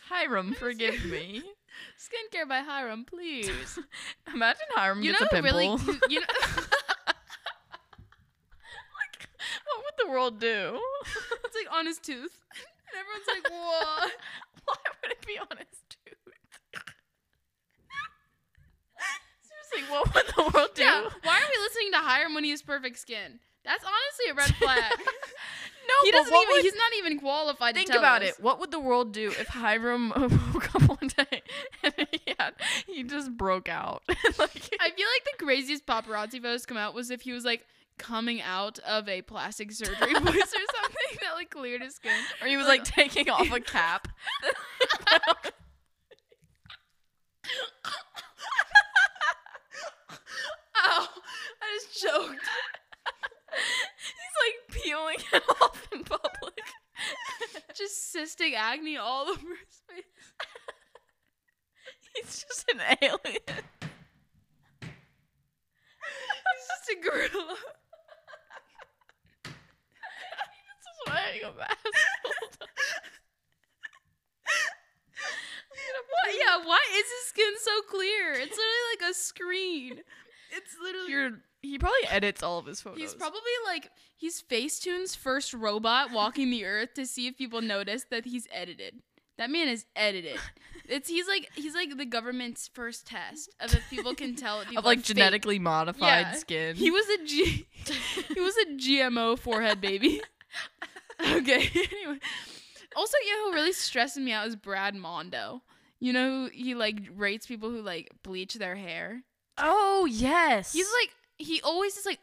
Hiram, 0.08 0.54
forgive 0.54 1.04
me. 1.04 1.42
Skincare 1.98 2.48
by 2.48 2.60
Hiram, 2.60 3.04
please. 3.04 3.78
Imagine 4.34 4.66
Hiram 4.74 5.02
You 5.02 5.10
gets 5.12 5.20
know 5.20 5.26
a 5.26 5.30
pimple. 5.42 5.52
really? 5.78 5.98
You 6.08 6.20
know, 6.20 6.26
what 9.66 9.84
would 9.84 9.94
the 10.06 10.10
world 10.10 10.40
do? 10.40 10.78
it's 11.44 11.54
like 11.54 11.72
on 11.76 11.86
his 11.86 11.98
tooth, 11.98 12.36
and 12.52 12.98
everyone's 12.98 13.26
like, 13.28 13.50
"What?" 13.52 14.12
Why 14.64 14.74
would 15.02 15.12
it 15.12 15.26
be 15.26 15.38
on 15.38 15.56
his 15.58 15.82
tooth? 15.88 16.34
Seriously, 19.42 19.92
what 19.92 20.14
would 20.14 20.26
the 20.36 20.42
world 20.54 20.70
do? 20.74 20.82
Yeah. 20.82 21.02
Why 21.22 21.36
are 21.40 21.48
we 21.56 21.62
listening 21.62 21.92
to 21.92 21.98
Hiram 21.98 22.34
when 22.34 22.44
he 22.44 22.50
has 22.50 22.62
perfect 22.62 22.98
skin? 22.98 23.38
That's 23.64 23.84
honestly 23.84 24.30
a 24.30 24.34
red 24.34 24.54
flag. 24.56 24.92
No, 25.88 25.94
he 26.04 26.10
doesn't 26.10 26.34
even. 26.34 26.48
would- 26.48 26.62
he's 26.62 26.74
not 26.74 26.92
even 26.98 27.18
qualified 27.18 27.74
think 27.74 27.86
to 27.86 27.92
tell 27.94 28.00
about 28.02 28.22
us. 28.22 28.30
it. 28.36 28.40
What 28.42 28.60
would 28.60 28.70
the 28.70 28.78
world 28.80 29.12
do 29.12 29.28
if 29.30 29.48
Hiram 29.48 30.10
woke 30.54 30.74
up 30.74 30.82
one 30.82 31.08
day 31.16 31.42
and 31.82 31.94
he 32.12 32.34
had 32.38 32.54
he 32.86 33.02
just 33.04 33.34
broke 33.36 33.68
out? 33.70 34.02
like, 34.08 34.18
I 34.80 34.90
feel 34.90 35.06
like 35.06 35.24
the 35.24 35.44
craziest 35.44 35.86
paparazzi 35.86 36.42
photos 36.42 36.66
come 36.66 36.76
out 36.76 36.94
was 36.94 37.10
if 37.10 37.22
he 37.22 37.32
was 37.32 37.44
like 37.44 37.64
coming 37.96 38.40
out 38.42 38.78
of 38.80 39.08
a 39.08 39.22
plastic 39.22 39.72
surgery 39.72 39.94
place 40.14 40.14
or 40.14 40.22
something 40.22 41.18
that 41.22 41.34
like 41.34 41.50
cleared 41.50 41.82
his 41.82 41.94
skin. 41.96 42.12
or 42.42 42.46
he 42.48 42.56
was 42.56 42.66
like 42.68 42.84
taking 42.84 43.28
off 43.30 43.50
a 43.50 43.58
cap. 43.60 44.08
Ow! 45.10 45.34
Oh, 50.80 51.08
I 51.60 51.78
just 51.80 52.00
choked. 52.02 52.44
Peeling 54.70 55.16
it 55.32 55.42
off 55.62 55.88
in 55.92 56.04
public. 56.04 56.60
Just 57.74 58.14
cystic 58.14 58.54
acne 58.54 58.96
all 58.96 59.28
over 59.28 59.40
his 59.40 59.82
face. 59.88 60.04
He's 62.14 62.44
just 62.48 62.64
an 62.72 62.80
alien. 63.00 63.42
He's 64.80 66.66
just 66.66 66.90
a 66.90 66.96
gorilla. 67.00 67.28
He's 69.44 70.80
just 70.82 71.00
wearing 71.06 71.44
a 71.44 71.56
mask. 71.56 71.86
What? 76.08 76.34
Yeah. 76.34 76.56
Why 76.64 76.80
is 76.90 77.04
his 77.04 77.28
skin 77.28 77.54
so 77.60 77.82
clear? 77.88 78.32
It's 78.32 78.56
literally 78.56 78.86
like 79.00 79.10
a 79.10 79.14
screen. 79.14 80.02
It's 80.50 80.76
literally. 80.82 81.10
You're, 81.12 81.30
he 81.62 81.78
probably 81.78 82.06
edits 82.08 82.42
all 82.42 82.58
of 82.58 82.66
his 82.66 82.80
photos. 82.80 83.00
He's 83.00 83.14
probably 83.14 83.40
like 83.66 83.90
he's 84.16 84.40
Facetune's 84.42 85.14
first 85.14 85.52
robot 85.54 86.12
walking 86.12 86.50
the 86.50 86.64
earth 86.64 86.94
to 86.94 87.06
see 87.06 87.26
if 87.26 87.36
people 87.36 87.60
notice 87.60 88.04
that 88.10 88.24
he's 88.26 88.46
edited. 88.52 89.02
That 89.38 89.50
man 89.50 89.68
is 89.68 89.84
edited. 89.96 90.38
It's 90.90 91.06
he's 91.10 91.28
like 91.28 91.50
he's 91.54 91.74
like 91.74 91.98
the 91.98 92.06
government's 92.06 92.70
first 92.72 93.06
test 93.06 93.50
of 93.60 93.74
if 93.74 93.90
people 93.90 94.14
can 94.14 94.34
tell 94.36 94.60
people 94.64 94.78
of 94.78 94.84
like 94.86 94.96
are 94.96 95.00
fake. 95.02 95.06
genetically 95.16 95.58
modified 95.58 96.28
Yeah. 96.28 96.32
skin. 96.32 96.76
He 96.76 96.90
was 96.90 97.06
a 97.10 97.24
G 97.26 97.66
he 98.34 98.40
was 98.40 98.54
a 98.56 98.66
GMO 98.76 99.38
forehead 99.38 99.82
baby. 99.82 100.22
okay. 101.20 101.68
Anyway. 101.74 102.18
Also, 102.96 103.16
you 103.24 103.36
know 103.36 103.50
who 103.50 103.54
really 103.56 103.72
stresses 103.74 104.16
me 104.22 104.32
out 104.32 104.46
is 104.48 104.56
Brad 104.56 104.94
Mondo. 104.94 105.60
You 106.00 106.14
know 106.14 106.48
he 106.50 106.74
like 106.74 106.96
rates 107.14 107.46
people 107.46 107.68
who 107.70 107.82
like 107.82 108.10
bleach 108.22 108.54
their 108.54 108.76
hair. 108.76 109.24
oh 109.58 110.06
yes. 110.10 110.72
He's 110.72 110.88
like 111.02 111.10
he 111.38 111.60
always 111.62 111.96
is 111.96 112.04
like, 112.06 112.18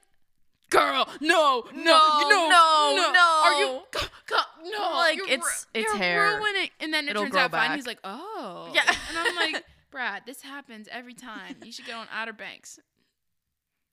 girl, 0.69 1.07
no, 1.21 1.63
no, 1.73 1.73
No, 1.73 2.29
no, 2.29 2.93
no, 2.95 3.11
no. 3.11 3.41
Are 3.43 3.59
you? 3.59 3.81
c- 3.95 4.05
c- 4.29 4.71
No, 4.71 4.91
Like, 4.93 5.17
you're 5.17 5.27
it's- 5.27 5.67
ru- 5.73 5.79
it's 5.81 5.87
you're 5.89 5.97
hair. 5.97 6.37
ruining. 6.39 6.69
And 6.79 6.93
then 6.93 7.07
it 7.07 7.11
It'll 7.11 7.23
turns 7.23 7.35
out 7.35 7.51
fine. 7.51 7.75
He's 7.75 7.87
like, 7.87 7.99
oh, 8.03 8.71
Yeah. 8.73 8.83
And 9.09 9.17
I'm 9.17 9.35
like, 9.35 9.63
Brad, 9.91 10.23
this 10.25 10.41
happens 10.41 10.87
every 10.91 11.13
time. 11.13 11.55
You 11.63 11.71
should 11.71 11.85
go 11.87 11.93
on 11.97 12.07
Outer 12.11 12.33
Banks. 12.33 12.79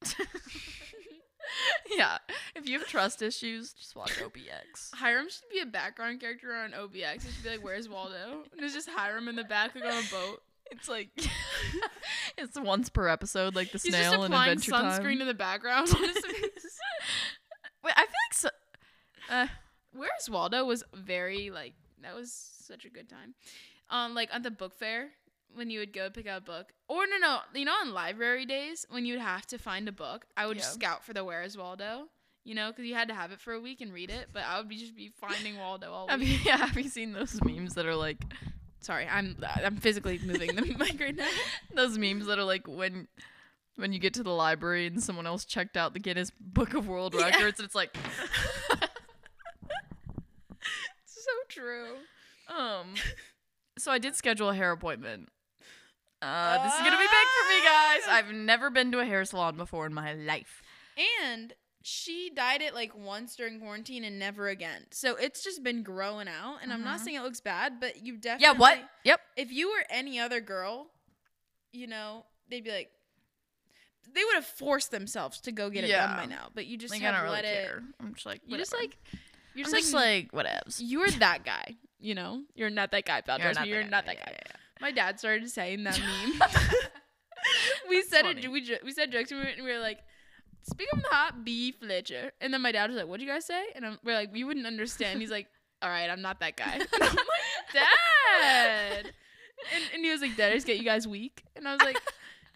yeah. 1.91 2.19
If 2.55 2.69
you 2.69 2.79
have 2.79 2.89
trust 2.89 3.23
issues, 3.23 3.73
just 3.73 3.95
watch 3.95 4.13
OBX. 4.19 4.95
Hiram 4.95 5.29
should 5.29 5.49
be 5.53 5.61
a 5.61 5.67
background 5.67 6.21
character 6.21 6.53
on 6.55 6.73
OBX. 6.73 7.17
It 7.17 7.23
should 7.35 7.43
be 7.45 7.51
like, 7.51 7.65
where's 7.65 7.89
Waldo? 7.89 8.43
And 8.53 8.61
there's 8.61 8.75
just 8.75 8.89
Hiram 8.89 9.29
in 9.29 9.37
the 9.37 9.45
back, 9.45 9.75
like 9.75 9.85
on 9.85 9.91
a 9.91 10.11
boat. 10.11 10.43
It's 10.73 10.89
like 10.89 11.11
it's 12.39 12.59
once 12.59 12.89
per 12.89 13.09
episode, 13.09 13.55
like 13.55 13.69
the 13.73 13.79
He's 13.79 13.93
just 13.95 14.09
snail 14.09 14.25
in 14.25 14.33
applying 14.33 14.53
Adventure 14.53 14.73
sunscreen 14.73 15.03
Time. 15.13 15.21
in 15.23 15.27
the 15.29 15.35
background 15.35 15.89
on 15.95 16.03
his 16.03 16.17
face. 16.19 16.79
Wait, 17.85 17.95
I 17.97 18.01
feel 18.03 18.07
like 18.07 18.35
so. 18.35 18.49
Uh, 19.31 19.47
Where's 19.95 20.29
Waldo 20.31 20.65
was 20.65 20.83
very 20.95 21.51
like 21.51 21.75
that 22.03 22.15
was 22.15 22.33
such 22.33 22.85
a 22.85 22.91
good 22.91 23.09
time. 23.09 23.35
Um, 23.91 24.15
like 24.15 24.31
at 24.33 24.43
the 24.43 24.51
book 24.51 24.75
fair 24.77 25.11
when 25.55 25.69
you 25.69 25.81
would 25.81 25.93
go 25.93 26.09
pick 26.09 26.27
out 26.27 26.39
a 26.39 26.45
book, 26.45 26.73
or 26.89 27.07
no, 27.07 27.19
no, 27.19 27.39
you 27.55 27.67
know, 27.67 27.73
on 27.73 27.93
library 27.93 28.47
days 28.47 28.87
when 28.89 29.05
you'd 29.05 29.21
have 29.21 29.47
to 29.49 29.59
find 29.59 29.87
a 29.87 29.93
book, 29.93 30.25
I 30.37 30.47
would 30.47 30.57
Yeah. 30.57 30.63
scout 30.63 31.05
for 31.05 31.13
the 31.13 31.23
Where's 31.25 31.57
Waldo. 31.59 32.09
You 32.45 32.55
know, 32.57 32.71
because 32.71 32.87
you 32.87 32.95
had 32.95 33.07
to 33.09 33.15
have 33.15 33.31
it 33.31 33.41
for 33.41 33.53
a 33.53 33.61
week 33.61 33.81
and 33.83 33.93
read 33.93 34.11
it, 34.11 34.31
but 34.33 34.43
I 34.45 34.59
would 34.59 34.69
be 34.69 34.77
just 34.77 34.97
be 34.97 35.11
finding 35.21 35.59
Waldo 35.59 35.93
all 35.93 36.09
have 36.09 36.19
week. 36.19 36.29
you, 36.31 36.39
yeah, 36.45 36.57
have 36.57 36.77
you 36.77 36.89
seen 36.89 37.13
those 37.13 37.39
memes 37.45 37.75
that 37.75 37.87
are 37.87 37.95
like 37.95 38.19
Sorry, 38.83 39.07
I'm 39.09 39.37
I'm 39.65 39.77
physically 39.77 40.19
moving 40.25 40.55
the 40.55 40.63
mic 40.79 41.01
right 41.01 41.17
now. 41.17 41.27
those 41.75 41.97
memes 41.97 42.27
that 42.27 42.39
are 42.39 42.45
like 42.45 42.67
when 42.69 43.09
when 43.77 43.93
you 43.93 43.99
get 43.99 44.13
to 44.15 44.23
the 44.23 44.31
library 44.31 44.87
and 44.87 45.03
someone 45.03 45.27
else 45.27 45.45
checked 45.47 45.77
out 45.77 45.95
the 45.95 46.01
Guinness 46.01 46.31
Book 46.39 46.75
of 46.75 46.87
World 46.87 47.15
Yeah. 47.17 47.27
Records, 47.27 47.59
and 47.61 47.65
it's 47.67 47.75
like, 47.75 47.97
so 51.07 51.31
true. 51.49 51.95
um. 52.49 52.95
So 53.79 53.91
I 53.91 53.99
did 53.99 54.15
schedule 54.15 54.51
a 54.51 54.55
hair 54.55 54.71
appointment. 54.73 55.29
Uh, 56.21 56.63
this 56.63 56.75
is 56.75 56.79
gonna 56.81 56.97
be 56.99 57.03
big 57.03 57.09
for 57.09 57.49
me, 57.49 57.63
guys. 57.65 58.01
Ah. 58.07 58.13
I've 58.17 58.33
never 58.33 58.71
been 58.71 58.93
to 58.93 59.01
a 59.01 59.05
hair 59.05 59.25
salon 59.25 59.57
before 59.57 59.87
in 59.87 59.95
my 59.95 60.13
life. 60.13 60.63
And 61.25 61.55
she 61.85 62.31
dyed 62.35 62.63
it 62.63 62.75
like 62.75 62.97
once 62.97 63.35
during 63.37 63.59
quarantine 63.61 64.05
and 64.05 64.19
never 64.19 64.49
again. 64.49 64.87
So 64.91 65.17
it's 65.17 65.43
just 65.43 65.63
been 65.63 65.83
growing 65.83 66.29
out. 66.29 66.59
And 66.63 66.73
I'm 66.73 66.85
not 66.85 67.01
Mhm. 67.01 67.05
saying 67.05 67.17
it 67.17 67.23
looks 67.23 67.41
bad, 67.41 67.81
but 67.81 68.05
you 68.05 68.17
definitely 68.17 68.45
Yeah. 68.45 68.53
What? 68.59 68.91
Yep. 69.05 69.21
If 69.37 69.53
you 69.53 69.71
were 69.71 69.85
any 69.91 70.19
other 70.21 70.41
girl, 70.41 70.91
you 71.73 71.87
know, 71.87 72.27
they'd 72.49 72.65
be 72.65 72.71
like 72.71 72.91
they 74.13 74.25
would 74.25 74.35
have 74.35 74.47
forced 74.47 74.91
themselves 74.91 75.41
to 75.41 75.53
go 75.53 75.71
get 75.71 75.85
it 75.85 75.89
done 75.89 76.17
by 76.17 76.27
now. 76.27 76.51
But 76.55 76.67
you 76.67 76.77
just 76.77 76.93
Like 76.93 77.03
I 77.03 77.13
don't 77.13 77.23
really 77.23 77.37
let 77.37 77.45
it 77.45 77.65
care. 77.67 77.83
I'm 78.01 78.15
just 78.15 78.27
like, 78.27 78.43
you 78.47 78.57
just 78.59 78.73
like 78.73 78.99
you're 79.55 79.67
I'm 79.67 79.73
just, 79.73 79.83
just 79.85 79.95
like, 79.95 80.33
like 80.33 80.47
whatevs. 80.47 80.77
you're 80.81 81.11
that 81.11 81.45
guy, 81.45 81.77
you 81.99 82.15
know? 82.15 82.43
You're 82.55 82.69
not 82.71 82.91
that 82.91 83.05
guy, 83.05 83.21
pal. 83.21 83.39
Trust 83.39 83.61
me, 83.61 83.69
you're 83.69 83.85
the 83.85 83.91
not 83.91 84.07
that 84.07 84.17
guy. 84.17 84.33
Yeah, 84.33 84.57
My 84.81 84.91
dad 84.91 85.19
started 85.19 85.49
saying 85.51 85.85
that 85.85 85.99
meme. 86.01 86.41
we 87.89 87.97
That's 88.01 88.11
said 88.11 88.23
funny. 88.23 88.43
it. 88.45 88.49
We 88.51 88.79
we 88.85 88.93
said 88.93 89.13
jokes 89.13 89.31
and 89.31 89.41
we 89.41 89.47
were, 89.47 89.53
and 89.53 89.65
we 89.65 89.73
were 89.73 89.79
like, 89.79 89.99
"Speaking 90.63 90.99
of 90.99 91.03
the 91.03 91.09
hot 91.09 91.45
beef 91.45 91.77
Fletcher," 91.81 92.33
and 92.41 92.53
then 92.53 92.63
my 92.63 92.73
dad 92.73 92.91
was 92.91 92.97
like, 92.97 93.07
"What'd 93.07 93.25
you 93.25 93.31
guys 93.33 93.47
say?" 93.47 93.65
And 93.75 93.85
I'm, 93.85 93.99
we're 94.05 94.15
like, 94.15 94.33
"We 94.33 94.45
wouldn't 94.45 94.67
understand." 94.67 95.21
He's 95.21 95.31
like, 95.31 95.49
"All 95.81 95.89
right, 95.89 96.09
I'm 96.09 96.23
not 96.23 96.41
that 96.41 96.57
guy." 96.57 96.75
And 96.93 97.03
I'm 97.03 97.09
like, 97.09 97.73
"Dad," 97.73 99.13
and, 99.75 99.85
and 99.95 100.05
he 100.05 100.11
was 100.11 100.21
like, 100.21 100.37
"Did 100.37 100.51
I 100.51 100.55
just 100.55 100.67
get 100.67 100.79
you 100.79 100.85
guys 100.85 101.07
weak?" 101.07 101.45
And 101.57 101.67
I 101.67 101.73
was 101.73 101.83
like, 101.83 101.99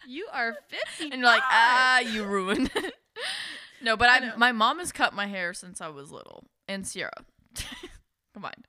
"You 0.07 0.27
are 0.31 0.55
50." 0.69 1.11
and 1.11 1.21
you're 1.21 1.23
like, 1.23 1.43
ah, 1.43 1.99
you 1.99 2.23
ruined 2.23 2.71
it. 2.75 2.93
no, 3.81 3.97
but 3.97 4.09
I 4.09 4.17
I, 4.29 4.35
my 4.35 4.51
mom 4.51 4.79
has 4.79 4.91
cut 4.91 5.13
my 5.13 5.27
hair 5.27 5.53
since 5.53 5.81
I 5.81 5.89
was 5.89 6.11
little, 6.11 6.45
and 6.67 6.87
Sierra 6.87 7.11
combined. 8.33 8.67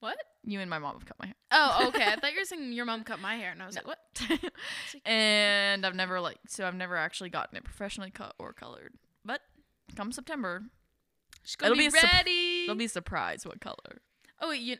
What? 0.00 0.16
You 0.50 0.60
and 0.60 0.70
my 0.70 0.78
mom 0.78 0.94
have 0.94 1.04
cut 1.04 1.18
my 1.18 1.26
hair. 1.26 1.34
Oh, 1.50 1.84
okay. 1.94 2.06
I 2.06 2.16
thought 2.16 2.32
you 2.32 2.40
were 2.40 2.44
saying 2.46 2.72
your 2.72 2.86
mom 2.86 3.04
cut 3.04 3.20
my 3.20 3.36
hair, 3.36 3.50
and 3.52 3.62
I 3.62 3.66
was 3.66 3.74
No. 3.76 3.82
like, 3.84 3.98
"What?" 3.98 3.98
like- 4.42 4.52
and 5.04 5.84
I've 5.84 5.94
never 5.94 6.20
like, 6.20 6.38
so 6.48 6.66
I've 6.66 6.74
never 6.74 6.96
actually 6.96 7.28
gotten 7.28 7.56
it 7.58 7.64
professionally 7.64 8.10
cut 8.10 8.34
or 8.38 8.52
colored. 8.54 8.94
But 9.24 9.42
come 9.94 10.10
September, 10.10 10.62
She's 11.44 11.56
gonna 11.56 11.72
It'll 11.72 11.84
be, 11.84 11.88
be 11.90 11.98
ready. 12.14 12.62
it'll 12.64 12.74
be 12.76 12.86
a 12.86 12.88
surprise 12.88 13.44
what 13.46 13.60
color. 13.60 14.00
oh 14.40 14.48
wait, 14.50 14.60
you. 14.62 14.76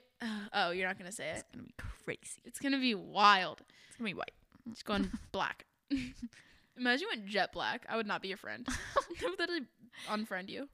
oh, 0.52 0.70
you're 0.70 0.86
not 0.88 0.98
gonna 0.98 1.12
say 1.12 1.28
It's 1.30 1.40
it. 1.40 1.44
It's 1.44 1.52
gonna 1.54 1.64
be 1.66 1.74
crazy. 2.04 2.40
It's 2.44 2.58
gonna 2.60 2.78
be 2.80 2.94
wild. 2.94 3.62
It's 3.88 3.96
gonna 3.96 4.08
be 4.10 4.14
white. 4.14 4.32
It's 4.70 4.82
going 4.82 5.10
black. 5.32 5.64
Imagine 5.90 7.00
you 7.02 7.08
went 7.10 7.26
jet 7.26 7.52
black. 7.52 7.84
I 7.88 7.96
would 7.96 8.06
not 8.06 8.22
be 8.22 8.28
your 8.28 8.36
friend. 8.36 8.66
I 8.68 9.28
would 9.28 9.38
literally 9.38 9.66
unfriend 10.08 10.48
you. 10.48 10.68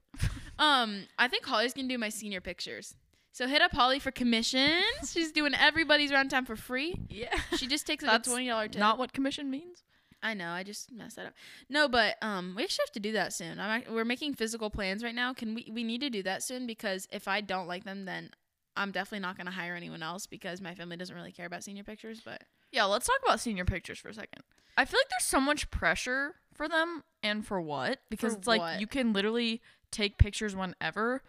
Um, 0.59 1.03
I 1.17 1.27
think 1.27 1.45
Holly's 1.45 1.73
gonna 1.73 1.87
do 1.87 1.97
my 1.97 2.09
senior 2.09 2.41
pictures. 2.41 2.95
So 3.35 3.49
hit 3.49 3.61
up 3.61 3.73
Holly 3.73 3.99
for 3.99 4.11
commissions. 4.11 5.11
She's 5.11 5.33
doing 5.33 5.53
everybody's 5.53 6.09
round 6.09 6.31
time 6.31 6.45
for 6.45 6.55
free. 6.55 6.95
Yeah. 7.09 7.37
She 7.57 7.67
just 7.67 7.85
takes 7.85 8.01
like 8.01 8.13
That's 8.13 8.29
a 8.29 8.31
twenty 8.31 8.47
dollar 8.47 8.69
tip. 8.69 8.79
Not 8.79 8.97
what 8.97 9.11
commission 9.11 9.51
means. 9.51 9.83
I 10.23 10.33
know. 10.33 10.51
I 10.51 10.63
just 10.63 10.89
messed 10.89 11.17
that 11.17 11.25
up. 11.25 11.33
No, 11.67 11.89
but 11.89 12.15
um, 12.21 12.53
we 12.55 12.63
actually 12.63 12.83
have 12.83 12.93
to 12.93 13.01
do 13.01 13.11
that 13.11 13.33
soon. 13.33 13.59
I'm 13.59 13.83
we're 13.91 14.05
making 14.05 14.35
physical 14.35 14.69
plans 14.69 15.03
right 15.03 15.13
now. 15.13 15.33
Can 15.33 15.53
we? 15.53 15.69
We 15.69 15.83
need 15.83 15.99
to 15.99 16.09
do 16.09 16.23
that 16.23 16.43
soon 16.43 16.65
because 16.65 17.09
if 17.11 17.27
I 17.27 17.41
don't 17.41 17.67
like 17.67 17.83
them, 17.83 18.05
then 18.05 18.29
I'm 18.77 18.93
definitely 18.93 19.19
not 19.19 19.37
gonna 19.37 19.51
hire 19.51 19.75
anyone 19.75 20.01
else 20.01 20.27
because 20.27 20.61
my 20.61 20.73
family 20.73 20.95
doesn't 20.95 21.13
really 21.13 21.33
care 21.33 21.45
about 21.45 21.61
senior 21.61 21.83
pictures. 21.83 22.21
But 22.23 22.41
Yeah, 22.71 22.85
let's 22.85 23.05
talk 23.05 23.19
about 23.21 23.41
senior 23.41 23.65
pictures 23.65 23.99
for 23.99 24.07
a 24.07 24.13
second. 24.13 24.43
I 24.77 24.85
feel 24.85 24.97
like 24.97 25.09
there's 25.09 25.25
so 25.25 25.41
much 25.41 25.69
pressure 25.71 26.35
for 26.53 26.69
them 26.69 27.03
and 27.21 27.45
for 27.45 27.59
what? 27.59 27.99
Because 28.09 28.31
For 28.31 28.39
it's 28.39 28.47
like 28.47 28.79
you 28.79 28.87
can 28.87 29.11
literally 29.11 29.61
take 29.91 30.17
pictures 30.17 30.55
whenever. 30.55 31.21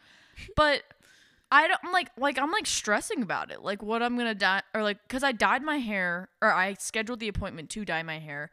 But 0.54 0.82
I 1.51 1.68
don't 1.68 1.80
I'm 1.84 1.92
like 1.92 2.11
like 2.16 2.38
I'm 2.38 2.51
like 2.51 2.66
stressing 2.66 3.22
about 3.22 3.51
it. 3.51 3.62
Like 3.62 3.82
what 3.82 4.03
I'm 4.03 4.14
going 4.16 4.26
to 4.28 4.34
dye 4.34 4.62
or 4.74 4.82
like 4.82 4.99
cuz 5.09 5.22
I 5.22 5.32
dyed 5.32 5.62
my 5.62 5.78
hair 5.78 6.28
or 6.42 6.53
I 6.53 6.74
scheduled 6.74 7.20
the 7.20 7.28
appointment 7.28 7.70
to 7.70 7.84
dye 7.84 8.03
my 8.03 8.18
hair 8.18 8.51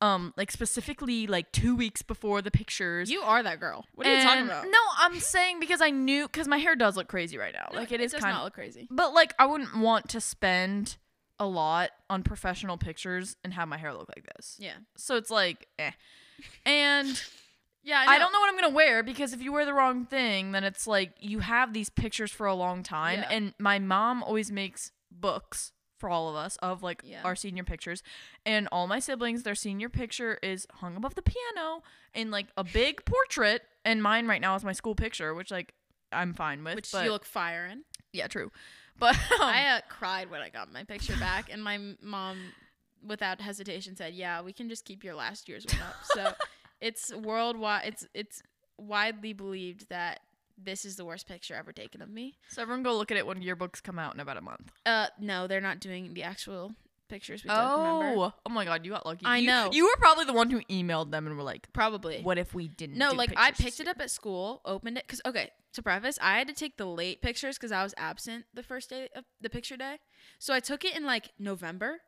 um 0.00 0.32
like 0.36 0.52
specifically 0.52 1.26
like 1.26 1.50
2 1.50 1.74
weeks 1.74 2.02
before 2.02 2.40
the 2.40 2.52
pictures. 2.52 3.10
you 3.10 3.20
are 3.20 3.42
that 3.42 3.58
girl. 3.58 3.84
What 3.96 4.06
are 4.06 4.14
you 4.16 4.22
talking 4.22 4.44
about? 4.44 4.64
No, 4.66 4.78
I'm 5.00 5.18
saying 5.18 5.58
because 5.58 5.80
I 5.80 5.90
knew 5.90 6.28
cuz 6.28 6.46
my 6.46 6.58
hair 6.58 6.76
does 6.76 6.96
look 6.96 7.08
crazy 7.08 7.36
right 7.36 7.52
now. 7.52 7.68
No, 7.72 7.78
like 7.80 7.90
it 7.90 8.00
is 8.00 8.14
kind 8.14 8.36
of 8.36 8.44
look 8.44 8.54
crazy. 8.54 8.86
but 8.90 9.12
like 9.12 9.34
I 9.40 9.46
wouldn't 9.46 9.76
want 9.76 10.08
to 10.10 10.20
spend 10.20 10.96
a 11.40 11.46
lot 11.46 11.90
on 12.10 12.22
professional 12.22 12.76
pictures 12.76 13.36
and 13.44 13.54
have 13.54 13.68
my 13.68 13.76
hair 13.76 13.92
look 13.92 14.08
like 14.16 14.26
this. 14.36 14.56
Yeah. 14.58 14.74
So 14.96 15.16
it's 15.16 15.30
like, 15.30 15.68
eh. 15.78 15.92
And 16.66 17.20
Yeah, 17.88 18.04
I, 18.06 18.18
don't 18.18 18.32
know 18.32 18.40
what 18.40 18.50
I'm 18.50 18.54
gonna 18.60 18.74
wear 18.74 19.02
because 19.02 19.32
if 19.32 19.40
you 19.40 19.50
wear 19.50 19.64
the 19.64 19.72
wrong 19.72 20.04
thing, 20.04 20.52
then 20.52 20.62
it's 20.62 20.86
like 20.86 21.12
you 21.20 21.38
have 21.38 21.72
these 21.72 21.88
pictures 21.88 22.30
for 22.30 22.46
a 22.46 22.54
long 22.54 22.82
time. 22.82 23.20
Yeah. 23.20 23.28
And 23.30 23.54
my 23.58 23.78
mom 23.78 24.22
always 24.22 24.52
makes 24.52 24.92
books 25.10 25.72
for 25.98 26.10
all 26.10 26.28
of 26.28 26.36
us 26.36 26.56
of 26.56 26.82
like 26.82 27.00
Yeah. 27.02 27.22
our 27.24 27.34
senior 27.34 27.64
pictures. 27.64 28.02
And 28.44 28.68
all 28.70 28.86
my 28.86 28.98
siblings, 28.98 29.42
their 29.42 29.54
senior 29.54 29.88
picture 29.88 30.38
is 30.42 30.66
hung 30.74 30.96
above 30.96 31.14
the 31.14 31.22
piano 31.22 31.82
in 32.12 32.30
like 32.30 32.48
a 32.58 32.62
big 32.62 33.06
portrait. 33.06 33.62
And 33.86 34.02
mine 34.02 34.26
right 34.26 34.40
now 34.40 34.54
is 34.54 34.64
my 34.64 34.74
school 34.74 34.94
picture, 34.94 35.32
which 35.34 35.50
like 35.50 35.72
I'm 36.12 36.34
fine 36.34 36.62
with. 36.64 36.74
Which 36.74 36.92
but 36.92 37.04
you 37.06 37.10
look 37.10 37.24
fire 37.24 37.64
in. 37.64 37.84
yeah, 38.12 38.26
true. 38.26 38.52
But 38.98 39.14
um, 39.32 39.40
I 39.40 39.66
uh, 39.76 39.80
cried 39.88 40.30
when 40.30 40.42
I 40.42 40.50
got 40.50 40.70
my 40.70 40.84
picture 40.84 41.16
back, 41.16 41.48
and 41.50 41.64
my 41.64 41.78
mom, 42.02 42.36
without 43.02 43.40
hesitation, 43.40 43.96
said, 43.96 44.12
"Yeah, 44.12 44.42
we 44.42 44.52
can 44.52 44.68
just 44.68 44.84
keep 44.84 45.04
your 45.04 45.14
last 45.14 45.48
year's 45.48 45.64
one 45.64 45.80
up." 45.82 45.94
So 46.04 46.32
it's 46.80 47.12
worldwide. 47.14 47.82
It's 47.86 48.06
it's 48.14 48.42
widely 48.78 49.32
believed 49.32 49.88
that 49.88 50.20
this 50.56 50.84
is 50.84 50.96
the 50.96 51.04
worst 51.04 51.26
picture 51.28 51.54
ever 51.54 51.72
taken 51.72 52.02
of 52.02 52.08
me. 52.10 52.36
So 52.48 52.62
everyone 52.62 52.82
go 52.82 52.96
look 52.96 53.10
at 53.10 53.16
it 53.16 53.26
when 53.26 53.40
yearbooks 53.42 53.82
come 53.82 53.98
out 53.98 54.14
in 54.14 54.20
about 54.20 54.36
a 54.36 54.40
month. 54.40 54.72
Uh, 54.84 55.06
no, 55.20 55.46
they're 55.46 55.60
not 55.60 55.78
doing 55.80 56.14
the 56.14 56.24
actual 56.24 56.72
pictures 57.08 57.42
we 57.44 57.48
took. 57.48 57.56
Remember? 57.58 58.20
Oh, 58.20 58.32
oh 58.44 58.50
my 58.50 58.64
God, 58.64 58.84
you 58.84 58.90
got 58.92 59.06
lucky. 59.06 59.24
I 59.24 59.38
You- 59.38 59.46
know. 59.46 59.70
You 59.72 59.84
were 59.84 59.96
probably 59.98 60.24
the 60.24 60.32
one 60.32 60.50
who 60.50 60.60
emailed 60.62 61.10
them 61.10 61.26
and 61.26 61.36
were 61.36 61.42
like, 61.44 61.72
Probably. 61.72 62.20
"What 62.22 62.38
if 62.38 62.54
we 62.54 62.68
didn't?" 62.68 62.98
No, 62.98 63.12
like 63.12 63.32
I 63.36 63.52
picked 63.52 63.80
it 63.80 63.88
up 63.88 64.00
at 64.00 64.10
school, 64.10 64.60
opened 64.64 64.98
it, 64.98 65.06
cause 65.08 65.20
okay. 65.24 65.50
To 65.74 65.82
preface, 65.82 66.18
I 66.20 66.38
had 66.38 66.48
to 66.48 66.54
take 66.54 66.76
the 66.78 66.86
late 66.86 67.20
pictures 67.22 67.56
because 67.56 67.72
I 67.72 67.82
was 67.82 67.94
absent 67.98 68.46
the 68.54 68.62
first 68.62 68.88
day 68.90 69.10
of 69.14 69.24
the 69.40 69.50
picture 69.50 69.76
day. 69.76 69.98
So 70.38 70.52
I 70.54 70.60
took 70.60 70.82
it 70.84 70.96
in 70.96 71.04
like 71.04 71.30
November, 71.38 72.00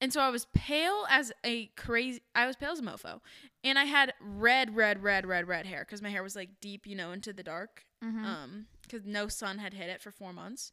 and 0.00 0.12
so 0.12 0.20
I 0.20 0.30
was 0.30 0.46
pale 0.54 1.06
as 1.10 1.32
a 1.44 1.66
crazy. 1.76 2.20
I 2.34 2.46
was 2.46 2.56
pale 2.56 2.70
as 2.70 2.78
a 2.80 2.82
mofo, 2.82 3.20
and 3.64 3.78
I 3.78 3.84
had 3.84 4.14
red, 4.20 4.74
red, 4.76 5.02
red, 5.02 5.26
red, 5.26 5.48
red 5.48 5.66
hair 5.66 5.80
because 5.84 6.02
my 6.02 6.10
hair 6.10 6.22
was 6.22 6.36
like 6.36 6.60
deep, 6.60 6.86
you 6.86 6.94
know, 6.96 7.12
into 7.12 7.32
the 7.32 7.42
dark. 7.42 7.84
year?" 8.00 8.12
Mhm. 8.12 8.24
Um, 8.24 8.66
because 8.82 9.04
no 9.04 9.28
sun 9.28 9.58
had 9.58 9.74
hit 9.74 9.88
it 9.90 10.00
for 10.00 10.10
four 10.10 10.32
months. 10.32 10.72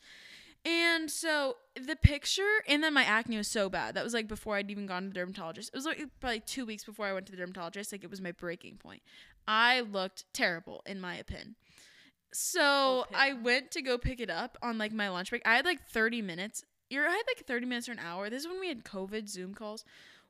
And 0.63 1.11
so 1.11 1.57
the 1.79 1.95
picture, 1.95 2.63
and 2.67 2.83
then 2.83 2.93
my 2.93 3.03
acne 3.03 3.37
was 3.37 3.47
so 3.47 3.69
bad. 3.69 3.93
That 3.95 4.03
was 4.03 4.13
like 4.15 4.27
before 4.27 4.55
I'd 4.55 4.71
even 4.71 4.87
gone 4.87 5.03
to 5.03 5.09
the 5.09 5.13
dermatologist. 5.15 5.69
It 5.73 5.75
was 5.77 5.85
like 5.85 6.03
probably 6.19 6.39
two 6.39 6.65
weeks 6.65 6.83
before 6.83 7.05
I 7.05 7.13
went 7.13 7.25
to 7.27 7.31
the 7.31 7.37
dermatologist. 7.37 7.91
Like 7.91 8.03
it 8.03 8.09
was 8.09 8.19
my 8.21 8.31
breaking 8.31 8.77
point. 8.77 9.03
I 9.47 9.81
looked 9.81 10.25
terrible, 10.33 10.81
in 10.87 10.99
my 10.99 11.15
opinion. 11.17 11.55
So. 12.33 13.05
I 13.13 13.33
went 13.33 13.71
to 13.71 13.81
go 13.81 13.97
pick 13.97 14.19
it 14.19 14.29
up 14.29 14.57
on 14.61 14.77
like 14.77 14.91
my 14.91 15.09
lunch 15.09 15.29
break. 15.29 15.41
I 15.45 15.55
had 15.55 15.65
like 15.65 15.87
30 15.87 16.21
minutes. 16.21 16.63
You're, 16.89 17.07
I 17.07 17.11
had 17.11 17.23
like 17.27 17.45
30 17.45 17.65
minutes 17.65 17.89
or 17.89 17.93
an 17.93 17.99
hour. 17.99 18.29
This 18.29 18.43
is 18.43 18.47
when 18.47 18.59
we 18.59 18.67
had 18.67 18.83
COVID 18.83 19.27
Zoom 19.29 19.53
calls. 19.53 19.83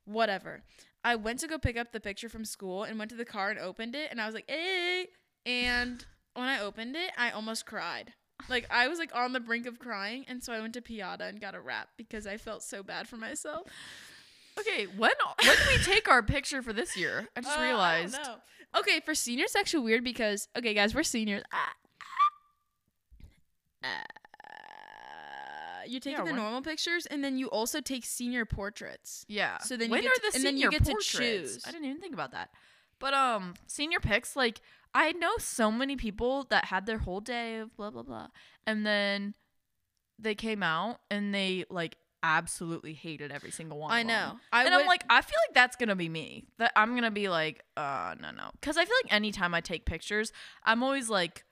Whatever. 0.06 0.62
I 1.04 1.16
went 1.16 1.40
to 1.40 1.48
go 1.48 1.58
pick 1.58 1.78
up 1.78 1.92
the 1.92 2.00
picture 2.00 2.30
from 2.30 2.46
school 2.46 2.84
and 2.84 2.98
went 2.98 3.12
to 3.12 3.18
the 3.18 3.26
car 3.26 3.50
and 3.50 3.60
opened 3.60 3.96
it. 3.96 4.10
And 4.12 4.22
I 4.22 4.26
was 4.26 4.36
like, 4.36 4.50
hey. 4.50 5.08
And 5.46 6.06
when 6.34 6.48
I 6.48 6.60
opened 6.62 6.96
it, 6.96 7.12
I 7.18 7.32
almost 7.32 7.66
cried. 7.66 8.14
Like 8.50 8.68
I 8.70 8.88
was 8.90 9.00
like 9.00 9.16
on 9.16 9.32
the 9.32 9.40
brink 9.40 9.66
of 9.66 9.80
crying, 9.80 10.26
and 10.28 10.44
so 10.44 10.52
I 10.52 10.60
went 10.60 10.74
to 10.74 10.82
Piada 10.82 11.22
and 11.22 11.40
got 11.40 11.56
a 11.56 11.62
wrap 11.62 11.88
because 11.96 12.28
I 12.28 12.36
felt 12.36 12.64
so 12.64 12.84
bad 12.84 13.08
for 13.08 13.16
myself. 13.16 13.66
Okay, 14.60 14.86
when 14.98 15.12
when 15.46 15.56
do 15.56 15.64
we 15.70 15.78
take 15.84 16.10
our 16.10 16.22
picture 16.22 16.62
for 16.62 16.74
this 16.74 16.98
year? 16.98 17.30
I 17.38 17.42
just 17.42 17.58
Uh, 17.58 17.62
realized. 17.62 18.16
don't 18.16 18.24
know. 18.26 18.36
Okay, 18.80 19.00
for 19.00 19.16
seniors, 19.16 19.52
it's 19.52 19.56
actually 19.56 19.86
weird 19.86 20.04
because 20.04 20.50
okay, 20.58 20.74
guys, 20.74 20.94
we're 20.94 21.04
seniors. 21.04 21.44
Ah. 21.54 21.72
Uh, 23.84 23.88
you're 25.88 26.00
taking 26.00 26.14
Yeah, 26.20 26.24
the 26.26 26.32
when- 26.32 26.36
normal 26.36 26.62
pictures, 26.62 27.06
and 27.06 27.24
then 27.24 27.38
you 27.38 27.48
also 27.48 27.82
take 27.82 28.06
senior 28.06 28.46
portraits. 28.46 29.26
Yeah. 29.28 29.58
So 29.60 29.78
then 29.78 29.92
you 29.92 30.02
get 30.02 30.12
are 30.12 30.16
to- 30.16 30.22
the 30.32 30.36
and 30.38 30.46
then 30.46 30.58
you 30.58 30.64
senior 30.72 30.80
get 30.80 30.86
to 30.86 30.96
choose. 31.02 31.64
I 31.66 31.72
didn't 31.72 31.86
even 31.86 32.02
think 32.02 32.14
about 32.14 32.32
that. 32.32 32.50
But 33.00 33.14
um, 33.14 33.54
senior 33.68 34.00
pics, 34.00 34.36
like 34.36 34.62
I 34.94 35.12
know 35.14 35.34
so 35.38 35.72
many 35.72 35.96
people 35.96 36.46
that 36.50 36.66
had 36.66 36.86
their 36.86 37.00
whole 37.00 37.20
day 37.22 37.58
of 37.58 37.76
blah 37.76 37.90
blah 37.92 38.04
blah, 38.04 38.28
and 38.66 38.86
then 38.86 39.36
they 40.18 40.36
came 40.36 40.64
out 40.64 41.00
and 41.12 41.34
they 41.36 41.66
like 41.70 41.98
absolutely 42.24 42.94
hated 42.94 43.32
every 43.32 43.52
single 43.52 43.78
one. 43.78 43.92
I 43.92 44.00
of 44.02 44.08
them. 44.08 44.16
know. 44.34 44.40
I 44.52 44.64
and 44.64 44.74
would, 44.74 44.82
I'm 44.82 44.88
like, 44.88 45.04
I 45.10 45.22
feel 45.22 45.38
like 45.48 45.54
that's 45.54 45.76
gonna 45.76 45.96
be 45.96 46.10
me. 46.10 46.48
That 46.58 46.72
I'm 46.76 46.96
gonna 46.96 47.12
be 47.12 47.30
like, 47.30 47.64
uh, 47.78 48.16
no, 48.20 48.32
no, 48.32 48.50
because 48.54 48.78
I 48.78 48.86
feel 48.86 48.96
like 49.04 49.14
anytime 49.14 49.54
I 49.54 49.62
take 49.62 49.86
pictures, 49.86 50.32
I'm 50.64 50.82
always 50.82 51.10
like 51.10 51.45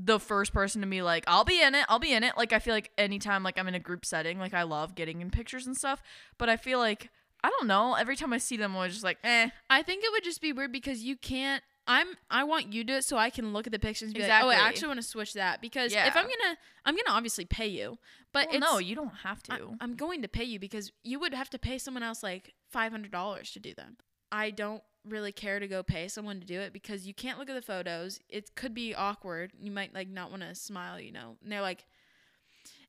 the 0.00 0.20
first 0.20 0.52
person 0.52 0.80
to 0.80 0.86
be 0.86 1.02
like, 1.02 1.24
I'll 1.26 1.44
be 1.44 1.60
in 1.60 1.74
it, 1.74 1.84
I'll 1.88 1.98
be 1.98 2.12
in 2.12 2.22
it. 2.22 2.36
Like 2.36 2.52
I 2.52 2.58
feel 2.58 2.74
like 2.74 2.90
anytime 2.96 3.42
like 3.42 3.58
I'm 3.58 3.68
in 3.68 3.74
a 3.74 3.80
group 3.80 4.04
setting, 4.04 4.38
like 4.38 4.54
I 4.54 4.62
love 4.62 4.94
getting 4.94 5.20
in 5.20 5.30
pictures 5.30 5.66
and 5.66 5.76
stuff, 5.76 6.02
but 6.38 6.48
I 6.48 6.56
feel 6.56 6.78
like 6.78 7.10
I 7.42 7.50
don't 7.50 7.66
know. 7.66 7.94
Every 7.94 8.16
time 8.16 8.32
I 8.32 8.38
see 8.38 8.56
them, 8.56 8.76
I 8.76 8.80
was 8.80 8.92
just 8.92 9.04
like, 9.04 9.18
eh. 9.22 9.48
I 9.70 9.82
think 9.82 10.04
it 10.04 10.12
would 10.12 10.24
just 10.24 10.40
be 10.40 10.52
weird 10.52 10.72
because 10.72 11.02
you 11.02 11.16
can't. 11.16 11.62
I'm. 11.86 12.08
I 12.30 12.44
want 12.44 12.72
you 12.72 12.84
to 12.84 12.92
do 12.92 12.96
it 12.96 13.04
so 13.04 13.16
I 13.16 13.30
can 13.30 13.52
look 13.52 13.66
at 13.66 13.72
the 13.72 13.78
pictures 13.78 14.08
and 14.08 14.14
be 14.14 14.20
like, 14.20 14.42
oh, 14.42 14.48
I 14.48 14.54
actually 14.54 14.88
want 14.88 15.00
to 15.00 15.06
switch 15.06 15.34
that 15.34 15.62
because 15.62 15.92
yeah. 15.92 16.06
if 16.06 16.16
I'm 16.16 16.24
gonna, 16.24 16.56
I'm 16.84 16.94
gonna 16.94 17.16
obviously 17.16 17.46
pay 17.46 17.68
you, 17.68 17.96
but 18.32 18.48
Well, 18.50 18.60
no, 18.60 18.78
you 18.78 18.94
don't 18.94 19.14
have 19.22 19.42
to. 19.44 19.54
I, 19.54 19.58
I'm 19.80 19.94
going 19.94 20.22
to 20.22 20.28
pay 20.28 20.44
you 20.44 20.58
because 20.58 20.92
you 21.02 21.18
would 21.20 21.32
have 21.32 21.48
to 21.50 21.58
pay 21.58 21.78
someone 21.78 22.02
else 22.02 22.22
like 22.22 22.52
five 22.70 22.92
hundred 22.92 23.12
dollars 23.12 23.52
to 23.52 23.60
do 23.60 23.72
them. 23.72 23.96
I 24.30 24.50
don't 24.50 24.82
really 25.10 25.32
care 25.32 25.58
to 25.60 25.66
go 25.68 25.82
pay 25.82 26.08
someone 26.08 26.40
to 26.40 26.46
do 26.46 26.60
it 26.60 26.72
because 26.72 27.06
you 27.06 27.14
can't 27.14 27.38
look 27.38 27.48
at 27.48 27.54
the 27.54 27.62
photos. 27.62 28.20
It 28.28 28.54
could 28.54 28.74
be 28.74 28.94
awkward. 28.94 29.52
You 29.60 29.70
might 29.70 29.94
like 29.94 30.08
not 30.08 30.30
want 30.30 30.42
to 30.42 30.54
smile, 30.54 31.00
you 31.00 31.12
know. 31.12 31.36
And 31.42 31.50
they're 31.52 31.60
like, 31.62 31.84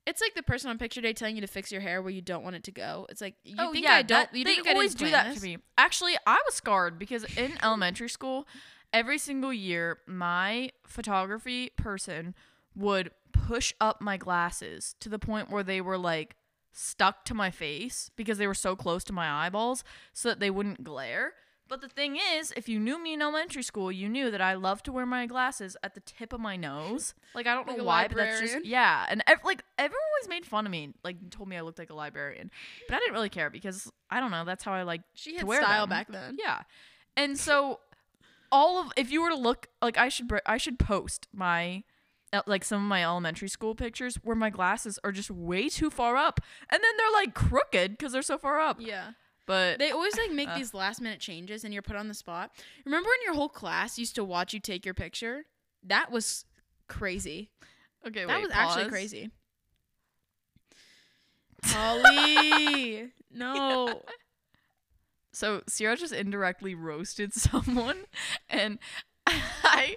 it's 0.06 0.20
like 0.20 0.34
the 0.34 0.42
person 0.42 0.70
on 0.70 0.78
picture 0.78 1.00
day 1.00 1.12
telling 1.12 1.34
you 1.36 1.40
to 1.42 1.46
fix 1.46 1.70
your 1.70 1.80
hair 1.80 2.00
where 2.02 2.10
you 2.10 2.22
don't 2.22 2.42
want 2.42 2.56
it 2.56 2.64
to 2.64 2.72
go. 2.72 3.06
It's 3.10 3.20
like 3.20 3.34
you 3.44 3.56
oh 3.58 3.72
think 3.72 3.84
yeah, 3.84 3.94
I 3.94 4.02
don't. 4.02 4.30
that- 4.30 4.36
you 4.36 4.44
they 4.44 4.54
think 4.56 4.68
always 4.68 4.94
do 4.94 5.10
that 5.10 5.28
this? 5.30 5.38
to 5.40 5.44
me. 5.44 5.58
Actually, 5.76 6.14
I 6.26 6.40
was 6.46 6.54
scarred 6.54 6.98
because 6.98 7.24
in 7.36 7.52
elementary 7.62 8.08
school, 8.08 8.46
every 8.92 9.18
single 9.18 9.52
year, 9.52 9.98
my 10.06 10.70
photography 10.86 11.70
person 11.76 12.34
would 12.74 13.10
push 13.32 13.72
up 13.80 14.00
my 14.00 14.16
glasses 14.16 14.94
to 15.00 15.08
the 15.08 15.18
point 15.18 15.50
where 15.50 15.62
they 15.62 15.80
were 15.80 15.98
like 15.98 16.34
stuck 16.72 17.24
to 17.26 17.34
my 17.34 17.50
face 17.50 18.10
because 18.16 18.38
they 18.38 18.46
were 18.46 18.54
so 18.54 18.74
close 18.76 19.04
to 19.04 19.12
my 19.12 19.28
eyeballs 19.46 19.84
so 20.12 20.28
that 20.28 20.40
they 20.40 20.50
wouldn't 20.50 20.82
glare. 20.84 21.32
But 21.70 21.80
the 21.80 21.88
thing 21.88 22.18
is, 22.36 22.52
if 22.56 22.68
you 22.68 22.78
knew 22.80 23.00
me 23.02 23.14
in 23.14 23.22
elementary 23.22 23.62
school, 23.62 23.90
you 23.92 24.08
knew 24.08 24.30
that 24.32 24.40
I 24.42 24.54
love 24.54 24.82
to 24.82 24.92
wear 24.92 25.06
my 25.06 25.24
glasses 25.26 25.76
at 25.84 25.94
the 25.94 26.00
tip 26.00 26.32
of 26.34 26.40
my 26.40 26.56
nose. 26.56 27.14
Like 27.34 27.46
I 27.46 27.54
don't 27.54 27.66
Like 27.68 27.78
know 27.78 27.84
why, 27.84 28.08
but 28.08 28.16
that's 28.16 28.40
just 28.40 28.64
yeah. 28.64 29.06
And 29.08 29.22
ev- 29.28 29.38
like 29.44 29.62
everyone 29.78 30.02
always 30.18 30.28
made 30.28 30.44
fun 30.44 30.66
of 30.66 30.72
me, 30.72 30.92
like 31.04 31.30
told 31.30 31.48
me 31.48 31.56
I 31.56 31.60
looked 31.62 31.78
like 31.78 31.90
a 31.90 31.94
librarian, 31.94 32.50
but 32.88 32.96
I 32.96 32.98
didn't 32.98 33.14
really 33.14 33.28
care 33.30 33.48
because 33.50 33.90
I 34.10 34.18
don't 34.20 34.32
know. 34.32 34.44
That's 34.44 34.64
how 34.64 34.72
I 34.72 34.82
like 34.82 35.02
She 35.14 35.30
to 35.32 35.38
had 35.38 35.46
wear 35.46 35.62
style 35.62 35.86
them. 35.86 35.90
back 35.90 36.08
then. 36.10 36.36
yeah. 36.42 36.62
And 37.16 37.38
so 37.38 37.78
all 38.52 38.80
of 38.82 38.92
if 38.96 39.12
you 39.12 39.22
were 39.22 39.30
to 39.30 39.36
look 39.36 39.68
like 39.80 39.96
I 39.96 40.08
should 40.08 40.26
br- 40.26 40.38
I 40.44 40.56
should 40.56 40.76
post 40.78 41.28
my 41.32 41.84
uh, 42.32 42.42
like 42.46 42.64
some 42.64 42.82
of 42.82 42.88
my 42.88 43.04
elementary 43.04 43.48
school 43.48 43.76
pictures 43.76 44.16
where 44.24 44.34
my 44.36 44.50
glasses 44.50 44.98
are 45.04 45.12
just 45.12 45.30
way 45.30 45.68
too 45.68 45.90
far 45.90 46.16
up 46.16 46.40
and 46.68 46.80
then 46.82 46.92
they're 46.96 47.12
like 47.12 47.32
crooked 47.34 47.96
cuz 47.98 48.10
they're 48.12 48.22
so 48.22 48.38
far 48.38 48.58
up. 48.58 48.78
Yeah. 48.80 49.12
But 49.50 49.80
They 49.80 49.90
always 49.90 50.16
like 50.16 50.30
make 50.30 50.48
Uh. 50.48 50.56
these 50.58 50.72
last 50.74 51.00
minute 51.00 51.18
changes 51.18 51.64
and 51.64 51.74
you're 51.74 51.82
put 51.82 51.96
on 51.96 52.06
the 52.06 52.14
spot. 52.14 52.52
Remember 52.84 53.08
when 53.08 53.18
your 53.24 53.34
whole 53.34 53.48
class 53.48 53.98
used 53.98 54.14
to 54.14 54.22
watch 54.22 54.54
you 54.54 54.60
take 54.60 54.84
your 54.84 54.94
picture? 54.94 55.44
That 55.82 56.12
was 56.12 56.44
crazy. 56.86 57.50
okay, 58.06 58.24
that 58.26 58.28
wait, 58.36 58.42
was 58.44 58.52
actually 58.52 58.88
crazy. 58.88 59.30
Holly, 61.64 63.10
no. 63.32 64.02
So 65.32 65.62
Sierra 65.68 65.96
just 65.96 66.12
indirectly 66.12 66.76
roasted 66.76 67.32
someone 67.34 68.04
and 68.48 68.78
I 69.26 69.96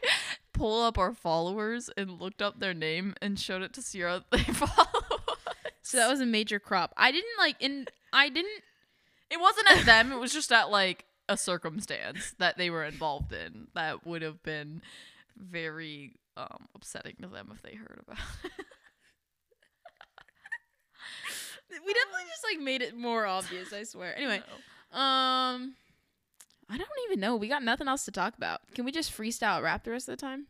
pull 0.52 0.82
up 0.84 0.98
our 0.98 1.14
followers 1.14 1.92
and 1.96 2.20
looked 2.20 2.42
up 2.42 2.60
their 2.60 2.74
name 2.74 3.14
and 3.22 3.40
showed 3.40 3.62
it 3.62 3.74
to 3.74 3.82
Sierra. 3.84 4.26
They 4.32 4.40
follow 4.40 4.72
us. 4.72 5.38
So 5.84 5.98
that 5.98 6.10
was 6.10 6.22
a 6.22 6.26
major 6.26 6.60
crop. 6.60 6.94
I 6.98 7.12
didn't 7.12 7.38
like 7.38 7.58
in. 7.60 7.86
I 8.12 8.30
didn't. 8.30 8.64
It 9.34 9.40
wasn't 9.40 9.72
at 9.72 9.86
them. 9.86 10.12
It 10.12 10.20
was 10.20 10.32
just 10.32 10.52
at 10.52 10.70
like 10.70 11.06
a 11.28 11.36
circumstance 11.38 12.36
that 12.38 12.58
they 12.58 12.70
were 12.70 12.84
involved 12.84 13.34
in 13.34 13.68
that 13.74 14.06
would 14.06 14.22
have 14.22 14.44
been 14.44 14.82
very 15.38 16.14
um, 16.38 16.68
upsetting 16.76 17.16
to 17.22 17.28
them 17.28 17.50
if 17.54 17.62
they 17.64 17.76
heard 17.76 18.00
about. 18.08 18.20
it. 18.44 18.52
We 21.86 21.94
definitely 21.94 22.26
just 22.30 22.44
like 22.44 22.60
made 22.64 22.82
it 22.82 22.96
more 22.96 23.26
obvious. 23.26 23.74
I 23.74 23.84
swear. 23.84 24.14
Anyway, 24.18 24.42
No. 24.94 24.98
um, 25.00 25.74
I 26.70 26.78
don't 26.78 26.88
even 27.10 27.20
know. 27.20 27.36
We 27.36 27.48
got 27.48 27.64
nothing 27.64 27.88
else 27.88 28.06
to 28.06 28.12
talk 28.12 28.38
about. 28.38 28.62
Can 28.76 28.86
we 28.86 28.92
just 28.92 29.12
freestyle 29.12 29.62
rap 29.64 29.84
the 29.84 29.92
rest 29.92 30.08
of 30.08 30.14
the 30.18 30.22
time? 30.22 30.46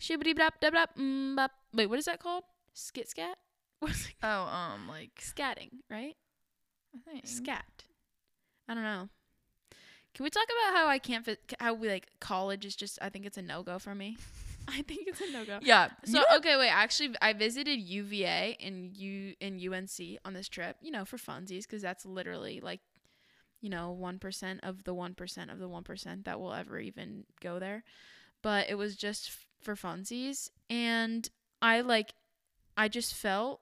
Shibbity 0.00 0.34
bop 0.36 0.60
dub 0.60 0.72
dub 0.74 0.88
mm 0.98 1.36
bop. 1.36 1.50
Wait, 1.74 1.86
what 1.86 1.98
is 1.98 2.06
that 2.06 2.20
called? 2.20 2.44
Skit 2.72 3.08
scat. 3.10 3.36
What's 3.80 4.06
it? 4.06 4.14
Oh, 4.22 4.42
um, 4.44 4.88
like 4.88 5.20
Scatting, 5.20 5.68
right? 5.90 6.16
I 6.94 7.10
think 7.10 7.26
Scat. 7.26 7.84
I 8.68 8.74
don't 8.74 8.82
know. 8.82 9.08
Can 10.14 10.24
we 10.24 10.30
talk 10.30 10.44
about 10.44 10.76
how 10.78 10.88
I 10.88 10.98
can't 10.98 11.24
fit? 11.24 11.40
How 11.60 11.74
we 11.74 11.88
like 11.88 12.08
college 12.20 12.64
is 12.64 12.74
just? 12.74 12.98
I 13.02 13.08
think 13.10 13.26
it's 13.26 13.36
a 13.36 13.42
no 13.42 13.62
go 13.62 13.78
for 13.78 13.94
me. 13.94 14.16
I 14.68 14.82
think 14.82 15.06
it's 15.06 15.20
a 15.20 15.30
no 15.30 15.44
go. 15.44 15.58
Yeah. 15.62 15.90
So 16.04 16.18
know- 16.18 16.24
okay, 16.38 16.56
wait. 16.56 16.70
Actually, 16.70 17.14
I 17.22 17.32
visited 17.34 17.78
UVA 17.78 18.56
and 18.60 18.96
U 18.96 19.34
in 19.40 19.60
UNC 19.72 20.18
on 20.24 20.32
this 20.32 20.48
trip. 20.48 20.76
You 20.80 20.90
know, 20.90 21.04
for 21.04 21.18
funsies, 21.18 21.62
because 21.62 21.82
that's 21.82 22.04
literally 22.06 22.60
like, 22.60 22.80
you 23.60 23.68
know, 23.68 23.90
one 23.92 24.18
percent 24.18 24.60
of 24.62 24.84
the 24.84 24.94
one 24.94 25.14
percent 25.14 25.50
of 25.50 25.58
the 25.58 25.68
one 25.68 25.84
percent 25.84 26.24
that 26.24 26.40
will 26.40 26.52
ever 26.54 26.78
even 26.80 27.24
go 27.40 27.58
there. 27.58 27.84
But 28.42 28.68
it 28.70 28.74
was 28.76 28.96
just 28.96 29.28
f- 29.28 29.46
for 29.60 29.74
funsies, 29.76 30.48
and 30.70 31.28
I 31.60 31.82
like, 31.82 32.14
I 32.76 32.88
just 32.88 33.14
felt 33.14 33.60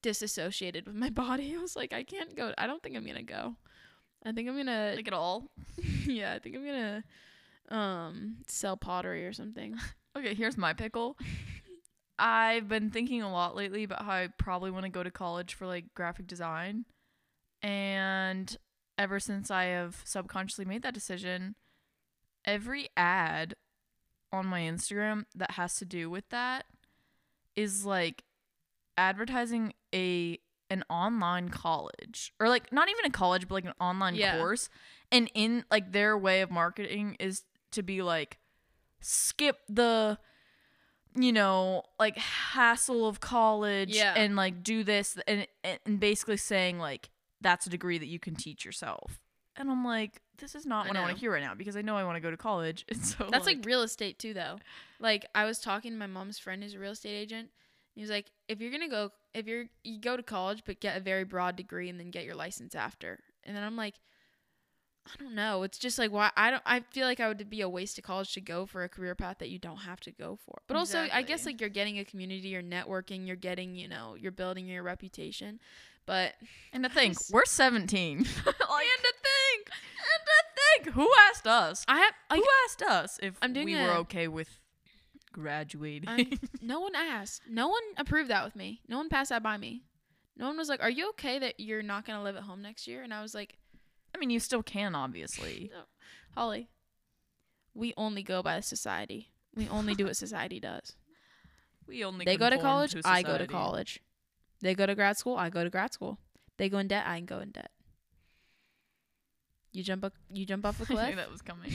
disassociated 0.00 0.86
with 0.86 0.94
my 0.96 1.10
body. 1.24 1.54
I 1.56 1.60
was 1.60 1.76
like, 1.76 1.92
I 1.92 2.04
can't 2.04 2.34
go. 2.36 2.52
I 2.56 2.66
don't 2.66 2.82
think 2.82 2.96
I'm 2.96 3.06
gonna 3.06 3.22
go. 3.22 3.56
I 4.24 4.32
think 4.32 4.48
I'm 4.48 4.56
gonna. 4.56 4.92
like 4.96 5.08
it 5.08 5.14
all. 5.14 5.50
yeah, 6.06 6.34
I 6.34 6.38
think 6.38 6.56
I'm 6.56 6.64
gonna, 6.64 7.04
um, 7.68 8.36
sell 8.46 8.76
pottery 8.76 9.26
or 9.26 9.32
something. 9.32 9.76
Okay, 10.14 10.34
here's 10.34 10.58
my 10.58 10.74
pickle. 10.74 11.16
I've 12.18 12.68
been 12.68 12.90
thinking 12.90 13.22
a 13.22 13.32
lot 13.32 13.56
lately 13.56 13.82
about 13.84 14.04
how 14.04 14.12
I 14.12 14.28
probably 14.36 14.70
want 14.70 14.84
to 14.84 14.90
go 14.90 15.02
to 15.02 15.10
college 15.10 15.54
for 15.54 15.66
like 15.66 15.86
graphic 15.94 16.26
design. 16.26 16.84
And 17.62 18.54
ever 18.98 19.18
since 19.18 19.50
I 19.50 19.64
have 19.64 20.02
subconsciously 20.04 20.66
made 20.66 20.82
that 20.82 20.92
decision, 20.92 21.54
every 22.44 22.90
ad 22.94 23.54
on 24.32 24.44
my 24.46 24.60
Instagram 24.60 25.24
that 25.34 25.52
has 25.52 25.76
to 25.76 25.86
do 25.86 26.10
with 26.10 26.28
that 26.28 26.66
is 27.56 27.86
like 27.86 28.24
advertising 28.96 29.72
a 29.94 30.38
an 30.72 30.82
online 30.88 31.48
college 31.50 32.32
or 32.40 32.48
like 32.48 32.72
not 32.72 32.88
even 32.88 33.04
a 33.04 33.10
college 33.10 33.46
but 33.48 33.54
like 33.54 33.64
an 33.64 33.74
online 33.80 34.14
Yeah. 34.14 34.36
course 34.38 34.68
and 35.10 35.30
in 35.34 35.64
like 35.70 35.92
their 35.92 36.16
way 36.16 36.40
of 36.40 36.50
marketing 36.50 37.16
is 37.20 37.42
to 37.72 37.82
be 37.82 38.02
like 38.02 38.38
skip 39.00 39.58
the 39.68 40.18
you 41.14 41.32
know 41.32 41.82
like 41.98 42.16
hassle 42.16 43.06
of 43.06 43.20
college 43.20 43.94
Yeah. 43.94 44.14
and 44.16 44.34
like 44.36 44.62
do 44.62 44.82
this 44.82 45.18
and 45.26 45.46
and 45.62 46.00
basically 46.00 46.38
saying 46.38 46.78
like 46.78 47.10
that's 47.40 47.66
a 47.66 47.70
degree 47.70 47.98
that 47.98 48.06
you 48.06 48.18
can 48.18 48.34
teach 48.34 48.64
yourself 48.64 49.20
and 49.56 49.70
i'm 49.70 49.84
like 49.84 50.22
this 50.38 50.54
is 50.54 50.64
not 50.64 50.86
I 50.86 50.88
what 50.88 50.96
i 50.96 51.00
want 51.02 51.14
to 51.14 51.20
hear 51.20 51.32
right 51.32 51.42
now 51.42 51.54
because 51.54 51.76
i 51.76 51.82
know 51.82 51.96
i 51.96 52.04
want 52.04 52.16
to 52.16 52.20
go 52.20 52.30
to 52.30 52.36
college 52.36 52.84
and 52.88 53.04
so 53.04 53.28
That's 53.30 53.46
like, 53.46 53.64
real 53.64 53.82
estate 53.82 54.18
too, 54.18 54.32
though. 54.34 54.58
Like 54.98 55.26
I 55.34 55.44
was 55.44 55.58
talking 55.58 55.92
to 55.92 55.98
my 55.98 56.06
mom's 56.06 56.38
friend 56.38 56.62
who's 56.62 56.74
a 56.74 56.78
real 56.78 56.92
estate 56.92 57.14
agent. 57.14 57.50
He 57.94 58.00
was 58.00 58.10
like, 58.10 58.26
if 58.48 58.60
you're 58.60 58.70
gonna 58.72 58.88
go, 58.88 59.10
if 59.34 59.46
you're 59.46 59.66
you 59.84 60.00
go 60.00 60.16
to 60.16 60.22
college, 60.22 60.62
but 60.64 60.80
get 60.80 60.96
a 60.96 61.00
very 61.00 61.24
broad 61.24 61.56
degree 61.56 61.88
and 61.88 61.98
then 61.98 62.10
get 62.10 62.24
your 62.24 62.34
license 62.34 62.74
after. 62.74 63.18
And 63.44 63.56
then 63.56 63.62
I'm 63.64 63.76
like, 63.76 63.94
I 65.06 65.22
don't 65.22 65.34
know. 65.34 65.62
It's 65.64 65.78
just 65.78 65.98
like 65.98 66.12
why 66.12 66.30
I 66.36 66.50
don't. 66.50 66.62
I 66.64 66.80
feel 66.90 67.06
like 67.06 67.18
I 67.18 67.28
would 67.28 67.50
be 67.50 67.60
a 67.60 67.68
waste 67.68 67.98
of 67.98 68.04
college 68.04 68.34
to 68.34 68.40
go 68.40 68.66
for 68.66 68.84
a 68.84 68.88
career 68.88 69.14
path 69.14 69.38
that 69.38 69.48
you 69.48 69.58
don't 69.58 69.78
have 69.78 70.00
to 70.00 70.12
go 70.12 70.38
for. 70.46 70.58
But 70.68 70.76
also, 70.76 71.08
I 71.12 71.22
guess 71.22 71.44
like 71.44 71.60
you're 71.60 71.70
getting 71.70 71.98
a 71.98 72.04
community, 72.04 72.48
you're 72.48 72.62
networking, 72.62 73.26
you're 73.26 73.36
getting, 73.36 73.74
you 73.74 73.88
know, 73.88 74.14
you're 74.18 74.32
building 74.32 74.68
your 74.68 74.82
reputation. 74.82 75.58
But 76.06 76.34
and 76.72 76.84
to 76.84 76.90
think 76.90 77.14
just- 77.14 77.32
we're 77.32 77.44
17 77.44 78.18
like, 78.18 78.26
and 78.26 78.26
to 78.46 79.14
think 79.22 79.70
and 79.70 80.22
to 80.26 80.84
think 80.84 80.94
who 80.94 81.08
asked 81.28 81.46
us 81.46 81.84
I 81.86 81.98
have 81.98 82.14
like 82.28 82.40
who 82.40 82.46
asked 82.66 82.82
us 82.82 83.20
if 83.22 83.38
I'm 83.40 83.52
doing 83.52 83.66
we 83.66 83.76
were 83.76 83.92
okay 83.98 84.26
with 84.26 84.48
graduating 85.32 86.08
I'm- 86.08 86.28
um, 86.32 86.38
no 86.62 86.80
one 86.80 86.94
asked. 86.94 87.42
No 87.48 87.68
one 87.68 87.82
approved 87.96 88.30
that 88.30 88.44
with 88.44 88.54
me. 88.56 88.80
No 88.88 88.98
one 88.98 89.08
passed 89.08 89.30
that 89.30 89.42
by 89.42 89.56
me. 89.56 89.82
No 90.36 90.46
one 90.46 90.56
was 90.56 90.68
like, 90.68 90.82
"Are 90.82 90.90
you 90.90 91.08
okay 91.10 91.38
that 91.38 91.58
you're 91.60 91.82
not 91.82 92.06
gonna 92.06 92.22
live 92.22 92.36
at 92.36 92.42
home 92.44 92.62
next 92.62 92.86
year?" 92.86 93.02
And 93.02 93.12
I 93.12 93.20
was 93.22 93.34
like, 93.34 93.58
i 94.14 94.18
mean 94.18 94.30
you 94.30 94.40
still 94.40 94.62
can 94.62 94.94
obviously 94.94 95.70
no. 95.74 95.82
"Holly, 96.34 96.68
we 97.74 97.92
only 97.96 98.22
go 98.22 98.42
by 98.42 98.60
society. 98.60 99.32
We 99.54 99.68
only 99.68 99.94
do 99.94 100.04
what 100.06 100.16
society 100.26 100.58
does. 100.60 100.96
we 101.86 102.04
only 102.04 102.24
They 102.24 102.36
go 102.36 102.48
to 102.50 102.58
college. 102.58 102.96
I 103.04 103.22
go 103.22 103.36
to 103.38 103.46
college. 103.46 104.00
They 104.60 104.74
go 104.74 104.86
to 104.86 104.94
grad 104.94 105.16
school. 105.18 105.36
I 105.36 105.50
go 105.50 105.64
to 105.64 105.70
grad 105.70 105.92
school. 105.92 106.18
They 106.56 106.68
go 106.68 106.78
in 106.78 106.88
debt. 106.88 107.04
I 107.06 107.16
can 107.16 107.26
go 107.26 107.40
in 107.40 107.50
debt. 107.50 107.70
You 109.72 109.82
jump 109.82 110.04
a, 110.04 110.12
you 110.30 110.44
jump 110.44 110.66
off 110.66 110.80
a 110.80 110.84
I 110.84 110.86
knew 110.94 111.00
cliff. 111.00 111.16
that 111.16 111.30
was 111.30 111.42
coming. 111.42 111.72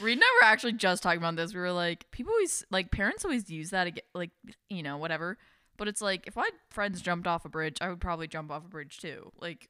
Reed 0.00 0.18
and 0.18 0.22
I 0.24 0.38
were 0.40 0.46
actually 0.46 0.72
just 0.74 1.02
talking 1.02 1.18
about 1.18 1.36
this. 1.36 1.54
We 1.54 1.60
were 1.60 1.72
like, 1.72 2.10
people 2.10 2.32
always 2.32 2.64
like 2.70 2.90
parents 2.90 3.24
always 3.24 3.48
use 3.50 3.70
that 3.70 3.86
again, 3.86 4.04
like 4.14 4.30
you 4.68 4.82
know 4.82 4.96
whatever. 4.98 5.38
But 5.76 5.88
it's 5.88 6.00
like 6.00 6.26
if 6.26 6.36
my 6.36 6.48
friends 6.70 7.00
jumped 7.02 7.26
off 7.26 7.44
a 7.44 7.48
bridge, 7.48 7.78
I 7.80 7.88
would 7.88 8.00
probably 8.00 8.26
jump 8.28 8.50
off 8.50 8.64
a 8.64 8.68
bridge 8.68 8.98
too. 8.98 9.32
Like 9.40 9.68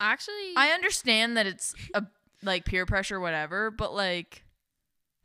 Actually, 0.00 0.52
I 0.56 0.70
understand 0.70 1.36
that 1.36 1.46
it's 1.46 1.74
a 1.94 2.04
like 2.42 2.64
peer 2.64 2.84
pressure, 2.86 3.18
whatever, 3.18 3.70
but 3.70 3.94
like 3.94 4.42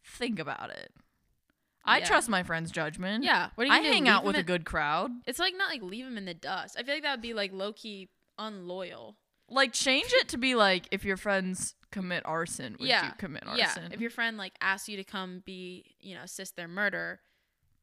think 0.06 0.39
about 0.39 0.70
it. 0.70 0.91
I 1.84 1.97
Yeah. 1.97 2.06
trust 2.06 2.30
my 2.30 2.43
friends' 2.43 2.72
judgment. 2.72 3.24
yeah. 3.24 3.49
What 3.56 3.66
are 3.66 3.68
you 3.68 3.74
I 3.74 3.82
do, 3.84 3.89
hang 3.91 4.04
leave 4.04 4.14
out 4.14 4.24
with 4.24 4.36
a 4.36 4.43
good 4.43 4.66
crowd. 4.66 5.12
It's 5.26 5.39
like 5.39 5.56
not 5.58 5.70
like 5.70 5.82
leave 5.82 6.06
them 6.06 6.18
in 6.18 6.26
the 6.26 6.34
dust. 6.34 6.76
I 6.80 6.84
feel 6.84 6.93
like 6.93 7.04
that 7.04 7.12
would 7.12 7.22
be 7.22 7.34
like 7.34 7.52
low 7.52 7.74
key 7.74 8.10
unloyal. 8.38 9.18
Like 9.49 9.74
change 9.74 10.12
it 10.14 10.30
to 10.30 10.38
be 10.38 10.56
like 10.56 10.88
if 10.91 11.04
your 11.04 11.18
friends 11.18 11.76
commit 11.92 12.26
arson, 12.26 12.76
would 12.80 12.89
Yeah, 12.89 13.06
you 13.06 13.12
commit 13.18 13.44
Yeah, 13.56 13.68
arson? 13.68 13.92
if 13.92 14.02
your 14.02 14.10
friend 14.10 14.38
like 14.38 14.54
asks 14.62 14.89
you 14.89 14.98
to 14.98 15.04
come 15.04 15.42
be, 15.46 15.96
you 16.00 16.16
know, 16.16 16.24
assist 16.24 16.56
their 16.56 16.68
murder, 16.68 17.22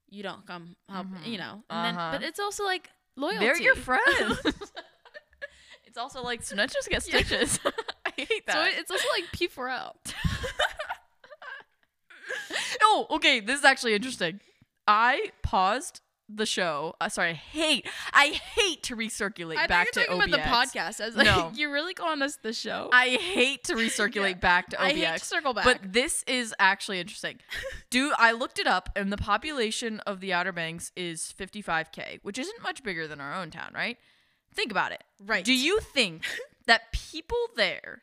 you 0.08 0.22
don't 0.22 0.46
come 0.46 0.76
help. 0.88 1.06
Mhm. 1.06 1.26
You 1.26 1.38
know, 1.38 1.62
and 1.70 1.96
Uh-huh. 1.96 2.10
then, 2.12 2.20
but 2.20 2.26
it's 2.26 2.40
also 2.40 2.64
like 2.64 2.90
loyalty. 3.16 3.46
They're 3.46 3.60
your 3.60 3.76
friends. 3.76 4.38
it's 5.84 5.98
also 5.98 6.22
like 6.22 6.42
snitches 6.42 6.88
get 6.88 7.06
Yeah. 7.06 7.20
stitches. 7.22 7.60
I 8.06 8.10
hate 8.16 8.28
So 8.50 8.58
that. 8.58 8.68
it- 8.72 8.78
it's 8.78 8.90
also 8.90 9.06
like 9.16 9.30
P4L. 9.32 9.94
oh, 12.82 13.06
okay. 13.10 13.40
This 13.40 13.58
is 13.60 13.64
actually 13.64 13.94
interesting. 13.94 14.40
I 14.86 15.32
paused 15.42 16.00
the 16.28 16.44
show. 16.46 16.94
Uh, 17.00 17.08
sorry, 17.08 17.30
I 17.30 17.32
hate. 17.32 17.86
I 18.12 18.26
hate 18.54 18.82
to 18.84 18.96
recirculate 18.96 19.56
I 19.56 19.66
back 19.66 19.90
to 19.92 20.00
OBX. 20.00 20.14
about 20.14 20.30
the 20.30 20.38
podcast. 20.38 21.00
I 21.00 21.06
was 21.06 21.16
like, 21.16 21.24
No. 21.26 21.50
you're 21.54 21.72
really 21.72 21.94
calling 21.94 22.20
us 22.22 22.36
the 22.42 22.52
show. 22.52 22.90
I 22.92 23.08
hate 23.10 23.64
to 23.64 23.74
recirculate 23.76 24.30
Yeah. 24.32 24.34
back 24.34 24.68
to 24.70 24.76
OBX. 24.76 24.80
I 24.82 24.92
hate 24.92 25.18
to 25.20 25.24
circle 25.24 25.54
back. 25.54 25.64
But 25.64 25.92
this 25.92 26.24
is 26.26 26.54
actually 26.58 27.00
interesting. 27.00 27.38
Do 27.90 28.12
I 28.18 28.32
looked 28.32 28.58
it 28.58 28.66
up, 28.66 28.90
and 28.94 29.10
the 29.12 29.16
population 29.16 30.00
of 30.00 30.20
the 30.20 30.32
Outer 30.34 30.52
Banks 30.52 30.92
is 30.96 31.32
55k, 31.38 32.18
which 32.22 32.38
isn't 32.38 32.62
much 32.62 32.82
bigger 32.82 33.06
than 33.08 33.20
our 33.20 33.34
own 33.34 33.50
town, 33.50 33.70
right? 33.74 33.96
Think 34.54 34.70
about 34.70 34.92
it. 34.92 35.04
right. 35.24 35.44
Do 35.44 35.54
you 35.54 35.80
think 35.80 36.24
that 36.66 36.92
people 36.92 37.38
there 37.56 38.02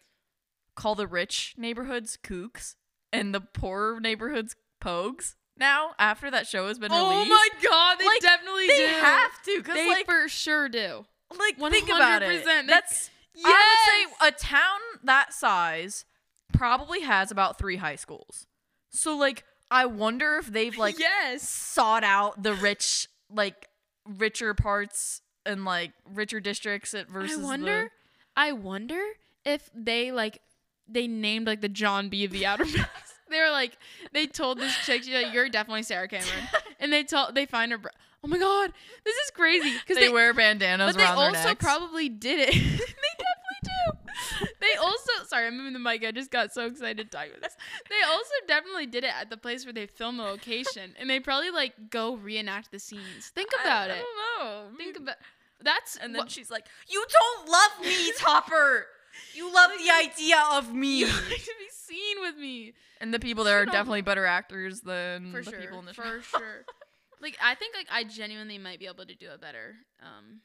call 0.76 0.96
the 0.96 1.08
rich 1.08 1.54
neighborhoods 1.58 2.18
kooks 2.24 2.76
and 3.14 3.34
the 3.36 3.42
poor 3.42 4.00
neighborhoods 4.00 4.56
pogues? 4.82 5.36
Now, 5.58 5.92
after 5.98 6.30
that 6.32 6.48
show 6.48 6.68
has 6.68 6.78
been 6.80 6.92
Oh 6.92 7.10
released, 7.10 7.32
Oh 7.32 7.34
my 7.34 7.70
god, 7.70 7.98
they 8.00 8.06
Like, 8.06 8.22
definitely 8.22 8.68
they 8.68 8.78
do. 8.88 8.94
have 8.94 9.32
to 9.46 9.58
because 9.58 9.76
They 9.76 9.88
like, 9.90 10.06
for 10.06 10.28
sure 10.28 10.68
do. 10.70 11.06
like 11.38 11.58
think 11.72 11.88
about 11.90 12.22
it. 12.24 12.44
100%. 12.46 12.68
That's 12.68 13.10
I 13.44 14.08
would 14.10 14.10
say 14.22 14.28
a 14.28 14.32
town 14.40 14.80
that 15.04 15.34
size 15.34 16.06
probably 16.54 17.02
has 17.02 17.32
about 17.32 17.58
three 17.58 17.78
high 17.78 17.96
schools. 17.96 18.48
So 18.90 19.16
like 19.18 19.44
I 19.72 19.86
wonder 19.88 20.38
if 20.38 20.48
they've 20.48 20.78
like 20.78 21.00
yes. 21.00 21.48
sought 21.50 22.04
out 22.04 22.42
the 22.44 22.54
rich 22.54 23.08
like 23.30 23.68
richer 24.06 24.54
parts 24.54 25.22
and 25.46 25.66
like 25.66 25.92
richer 26.14 26.40
districts 26.40 26.94
at 26.94 27.08
versus 27.10 27.38
I 27.38 27.42
the- 27.42 27.48
wonder. 27.48 27.92
I 28.38 28.52
wonder 28.52 29.02
if 29.46 29.70
they 29.74 30.12
like 30.12 30.42
they 30.88 31.08
named 31.08 31.48
like 31.48 31.62
the 31.62 31.70
John 31.70 32.10
B 32.10 32.26
of 32.26 32.32
the 32.32 32.46
Outer 32.46 32.66
Banks. 32.76 33.14
They 33.30 33.40
were 33.40 33.50
like 33.52 33.78
they 34.14 34.28
told 34.28 34.60
this 34.60 34.76
chick 34.86 35.04
she's 35.04 35.14
like 35.14 35.34
you're 35.34 35.50
definitely 35.50 35.84
Sarah 35.84 36.08
Cameron, 36.08 36.48
and 36.80 36.92
they 36.92 37.04
told 37.04 37.36
they 37.36 37.46
find 37.46 37.72
her. 37.72 37.78
Bro- 37.78 37.92
oh 38.24 38.28
my 38.28 38.38
god, 38.38 38.74
this 39.04 39.16
is 39.16 39.32
crazy 39.32 39.72
because 39.74 39.98
they, 39.98 40.08
they, 40.08 40.14
wear 40.14 40.34
bandanas 40.34 40.96
but 40.96 40.98
they 40.98 41.06
also 41.06 41.56
probably 41.56 42.10
did 42.10 42.50
it. 42.50 42.54
they 42.54 42.60
definitely 42.60 43.62
do. 43.64 44.48
They 44.62 44.80
also 44.82 45.12
sorry 45.28 45.48
I'm 45.48 45.58
moving 45.58 45.74
the 45.74 45.80
mic. 45.80 46.04
I 46.04 46.12
just 46.12 46.32
got 46.32 46.52
so 46.54 46.66
excited 46.66 47.12
talking 47.12 47.32
about 47.32 47.42
this. 47.44 47.58
They 47.90 48.08
also 48.08 48.34
definitely 48.48 48.88
did 48.88 49.04
it 49.04 49.14
at 49.14 49.30
the 49.30 49.38
place 49.38 49.66
where 49.66 49.74
they 49.74 49.86
film 49.86 50.18
the 50.18 50.24
location, 50.24 50.96
and 51.00 51.10
they 51.10 51.20
probably 51.20 51.52
like 51.52 51.74
go 51.90 52.16
reenact 52.16 52.72
the 52.72 52.80
scenes. 52.80 53.30
Think 53.34 53.52
about 53.62 53.90
I, 53.90 53.94
it. 53.94 53.98
I 53.98 54.40
don't 54.40 54.72
know. 54.72 54.78
Think 54.78 54.98
about 54.98 55.16
that's 55.62 55.98
and 55.98 56.14
then 56.14 56.22
what- 56.22 56.32
she's 56.32 56.50
like, 56.50 56.66
"You 56.88 57.06
don't 57.12 57.50
love 57.50 57.72
me, 57.84 58.12
Topper. 58.18 58.88
You 59.36 59.54
love 59.54 59.72
the 59.78 59.92
idea 59.92 60.42
of 60.54 60.74
me." 60.74 61.00
you 61.00 61.06
like 61.08 61.14
to 61.44 61.54
be 61.60 61.70
seen 61.72 62.18
with 62.22 62.38
me 62.38 62.74
and 63.02 63.14
the 63.14 63.20
people 63.20 63.44
there 63.44 63.58
are 63.60 63.64
Shit 63.64 63.70
on- 63.70 63.74
definitely 63.76 64.02
better 64.02 64.26
actors 64.26 64.82
than 64.82 65.32
for 65.32 65.42
the 65.42 65.52
sure. 65.52 65.60
people 65.60 65.80
in 65.80 65.86
the 65.86 65.94
show. 65.94 66.02
for 66.22 66.40
sure. 66.40 66.66
Like 67.22 67.38
I 67.42 67.56
think 67.56 67.74
like 67.76 67.88
I 67.90 68.04
genuinely 68.04 68.58
might 68.58 68.78
be 68.78 68.86
able 68.88 69.06
to 69.06 69.16
do 69.16 69.28
a 69.34 69.38
better 69.38 69.76
um 70.02 70.42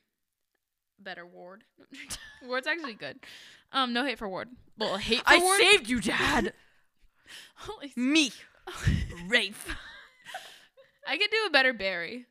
better 0.99 1.27
Ward. 1.27 1.65
Ward's 2.47 2.67
actually 2.69 2.95
good. 2.95 3.19
Um, 3.73 3.93
no 3.93 4.05
hate 4.05 4.19
for 4.19 4.29
Ward. 4.29 4.49
Well, 4.79 4.97
hate 4.97 5.19
for 5.19 5.25
I 5.27 5.39
Ward. 5.39 5.61
saved 5.61 5.89
you, 5.91 6.01
Dad. 6.01 6.53
Holy 7.57 7.93
me, 7.97 8.31
Rafe. 9.27 9.77
I 11.07 11.19
could 11.19 11.31
do 11.31 11.39
a 11.49 11.51
better 11.51 11.73
Barry. 11.73 12.27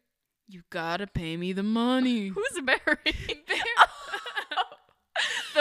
You 0.47 0.63
gotta 0.71 1.05
pay 1.05 1.35
me 1.37 1.51
the 1.53 1.61
money. 1.63 2.29
Who's 2.29 2.61
Barry? 2.63 2.97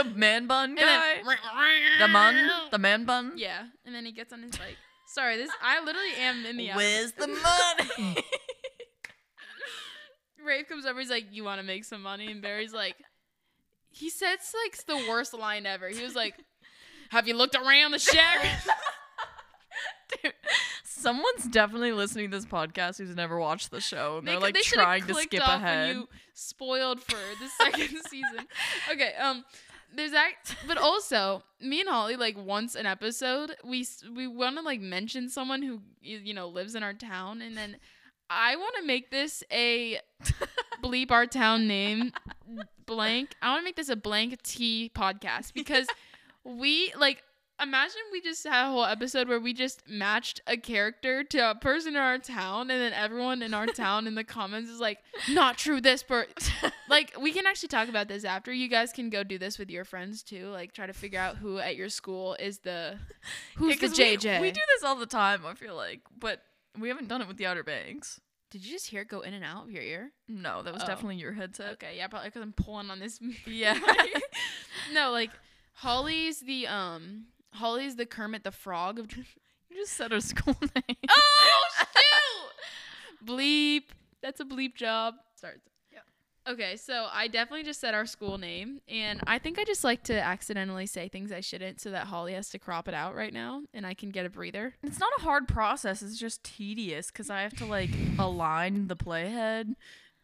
The 0.03 0.11
man 0.11 0.47
bun 0.47 0.75
guy. 0.75 1.23
then, 1.25 1.37
the 2.01 2.09
man. 2.09 2.51
The 2.71 2.79
man 2.79 3.05
bun. 3.05 3.33
yeah, 3.37 3.65
and 3.85 3.95
then 3.95 4.05
he 4.05 4.13
gets 4.13 4.33
on 4.33 4.43
his 4.43 4.53
bike. 4.53 4.77
Sorry, 5.15 5.37
this 5.37 5.51
I 5.63 5.83
literally 5.83 6.15
am 6.21 6.45
in 6.45 6.57
the. 6.57 6.71
Where's 6.73 7.13
the 7.13 7.29
money? 7.29 8.17
Rafe 10.45 10.69
comes 10.69 10.87
over. 10.87 11.01
He's 11.01 11.11
like, 11.11 11.27
"You 11.31 11.45
want 11.45 11.61
to 11.61 11.67
make 11.67 11.85
some 11.85 12.03
money?" 12.03 12.31
And 12.31 12.41
Barry's 12.43 12.73
like, 12.73 12.97
he 13.91 14.11
said 14.11 14.35
it's 14.35 14.55
like 14.65 14.87
the 14.87 15.09
worst 15.09 15.35
line 15.35 15.67
ever. 15.67 15.89
He 15.89 16.03
was 16.03 16.15
like, 16.15 16.35
"Have 17.11 17.27
you 17.27 17.35
looked 17.35 17.55
around 17.57 17.93
the 17.93 17.99
shack?" 17.99 18.45
Dude, 20.23 20.33
someone's 20.85 21.49
definitely 21.51 21.93
listening 21.93 22.31
to 22.31 22.37
this 22.37 22.47
podcast 22.47 22.99
who's 22.99 23.15
never 23.15 23.39
watched 23.39 23.71
the 23.71 23.81
show, 23.81 24.19
and 24.19 24.27
They 24.27 24.33
they're 24.33 24.41
like 24.41 24.55
they 24.55 24.61
trying 24.61 25.07
to 25.07 25.15
skip 25.15 25.43
off 25.43 25.57
ahead. 25.57 25.97
You 25.97 26.09
spoiled 26.35 27.03
for 27.03 27.17
the 27.17 27.49
second 27.63 27.99
season. 28.09 28.47
Okay, 28.91 29.13
um, 29.21 29.45
there's 29.95 30.13
that, 30.13 30.33
but 30.67 30.79
also 30.79 31.43
me 31.61 31.81
and 31.81 31.89
Holly 31.89 32.17
like 32.17 32.37
once 32.37 32.75
an 32.75 32.87
episode 32.87 33.57
we 33.65 33.87
we 34.15 34.27
want 34.27 34.57
to 34.57 34.63
like 34.63 34.81
mention 34.81 35.29
someone 35.29 35.63
who 35.63 35.81
you 36.01 36.35
know 36.35 36.49
lives 36.49 36.75
in 36.75 36.83
our 36.83 36.95
town, 36.95 37.43
and 37.43 37.57
then 37.57 37.77
I 38.31 38.57
want 38.57 38.77
to 38.77 38.87
make 38.87 39.11
this 39.11 39.43
a 39.53 40.01
bleep 40.83 41.11
our 41.11 41.27
town 41.27 41.67
name 41.67 42.13
blank. 42.87 43.35
I 43.43 43.51
want 43.51 43.61
to 43.61 43.65
make 43.65 43.77
this 43.77 43.89
a 43.89 43.97
blank 43.97 44.43
T 44.43 44.91
podcast 44.95 45.55
because 45.55 45.87
we 46.45 46.93
like 46.99 47.23
imagine 47.61 48.01
we 48.13 48.21
just 48.21 48.45
had 48.47 48.67
a 48.67 48.71
whole 48.71 48.85
episode 48.85 49.29
where 49.29 49.41
we 49.41 49.53
just 49.53 49.83
matched 49.89 50.41
a 50.47 50.57
character 50.57 51.25
to 51.25 51.51
a 51.51 51.55
person 51.55 51.95
in 51.95 52.01
our 52.01 52.19
town 52.19 52.71
and 52.71 52.81
then 52.81 52.93
everyone 52.93 53.43
in 53.43 53.53
our 53.55 53.67
town 53.85 54.07
in 54.07 54.15
the 54.15 54.25
comments 54.25 54.71
is 54.71 54.79
like 54.81 54.99
not 55.31 55.59
true 55.59 55.81
this 55.81 56.03
per 56.03 56.27
like 56.89 57.13
we 57.21 57.33
can 57.33 57.47
actually 57.47 57.69
talk 57.69 57.89
about 57.89 58.07
this 58.09 58.25
after 58.25 58.53
you 58.53 58.69
guys 58.69 58.93
can 58.93 59.11
go 59.11 59.23
do 59.25 59.39
this 59.39 59.59
with 59.59 59.71
your 59.71 59.85
friends 59.85 60.23
too 60.23 60.47
like 60.49 60.73
try 60.73 60.87
to 60.87 60.93
figure 60.93 61.19
out 61.21 61.37
who 61.37 61.59
at 61.59 61.75
your 61.77 61.89
school 61.89 62.37
is 62.39 62.59
the 62.61 62.97
who's 63.57 63.71
Yeah, 63.71 63.75
the 63.75 63.81
'cause 63.89 63.99
we- 63.99 64.05
JJ 64.17 64.41
We, 64.41 64.51
do 64.53 64.61
this 64.77 64.85
all 64.85 64.97
the 64.97 65.07
time. 65.07 65.45
I 65.47 65.55
feel 65.55 65.75
like, 65.75 66.01
but 66.19 66.43
we 66.79 66.89
haven't 66.89 67.09
done 67.09 67.21
it 67.23 67.29
with 67.29 67.39
the 67.39 67.47
Outer 67.47 67.65
Banks. 67.65 68.21
did 68.51 68.65
you 68.65 68.71
just 68.71 68.87
hear 68.87 69.03
it 69.03 69.09
go 69.09 69.21
in 69.23 69.35
and 69.35 69.45
out 69.45 69.65
of 69.65 69.71
your 69.71 69.83
ear 69.83 70.13
No, 70.29 70.63
that 70.63 70.73
was 70.73 70.85
Oh. 70.85 70.87
definitely 70.87 71.17
your 71.17 71.33
headset. 71.33 71.73
okay 71.73 71.95
yeah 71.97 72.07
probably 72.07 72.29
because 72.29 72.43
I'm 72.43 72.53
pulling 72.53 72.91
on 72.91 73.01
this 73.01 73.19
Yeah. 73.47 73.79
no 74.95 75.11
like 75.11 75.31
Holly's 75.75 76.41
the 76.41 76.67
um 76.67 77.27
Holly's 77.53 77.97
the 77.97 78.07
Kermit 78.07 78.45
the 78.45 78.53
Frog 78.53 78.99
of 78.99 79.09
You 79.71 79.77
just 79.77 79.93
said 79.95 80.13
our 80.13 80.21
school 80.21 80.57
name. 80.61 80.97
Oh 81.09 81.63
shoot! 81.93 83.27
bleep. 83.27 83.83
That's 84.23 84.41
a 84.41 84.45
bleep 84.45 84.75
job. 84.75 85.15
Starts. 85.37 85.61
Yeah. 85.93 86.53
Okay, 86.53 86.77
so 86.77 87.09
I 87.13 87.29
definitely 87.29 87.65
just 87.65 87.81
said 87.81 87.95
our 87.95 88.07
school 88.07 88.39
name, 88.39 88.81
and 88.89 89.21
I 89.27 89.39
think 89.39 89.59
I 89.59 89.65
just 89.65 89.85
like 89.85 90.03
to 90.05 90.19
accidentally 90.19 90.87
say 90.87 91.09
things 91.09 91.31
I 91.31 91.41
shouldn't, 91.41 91.81
so 91.81 91.91
that 91.91 92.07
Holly 92.07 92.33
has 92.33 92.49
to 92.51 92.59
crop 92.59 92.89
it 92.89 92.95
out 92.95 93.15
right 93.15 93.33
now, 93.33 93.63
and 93.75 93.87
I 93.87 93.95
can 93.95 94.09
get 94.11 94.25
a 94.27 94.31
breather. 94.31 94.75
It's 94.83 94.99
not 94.99 95.13
a 95.19 95.23
hard 95.23 95.47
process. 95.47 96.03
It's 96.03 96.19
just 96.19 96.43
tedious 96.43 97.11
because 97.11 97.29
I 97.31 97.43
have 97.43 97.55
to 97.59 97.67
like 97.67 97.91
align 98.19 98.89
the 98.89 98.97
playhead, 98.97 99.75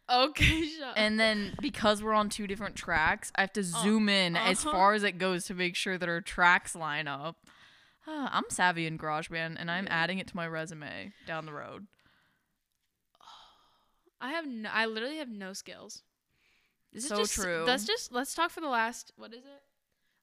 Okay, 0.09 0.69
and 0.95 1.19
then 1.19 1.55
because 1.61 2.03
we're 2.03 2.13
on 2.13 2.29
two 2.29 2.47
different 2.47 2.75
tracks, 2.75 3.31
I 3.35 3.41
have 3.41 3.53
to 3.53 3.63
zoom 3.63 4.09
in 4.09 4.35
as 4.35 4.65
uh-huh. 4.65 4.71
far 4.71 4.93
as 4.93 5.03
it 5.03 5.17
goes 5.17 5.45
to 5.45 5.53
make 5.53 5.75
sure 5.75 5.97
that 5.97 6.07
our 6.07 6.21
tracks 6.21 6.75
line 6.75 7.07
up. 7.07 7.37
Ah, 8.07 8.29
I'm 8.37 8.49
savvy 8.49 8.85
in 8.85 8.97
GarageBand, 8.97 9.55
and 9.57 9.71
I'm 9.71 9.85
Yeah. 9.85 9.93
adding 9.93 10.19
it 10.19 10.27
to 10.27 10.35
my 10.35 10.47
resume 10.47 11.13
down 11.25 11.45
the 11.45 11.53
road. 11.53 11.87
I 14.21 14.31
have 14.31 14.45
no, 14.45 14.69
I 14.71 14.85
literally 14.85 15.17
have 15.17 15.29
no 15.29 15.53
skills. 15.53 16.03
This 16.93 17.07
So 17.07 17.15
is 17.15 17.29
just, 17.29 17.33
true. 17.33 17.63
Let's 17.65 17.85
just 17.85 18.11
let's 18.13 18.33
talk 18.33 18.51
for 18.51 18.61
the 18.61 18.69
last 18.69 19.11
what 19.17 19.33
is 19.33 19.43
it? 19.43 19.61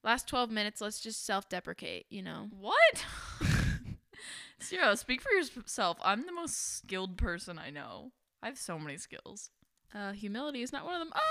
Last 0.04 0.28
twelve 0.28 0.50
minutes. 0.50 0.80
Let's 0.80 1.00
just 1.00 1.26
self-deprecate. 1.26 2.06
You 2.08 2.22
know. 2.22 2.48
What? 2.58 3.04
Sierra, 4.60 4.96
speak 4.96 5.20
for 5.20 5.32
yourself. 5.32 5.98
I'm 6.02 6.24
the 6.24 6.32
most 6.32 6.76
skilled 6.76 7.18
person 7.18 7.58
I 7.58 7.70
know. 7.70 8.12
I 8.42 8.46
have 8.46 8.58
so 8.58 8.78
many 8.78 8.96
skills. 8.96 9.50
Uh, 9.94 10.12
humility 10.12 10.62
is 10.62 10.72
not 10.72 10.84
one 10.84 10.94
of 10.94 11.00
them. 11.00 11.12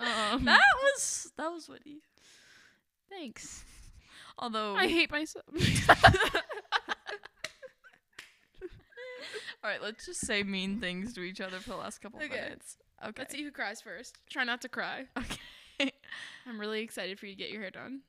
Oh. 0.00 0.30
um, 0.34 0.44
That 0.44 0.60
was 0.84 1.32
that 1.36 1.48
was 1.48 1.68
witty. 1.68 2.02
thanks. 3.10 3.64
Although 4.38 4.76
I 4.76 4.86
hate 4.86 5.10
myself. 5.10 5.44
All 9.64 9.70
right, 9.70 9.82
let's 9.82 10.06
just 10.06 10.20
say 10.24 10.44
mean 10.44 10.78
things 10.80 11.14
to 11.14 11.22
each 11.22 11.40
other 11.40 11.58
for 11.58 11.70
the 11.70 11.76
last 11.76 11.98
couple 11.98 12.20
Okay. 12.22 12.28
minutes. 12.28 12.76
Okay. 13.04 13.22
Let's 13.22 13.34
see 13.34 13.42
who 13.42 13.50
cries 13.50 13.80
first. 13.80 14.18
Try 14.30 14.44
not 14.44 14.60
to 14.62 14.68
cry. 14.68 15.06
Okay. 15.80 15.92
I'm 16.46 16.58
really 16.60 16.80
excited 16.82 17.18
for 17.20 17.26
you 17.26 17.34
to 17.34 17.38
get 17.38 17.50
your 17.50 17.60
hair 17.62 17.70
done. 17.70 18.00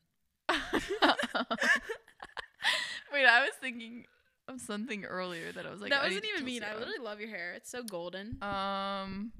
Wait, 0.50 0.60
I 3.26 3.42
was 3.42 3.52
thinking 3.62 4.06
of 4.50 4.60
something 4.60 5.06
earlier 5.06 5.52
that 5.52 5.66
I 5.66 5.72
was 5.72 5.82
like. 5.82 5.92
that 5.92 6.02
I 6.02 6.08
wasn't 6.08 6.26
even 6.34 6.46
mean. 6.46 6.64
I 6.64 6.74
literally 6.74 7.00
love 7.02 7.20
your 7.20 7.30
hair. 7.30 7.54
It's 7.56 7.70
so 7.70 7.84
golden. 7.84 8.42
Um, 8.42 9.32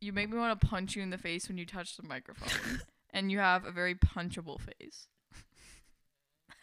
you 0.00 0.12
make 0.12 0.30
me 0.30 0.38
want 0.38 0.60
to 0.60 0.66
punch 0.66 0.94
you 0.94 1.02
in 1.02 1.10
the 1.10 1.18
face 1.18 1.48
when 1.48 1.58
you 1.58 1.66
touch 1.66 1.96
the 1.96 2.02
microphone, 2.02 2.80
and 3.12 3.32
you 3.32 3.38
have 3.38 3.64
a 3.64 3.72
very 3.72 3.94
punchable 3.94 4.60
face. 4.60 5.08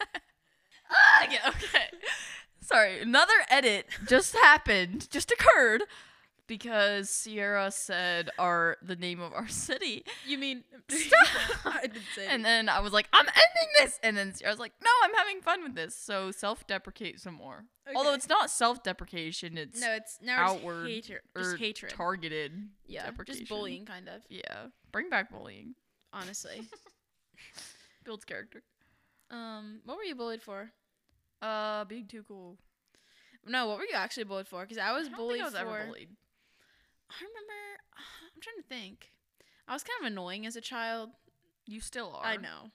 ah, 0.90 1.26
yeah, 1.30 1.48
okay. 1.48 1.86
Sorry, 2.60 3.00
another 3.00 3.34
edit 3.50 3.86
just 4.06 4.34
happened, 4.34 5.10
just 5.10 5.32
occurred 5.32 5.82
because 6.46 7.08
Sierra 7.10 7.70
said 7.70 8.30
our 8.38 8.76
the 8.82 8.96
name 8.96 9.20
of 9.20 9.32
our 9.32 9.48
city. 9.48 10.04
You 10.26 10.38
mean 10.38 10.64
Stop. 10.88 11.66
I 11.76 11.82
didn't 11.82 12.02
say 12.14 12.26
And 12.28 12.44
then 12.44 12.68
I 12.68 12.80
was 12.80 12.92
like, 12.92 13.08
I'm 13.12 13.26
ending 13.26 13.68
this. 13.78 13.98
And 14.02 14.16
then 14.16 14.34
Sierra 14.34 14.52
was 14.52 14.58
like, 14.60 14.72
No, 14.82 14.90
I'm 15.04 15.14
having 15.14 15.40
fun 15.40 15.62
with 15.62 15.74
this. 15.74 15.94
So 15.96 16.30
self 16.30 16.66
deprecate 16.66 17.20
some 17.20 17.34
more. 17.34 17.64
Although 17.96 18.14
it's 18.14 18.28
not 18.28 18.50
self 18.50 18.82
deprecation, 18.82 19.56
it's 19.58 19.80
No, 19.80 19.92
it's 19.92 20.18
it's 20.20 20.30
outward 20.30 20.88
hatred. 20.88 21.20
or 21.34 21.42
Just 21.42 21.56
hatred. 21.58 21.92
targeted. 21.92 22.52
yeah, 22.86 23.06
deprecation. 23.06 23.40
just 23.40 23.48
bullying 23.48 23.84
kind 23.86 24.08
of, 24.08 24.22
Yeah. 24.28 24.66
Bring 24.92 25.08
back 25.10 25.30
bullying. 25.30 25.74
honestly. 26.12 26.62
Builds 28.04 28.24
character. 28.24 28.62
um, 29.30 29.80
what 29.84 29.96
were 29.96 30.02
you 30.04 30.14
bullied 30.14 30.42
for? 30.42 30.70
Uh, 31.40 31.84
being 31.84 32.06
too 32.06 32.24
cool. 32.26 32.56
No, 33.46 33.66
what 33.66 33.78
were 33.78 33.84
you 33.84 33.94
actually 33.94 34.24
bullied 34.24 34.46
for? 34.48 34.62
Because 34.62 34.78
I 34.78 34.92
was 34.92 35.08
I 35.08 35.16
bullied 35.16 35.40
I 35.40 35.44
was 35.44 35.54
for. 35.54 35.60
ever 35.60 35.84
bullied. 35.86 36.10
I 37.20 37.24
remember. 37.24 37.52
I'm 38.34 38.40
trying 38.40 38.56
to 38.56 38.68
think. 38.68 39.12
I 39.68 39.72
was 39.72 39.82
kind 39.82 40.00
of 40.00 40.06
annoying 40.12 40.46
as 40.46 40.56
a 40.56 40.60
child. 40.60 41.10
You 41.66 41.80
still 41.80 42.14
are. 42.16 42.24
I 42.24 42.36
know. 42.36 42.70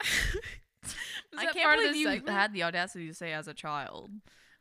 I 1.36 1.46
can't 1.46 1.80
believe 1.80 1.96
you 1.96 2.06
segment? 2.06 2.36
had 2.36 2.52
the 2.52 2.62
audacity 2.64 3.06
to 3.08 3.14
say 3.14 3.32
as 3.32 3.48
a 3.48 3.54
child. 3.54 4.10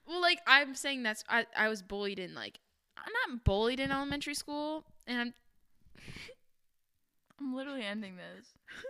Well, 0.07 0.21
like 0.21 0.39
I'm 0.47 0.75
saying 0.75 1.03
that's 1.03 1.23
I 1.29 1.45
I 1.55 1.67
was 1.67 1.81
bullied 1.81 2.19
in 2.19 2.33
like 2.33 2.59
I'm 2.97 3.11
not 3.27 3.43
bullied 3.43 3.79
in 3.79 3.91
elementary 3.91 4.33
school, 4.33 4.85
and 5.07 5.19
I'm 5.19 5.33
I'm 7.39 7.55
literally 7.55 7.83
ending 7.83 8.15
this. 8.15 8.47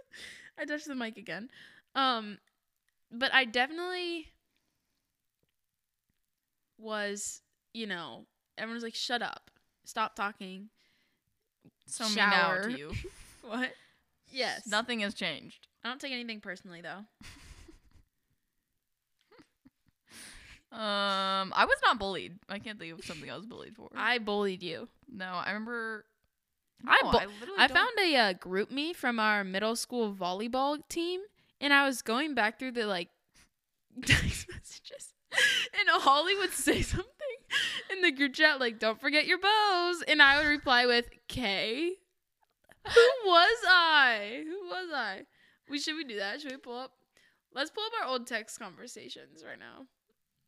I 0.59 0.65
touched 0.65 0.87
the 0.87 0.95
mic 0.95 1.17
again. 1.17 1.49
Um, 1.95 2.37
but 3.11 3.33
I 3.33 3.45
definitely 3.45 4.27
was, 6.77 7.41
you 7.73 7.87
know, 7.87 8.25
everyone's 8.59 8.83
like, 8.83 8.95
"Shut 8.95 9.21
up, 9.21 9.49
stop 9.85 10.15
talking." 10.15 10.69
So 11.87 12.07
me 12.09 12.15
now 12.15 12.31
Shower. 12.31 12.63
to 12.63 12.77
you. 12.77 12.91
What? 13.41 13.71
Yes. 14.31 14.67
Nothing 14.67 14.99
has 14.99 15.15
changed. 15.15 15.67
I 15.83 15.87
don't 15.87 15.99
take 15.99 16.11
anything 16.11 16.39
personally 16.39 16.81
though. 16.81 17.05
Um, 20.71 21.51
I 21.55 21.65
was 21.65 21.77
not 21.83 21.97
bullied. 21.97 22.37
I 22.47 22.59
can't 22.59 22.77
think 22.77 22.93
of 22.93 23.03
something 23.03 23.29
I 23.29 23.35
was 23.35 23.47
bullied 23.47 23.75
for. 23.75 23.89
I 23.95 24.19
bullied 24.19 24.61
you. 24.61 24.87
no, 25.11 25.25
I 25.25 25.47
remember. 25.47 26.05
I 26.87 26.97
bu- 27.01 27.07
literally 27.07 27.57
I 27.57 27.67
found 27.67 27.89
a 27.99 28.15
uh, 28.15 28.33
GroupMe 28.35 28.95
from 28.95 29.19
our 29.19 29.43
middle 29.43 29.75
school 29.75 30.13
volleyball 30.13 30.77
team, 30.87 31.21
and 31.59 31.73
I 31.73 31.87
was 31.87 32.03
going 32.03 32.35
back 32.35 32.59
through 32.59 32.73
the 32.73 32.85
like 32.85 33.09
text 34.05 34.47
messages, 34.53 35.13
and 35.73 35.89
Holly 35.89 36.35
would 36.35 36.51
say 36.53 36.83
something 36.83 37.07
in 37.91 38.01
the 38.01 38.11
group 38.11 38.33
chat 38.33 38.59
like, 38.59 38.79
"Don't 38.79 38.99
forget 38.99 39.25
your 39.25 39.39
bows," 39.39 40.03
and 40.07 40.21
I 40.21 40.37
would 40.37 40.47
reply 40.47 40.85
with 40.85 41.09
"K." 41.27 41.93
Who 42.85 43.07
was 43.25 43.57
I? 43.67 44.43
Who 44.45 44.67
was 44.69 44.89
I? 44.93 45.23
We 45.69 45.79
should 45.79 45.95
we 45.95 46.03
do 46.03 46.17
that? 46.17 46.41
Should 46.41 46.51
we 46.51 46.57
pull 46.57 46.77
up? 46.77 46.93
Let's 47.53 47.71
pull 47.71 47.83
up 47.83 47.91
our 48.01 48.11
old 48.11 48.27
text 48.27 48.59
conversations 48.59 49.43
right 49.45 49.59
now. 49.59 49.85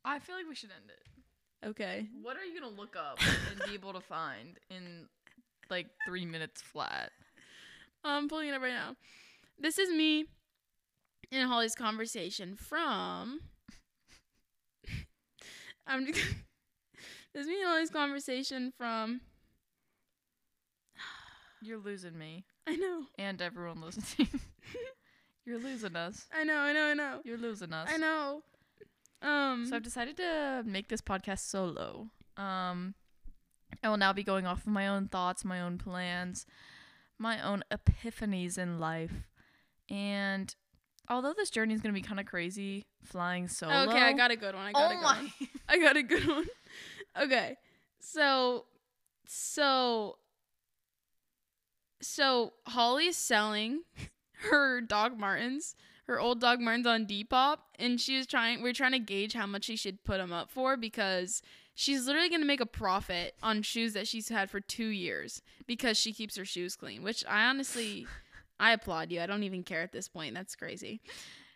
I 0.04 0.20
feel 0.20 0.36
like 0.36 0.48
we 0.48 0.56
should 0.56 0.72
end 0.72 0.90
it. 0.90 1.68
Okay. 1.68 2.08
What 2.22 2.38
are 2.38 2.44
you 2.44 2.60
gonna 2.60 2.74
look 2.74 2.96
up 2.96 3.20
and 3.52 3.62
be 3.68 3.76
able 3.76 3.94
to 3.94 4.02
find 4.02 4.58
in 4.70 5.08
like 5.70 5.88
three 6.06 6.26
minutes 6.26 6.62
flat? 6.62 7.12
I'm 8.04 8.28
pulling 8.28 8.50
it 8.50 8.54
up 8.54 8.62
right 8.62 8.74
now. 8.74 8.96
This 9.60 9.78
is 9.78 9.92
me 9.92 10.26
in 11.32 11.48
Holly's 11.48 11.76
conversation 11.76 12.56
from. 12.56 13.42
I'm. 15.88 16.08
This 17.34 17.44
is 17.44 17.48
me 17.48 17.62
and 17.62 17.70
Holly's 17.70 17.90
conversation 17.90 18.74
from. 18.78 19.22
You're 21.62 21.80
losing 21.80 22.18
me 22.18 22.46
I 22.68 22.76
know, 22.76 23.06
and 23.18 23.42
everyone 23.42 23.82
listening. 23.82 24.28
You're 25.46 25.60
losing 25.60 25.96
us. 25.96 26.28
I 26.34 26.44
know, 26.44 26.58
I 26.58 26.74
know, 26.74 26.86
I 26.86 26.94
know, 26.94 27.22
You're 27.24 27.38
losing 27.38 27.74
us. 27.74 27.90
I 27.92 27.98
know. 27.98 28.44
Um. 29.22 29.66
So 29.68 29.76
I've 29.76 29.84
decided 29.84 30.18
to 30.18 30.64
make 30.66 30.88
this 30.88 31.02
podcast 31.02 31.40
solo. 31.40 32.10
Um, 32.38 32.96
I 33.84 33.90
will 33.90 33.98
now 33.98 34.14
be 34.14 34.24
going 34.24 34.46
off 34.48 34.60
of 34.60 34.68
my 34.68 34.88
own 34.88 35.08
thoughts, 35.08 35.46
my 35.46 35.62
own 35.62 35.78
plans, 35.78 36.46
my 37.20 37.42
own 37.42 37.64
epiphanies 37.72 38.58
in 38.58 38.80
life, 38.80 39.28
and 39.90 40.56
although 41.08 41.34
this 41.34 41.50
journey 41.50 41.74
is 41.74 41.82
gonna 41.82 41.94
be 41.94 42.02
kind 42.02 42.20
of 42.20 42.26
crazy, 42.26 42.88
flying 43.04 43.48
solo. 43.48 43.90
okay, 43.90 44.02
I 44.02 44.14
got 44.14 44.32
a 44.32 44.36
good 44.36 44.56
one. 44.56 44.66
I 44.66 44.72
got 44.72 44.82
a 44.82 44.86
oh 44.86 44.90
good 44.90 45.04
my! 45.04 45.18
one. 45.18 45.32
I 45.70 45.78
got 45.80 45.98
a 45.98 46.04
good 46.04 46.28
one. 46.28 46.46
Okay. 47.20 47.58
So 48.00 48.66
so 49.26 50.18
so 52.02 52.54
Holly's 52.68 53.18
selling 53.18 53.82
her 54.50 54.82
Doc 54.82 55.18
Martens, 55.18 55.76
her 56.08 56.20
old 56.20 56.42
Doc 56.42 56.60
Martens 56.60 56.88
on 56.88 57.06
Depop, 57.06 57.58
and 57.80 58.00
she 58.00 58.18
was 58.18 58.28
trying 58.28 58.62
we're 58.62 58.74
trying 58.74 58.92
to 58.94 59.00
gauge 59.00 59.34
how 59.34 59.46
much 59.46 59.66
she 59.66 59.76
should 59.76 60.04
put 60.04 60.18
them 60.18 60.34
up 60.34 60.50
for 60.50 60.76
because 60.78 61.42
she's 61.76 62.06
literally 62.06 62.30
going 62.30 62.42
to 62.42 62.48
make 62.48 62.62
a 62.62 62.66
profit 62.66 63.36
on 63.42 63.62
shoes 63.62 63.94
that 63.94 64.08
she's 64.08 64.30
had 64.30 64.50
for 64.50 64.60
2 64.60 64.86
years 64.86 65.42
because 65.68 65.98
she 65.98 66.14
keeps 66.14 66.36
her 66.36 66.46
shoes 66.46 66.76
clean, 66.76 67.04
which 67.04 67.24
I 67.28 67.46
honestly 67.46 68.08
I 68.60 68.74
applaud 68.74 69.12
you. 69.12 69.22
I 69.22 69.26
don't 69.26 69.44
even 69.44 69.64
care 69.64 69.82
at 69.82 69.92
this 69.92 70.08
point. 70.08 70.36
That's 70.36 70.56
crazy. 70.56 71.02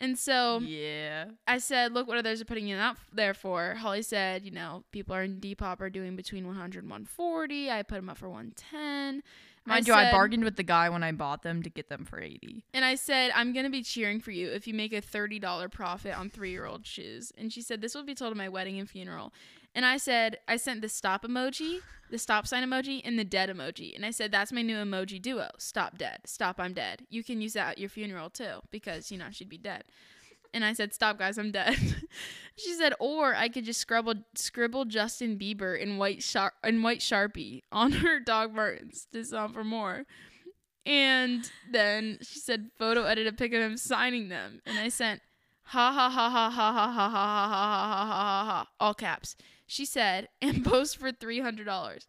And 0.00 0.18
so 0.18 0.58
yeah. 0.58 1.26
I 1.46 1.58
said, 1.58 1.92
look 1.92 2.06
what 2.06 2.18
others 2.18 2.40
are 2.40 2.44
putting 2.44 2.68
it 2.68 2.78
out 2.78 2.96
there 3.12 3.34
for. 3.34 3.74
Holly 3.74 4.02
said, 4.02 4.44
you 4.44 4.50
know, 4.50 4.84
people 4.92 5.14
are 5.14 5.22
in 5.22 5.40
Depop 5.40 5.80
are 5.80 5.90
doing 5.90 6.16
between 6.16 6.46
100 6.46 6.84
and 6.84 6.90
140. 6.90 7.70
I 7.70 7.82
put 7.82 7.96
them 7.96 8.08
up 8.08 8.18
for 8.18 8.28
110. 8.28 9.22
Mind 9.66 9.88
you, 9.88 9.94
I 9.94 10.12
bargained 10.12 10.44
with 10.44 10.56
the 10.56 10.62
guy 10.62 10.88
when 10.88 11.02
I 11.02 11.10
bought 11.10 11.42
them 11.42 11.62
to 11.64 11.70
get 11.70 11.88
them 11.88 12.04
for 12.04 12.20
eighty. 12.20 12.64
And 12.72 12.84
I 12.84 12.94
said, 12.94 13.32
I'm 13.34 13.52
going 13.52 13.64
to 13.64 13.70
be 13.70 13.82
cheering 13.82 14.20
for 14.20 14.30
you 14.30 14.48
if 14.48 14.68
you 14.68 14.74
make 14.74 14.92
a 14.92 15.02
$30 15.02 15.70
profit 15.72 16.16
on 16.16 16.30
three 16.30 16.50
year 16.50 16.66
old 16.66 16.86
shoes. 16.86 17.32
And 17.36 17.52
she 17.52 17.62
said, 17.62 17.80
this 17.80 17.94
will 17.94 18.04
be 18.04 18.14
told 18.14 18.30
at 18.30 18.36
my 18.36 18.48
wedding 18.48 18.78
and 18.78 18.88
funeral. 18.88 19.32
And 19.76 19.84
I 19.84 19.98
said, 19.98 20.38
I 20.48 20.56
sent 20.56 20.80
the 20.80 20.88
stop 20.88 21.22
emoji, 21.22 21.80
the 22.10 22.16
stop 22.16 22.46
sign 22.46 22.66
emoji, 22.66 23.02
and 23.04 23.18
the 23.18 23.24
dead 23.24 23.50
emoji. 23.50 23.94
And 23.94 24.06
I 24.06 24.10
said, 24.10 24.32
that's 24.32 24.50
my 24.50 24.62
new 24.62 24.76
emoji 24.76 25.20
duo. 25.20 25.50
Stop 25.58 25.98
dead. 25.98 26.20
Stop, 26.24 26.58
I'm 26.58 26.72
dead. 26.72 27.02
You 27.10 27.22
can 27.22 27.42
use 27.42 27.52
that 27.52 27.72
at 27.72 27.78
your 27.78 27.90
funeral 27.90 28.30
too, 28.30 28.60
because, 28.70 29.12
you 29.12 29.18
know, 29.18 29.26
she'd 29.30 29.50
be 29.50 29.58
dead. 29.58 29.84
And 30.54 30.64
I 30.64 30.72
said, 30.72 30.94
stop, 30.94 31.18
guys, 31.18 31.36
I'm 31.36 31.50
dead. 31.50 31.76
she 32.56 32.72
said, 32.72 32.94
or 32.98 33.34
I 33.34 33.50
could 33.50 33.66
just 33.66 33.78
scribble, 33.78 34.14
scribble 34.34 34.86
Justin 34.86 35.38
Bieber 35.38 35.78
in 35.78 35.98
white, 35.98 36.22
shar- 36.22 36.54
in 36.64 36.82
white 36.82 37.00
Sharpie 37.00 37.60
on 37.70 37.92
her 37.92 38.18
Doc 38.18 38.54
Martens 38.54 39.06
to 39.12 39.22
sell 39.24 39.48
for 39.48 39.62
more. 39.62 40.06
And 40.86 41.50
then 41.70 42.16
she 42.22 42.38
said, 42.38 42.70
photo 42.78 43.04
edit 43.04 43.26
a 43.26 43.32
pic 43.32 43.52
of 43.52 43.60
him 43.60 43.76
signing 43.76 44.30
them. 44.30 44.62
And 44.64 44.78
I 44.78 44.88
sent, 44.88 45.20
ha 45.64 45.92
ha 45.92 46.08
ha 46.08 46.30
ha 46.30 46.48
ha 46.48 46.70
ha 46.70 46.80
ha 46.80 46.92
ha 46.92 47.08
ha 47.10 47.48
ha 47.48 47.48
ha 47.48 47.48
ha 47.48 48.06
ha 48.06 48.44
ha, 48.46 48.68
all 48.80 48.94
caps. 48.94 49.36
She 49.66 49.84
said, 49.84 50.28
and 50.42 50.64
post 50.64 50.96
for 50.96 51.12
$300. 51.12 52.06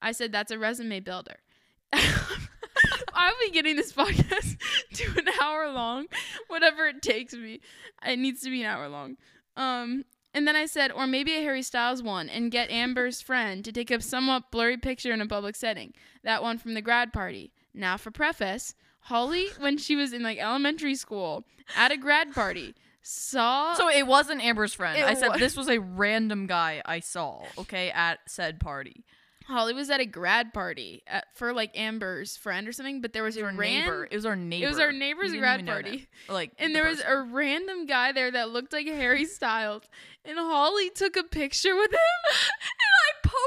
I 0.00 0.12
said, 0.12 0.32
that's 0.32 0.50
a 0.50 0.58
resume 0.58 1.00
builder. 1.00 1.36
I'll 1.92 3.34
be 3.44 3.50
getting 3.52 3.76
this 3.76 3.92
podcast 3.92 4.56
to 4.94 5.18
an 5.18 5.28
hour 5.40 5.70
long, 5.70 6.06
whatever 6.48 6.86
it 6.86 7.02
takes 7.02 7.34
me. 7.34 7.60
It 8.04 8.18
needs 8.18 8.40
to 8.42 8.50
be 8.50 8.62
an 8.62 8.66
hour 8.66 8.88
long. 8.88 9.16
Um, 9.56 10.04
and 10.34 10.48
then 10.48 10.56
I 10.56 10.66
said, 10.66 10.90
or 10.90 11.06
maybe 11.06 11.34
a 11.34 11.42
Harry 11.42 11.62
Styles 11.62 12.02
one, 12.02 12.28
and 12.28 12.50
get 12.50 12.70
Amber's 12.70 13.20
friend 13.20 13.64
to 13.64 13.72
take 13.72 13.90
a 13.90 14.00
somewhat 14.00 14.50
blurry 14.50 14.78
picture 14.78 15.12
in 15.12 15.20
a 15.20 15.26
public 15.26 15.56
setting. 15.56 15.92
That 16.24 16.42
one 16.42 16.58
from 16.58 16.74
the 16.74 16.80
grad 16.80 17.12
party. 17.12 17.52
Now, 17.74 17.96
for 17.96 18.10
preface, 18.10 18.74
Holly, 19.06 19.48
when 19.58 19.76
she 19.78 19.94
was 19.94 20.12
in 20.12 20.22
like 20.22 20.38
elementary 20.38 20.94
school 20.94 21.44
at 21.76 21.92
a 21.92 21.96
grad 21.96 22.32
party, 22.32 22.74
saw. 23.02 23.74
So 23.74 23.88
it 23.88 24.06
wasn't 24.06 24.42
Amber's 24.42 24.72
friend. 24.74 25.02
I 25.02 25.14
said 25.14 25.28
wa- 25.28 25.36
this 25.36 25.56
was 25.56 25.68
a 25.68 25.78
random 25.78 26.46
guy 26.46 26.82
I 26.84 27.00
saw. 27.00 27.42
Okay, 27.58 27.90
at 27.90 28.20
said 28.26 28.60
party. 28.60 29.04
Holly 29.46 29.74
was 29.74 29.90
at 29.90 29.98
a 30.00 30.06
grad 30.06 30.54
party 30.54 31.02
at, 31.08 31.26
for 31.34 31.52
like 31.52 31.76
Amber's 31.76 32.36
friend 32.36 32.68
or 32.68 32.72
something, 32.72 33.00
but 33.00 33.12
there 33.12 33.24
was 33.24 33.36
It 33.36 33.40
a 33.40 33.44
was 33.44 33.52
our 33.54 33.58
ran- 33.58 33.80
neighbor. 33.84 34.08
It 34.08 34.14
was 34.14 34.24
our 34.24 34.36
neighbor. 34.36 34.66
It 34.66 34.68
was 34.68 34.78
our 34.78 34.92
neighbor's 34.92 35.32
grad 35.34 35.66
party. 35.66 36.08
that. 36.28 36.32
Like, 36.32 36.52
And 36.60 36.72
the 36.72 36.78
there 36.78 36.88
was 36.88 37.00
a 37.04 37.22
random 37.22 37.86
guy 37.86 38.12
there 38.12 38.30
that 38.30 38.50
looked 38.50 38.72
like 38.72 38.86
Harry 38.86 39.24
Styles. 39.24 39.82
And 40.24 40.38
Holly 40.38 40.90
took 40.90 41.16
a 41.16 41.24
picture 41.24 41.74
with 41.74 41.90
him. 41.90 41.98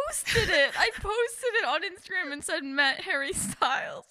Posted 0.08 0.50
it. 0.50 0.72
I 0.78 0.90
posted 0.94 1.54
it 1.56 1.66
on 1.66 1.82
Instagram 1.82 2.34
and 2.34 2.44
said 2.44 2.64
met 2.64 3.02
Harry 3.02 3.34
Styles, 3.34 4.06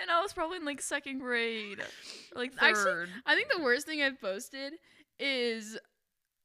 and 0.00 0.10
I 0.10 0.20
was 0.22 0.32
probably 0.32 0.58
in 0.58 0.64
like 0.64 0.80
second 0.80 1.18
grade, 1.18 1.80
like 2.34 2.52
Actually, 2.58 2.84
third. 2.84 3.08
I 3.26 3.34
think 3.34 3.48
the 3.54 3.62
worst 3.62 3.86
thing 3.86 4.02
I've 4.02 4.20
posted 4.20 4.74
is 5.18 5.78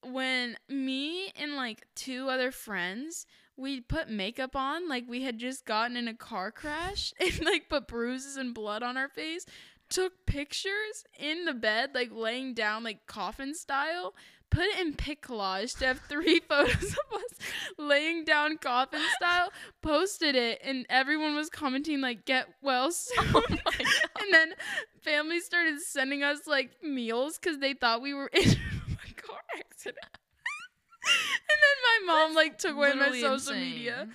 when 0.04 0.56
me 0.70 1.32
and 1.36 1.56
like 1.56 1.86
two 1.96 2.30
other 2.30 2.52
friends 2.52 3.26
we 3.58 3.82
put 3.82 4.08
makeup 4.10 4.56
on 4.56 4.88
like 4.88 5.06
we 5.08 5.24
had 5.24 5.40
just 5.40 5.66
gotten 5.66 5.98
in 5.98 6.08
a 6.08 6.14
car 6.14 6.52
crash 6.52 7.14
and 7.20 7.44
like 7.44 7.68
put 7.70 7.88
bruises 7.88 8.38
and 8.38 8.54
blood 8.54 8.84
on 8.84 8.98
our 8.98 9.10
face 9.10 9.46
took 9.90 10.26
pictures 10.26 11.06
in 11.18 11.46
the 11.46 11.54
bed 11.54 11.92
like 11.94 12.10
laying 12.12 12.54
down 12.54 12.84
like 12.84 13.06
coffin 13.08 13.54
style 13.54 14.14
put 14.50 14.64
it 14.64 14.80
in 14.80 14.94
PicCollage 14.94 15.78
to 15.80 15.86
have 15.86 16.00
three 16.08 16.40
photos 16.50 16.74
of 16.84 17.20
us 17.20 17.40
laying 17.78 18.24
down 18.24 18.58
coffin 18.58 19.02
style 19.18 19.50
posted 19.82 20.36
it 20.36 20.60
and 20.64 20.86
everyone 20.90 21.36
was 21.36 21.50
commenting 21.50 22.02
like 22.02 22.26
get 22.26 22.48
well 22.62 22.92
soon 22.92 23.26
Oh 23.36 23.44
my 23.50 23.56
God. 23.58 23.74
and 24.22 24.34
then 24.34 24.54
families 25.02 25.46
started 25.46 25.80
sending 25.82 26.24
us 26.24 26.48
like 26.48 26.72
meals 26.84 27.38
because 27.38 27.60
they 27.60 27.74
thought 27.74 28.02
we 28.02 28.14
were 28.14 28.28
in 28.34 28.42
a 28.50 29.14
car 29.22 29.40
accident. 29.58 29.98
and 30.04 31.60
then 31.64 32.06
my 32.08 32.14
mom 32.14 32.36
like 32.36 32.58
took 32.58 32.76
away 32.76 32.94
my 32.94 33.12
social 33.12 33.34
insane. 33.34 33.60
media. 33.62 34.08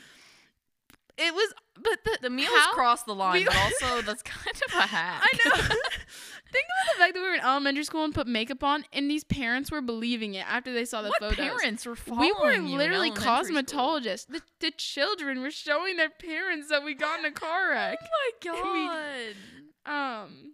It 1.18 1.34
was, 1.34 1.52
but 1.74 1.98
the 2.04 2.18
The 2.22 2.30
meals 2.30 2.48
how- 2.56 2.72
cross 2.72 3.02
the 3.02 3.14
line, 3.14 3.40
we- 3.40 3.44
but 3.44 3.56
also 3.82 4.02
that's 4.02 4.22
kind 4.22 4.56
of 4.56 4.74
a 4.74 4.82
hack. 4.86 5.22
I 5.22 5.48
know. 5.48 5.54
Think 6.52 6.66
about 6.66 6.94
the 6.94 6.98
fact 6.98 7.14
that 7.14 7.20
we 7.20 7.26
were 7.28 7.34
in 7.34 7.40
elementary 7.40 7.84
school 7.84 8.04
and 8.04 8.14
put 8.14 8.26
makeup 8.26 8.62
on, 8.62 8.84
and 8.92 9.10
these 9.10 9.24
parents 9.24 9.70
were 9.70 9.80
believing 9.80 10.34
it 10.34 10.46
after 10.46 10.72
they 10.72 10.84
saw 10.84 11.00
the 11.00 11.08
what 11.08 11.20
photos. 11.20 11.36
parents 11.36 11.86
were 11.86 11.96
following 11.96 12.24
we 12.26 12.32
were 12.72 12.76
literally 12.78 13.10
cosmetologists. 13.10 14.26
The, 14.26 14.42
the 14.60 14.70
children 14.70 15.40
were 15.40 15.50
showing 15.50 15.96
their 15.96 16.10
parents 16.10 16.68
that 16.68 16.84
we 16.84 16.94
got 16.94 17.20
in 17.20 17.24
a 17.24 17.30
car 17.32 17.70
wreck. 17.70 17.98
Oh 18.46 18.62
my 18.74 19.32
god. 19.86 20.24
Um. 20.24 20.52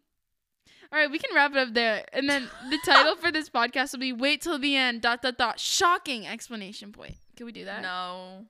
All 0.90 0.98
right, 0.98 1.10
we 1.10 1.18
can 1.18 1.34
wrap 1.34 1.50
it 1.52 1.58
up 1.58 1.74
there, 1.74 2.04
and 2.14 2.28
then 2.30 2.48
the 2.70 2.78
title 2.84 3.14
for 3.16 3.30
this 3.30 3.50
podcast 3.50 3.92
will 3.92 3.98
be 4.00 4.12
"Wait 4.12 4.40
till 4.40 4.58
the 4.58 4.74
end." 4.76 5.02
Dot 5.02 5.20
dot 5.20 5.36
dot. 5.36 5.60
Shocking 5.60 6.26
explanation 6.26 6.92
point. 6.92 7.16
Can 7.36 7.44
we 7.46 7.52
do 7.52 7.64
that? 7.66 7.82
no. 7.82 8.46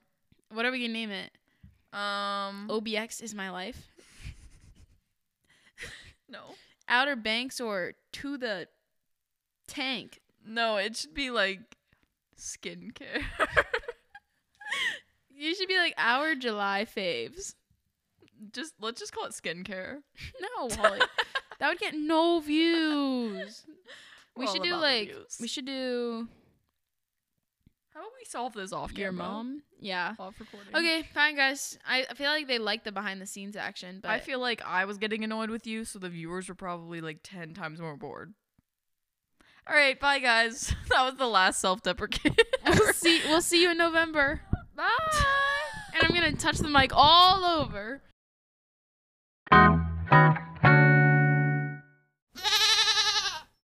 What 0.51 0.65
are 0.65 0.71
we 0.71 0.79
gonna 0.81 0.93
name 0.93 1.11
it? 1.11 1.31
Um. 1.93 2.67
OBX 2.69 3.21
is 3.23 3.33
my 3.33 3.49
life. 3.49 3.87
no. 6.29 6.41
Outer 6.87 7.15
Banks 7.15 7.59
or 7.59 7.93
to 8.13 8.37
the 8.37 8.67
tank. 9.67 10.19
No, 10.45 10.77
it 10.77 10.95
should 10.97 11.13
be 11.13 11.31
like 11.31 11.59
skincare. 12.37 13.23
You 15.31 15.55
should 15.55 15.69
be 15.69 15.77
like 15.77 15.93
our 15.97 16.35
July 16.35 16.85
faves. 16.85 17.55
just 18.51 18.73
let's 18.81 18.99
just 18.99 19.13
call 19.13 19.23
it 19.23 19.31
skincare. 19.31 19.99
No, 20.41 20.67
Holly, 20.75 20.99
that 21.59 21.69
would 21.69 21.79
get 21.79 21.93
no 21.95 22.41
views. 22.41 23.63
We 24.35 24.45
We're 24.45 24.51
should 24.51 24.63
do 24.63 24.75
like 24.75 25.07
views. 25.07 25.37
we 25.39 25.47
should 25.47 25.65
do 25.65 26.27
How 27.93 28.01
about 28.01 28.11
we 28.19 28.25
solve 28.25 28.51
this 28.53 28.73
off 28.73 28.91
your 28.97 29.11
camera? 29.11 29.27
mom. 29.27 29.63
Yeah. 29.79 30.15
Off 30.19 30.39
recording. 30.39 30.75
Okay, 30.75 31.07
fine, 31.13 31.35
guys. 31.35 31.77
I, 31.87 32.05
I 32.09 32.13
feel 32.13 32.29
like 32.29 32.47
they 32.47 32.59
like 32.59 32.83
the 32.83 32.91
behind 32.91 33.21
the 33.21 33.25
scenes 33.25 33.55
action, 33.55 33.99
but 34.01 34.11
I 34.11 34.19
feel 34.19 34.39
like 34.39 34.61
I 34.65 34.85
was 34.85 34.97
getting 34.97 35.23
annoyed 35.23 35.49
with 35.49 35.65
you, 35.65 35.85
so 35.85 35.99
the 35.99 36.09
viewers 36.09 36.49
were 36.49 36.55
probably 36.55 37.01
like 37.01 37.19
ten 37.23 37.53
times 37.53 37.79
more 37.79 37.95
bored. 37.95 38.33
All 39.67 39.75
right, 39.75 39.99
bye 39.99 40.19
guys. 40.19 40.73
That 40.89 41.05
was 41.05 41.15
the 41.15 41.27
last 41.27 41.61
self-deprecating. 41.61 42.45
we'll 42.67 42.93
see. 42.93 43.21
We'll 43.25 43.41
see 43.41 43.61
you 43.61 43.71
in 43.71 43.77
November. 43.77 44.41
Bye. 44.75 44.87
and 45.93 46.03
I'm 46.03 46.13
gonna 46.13 46.35
touch 46.35 46.57
the 46.57 46.67
mic 46.67 46.91
all 46.93 47.45
over. 47.45 48.01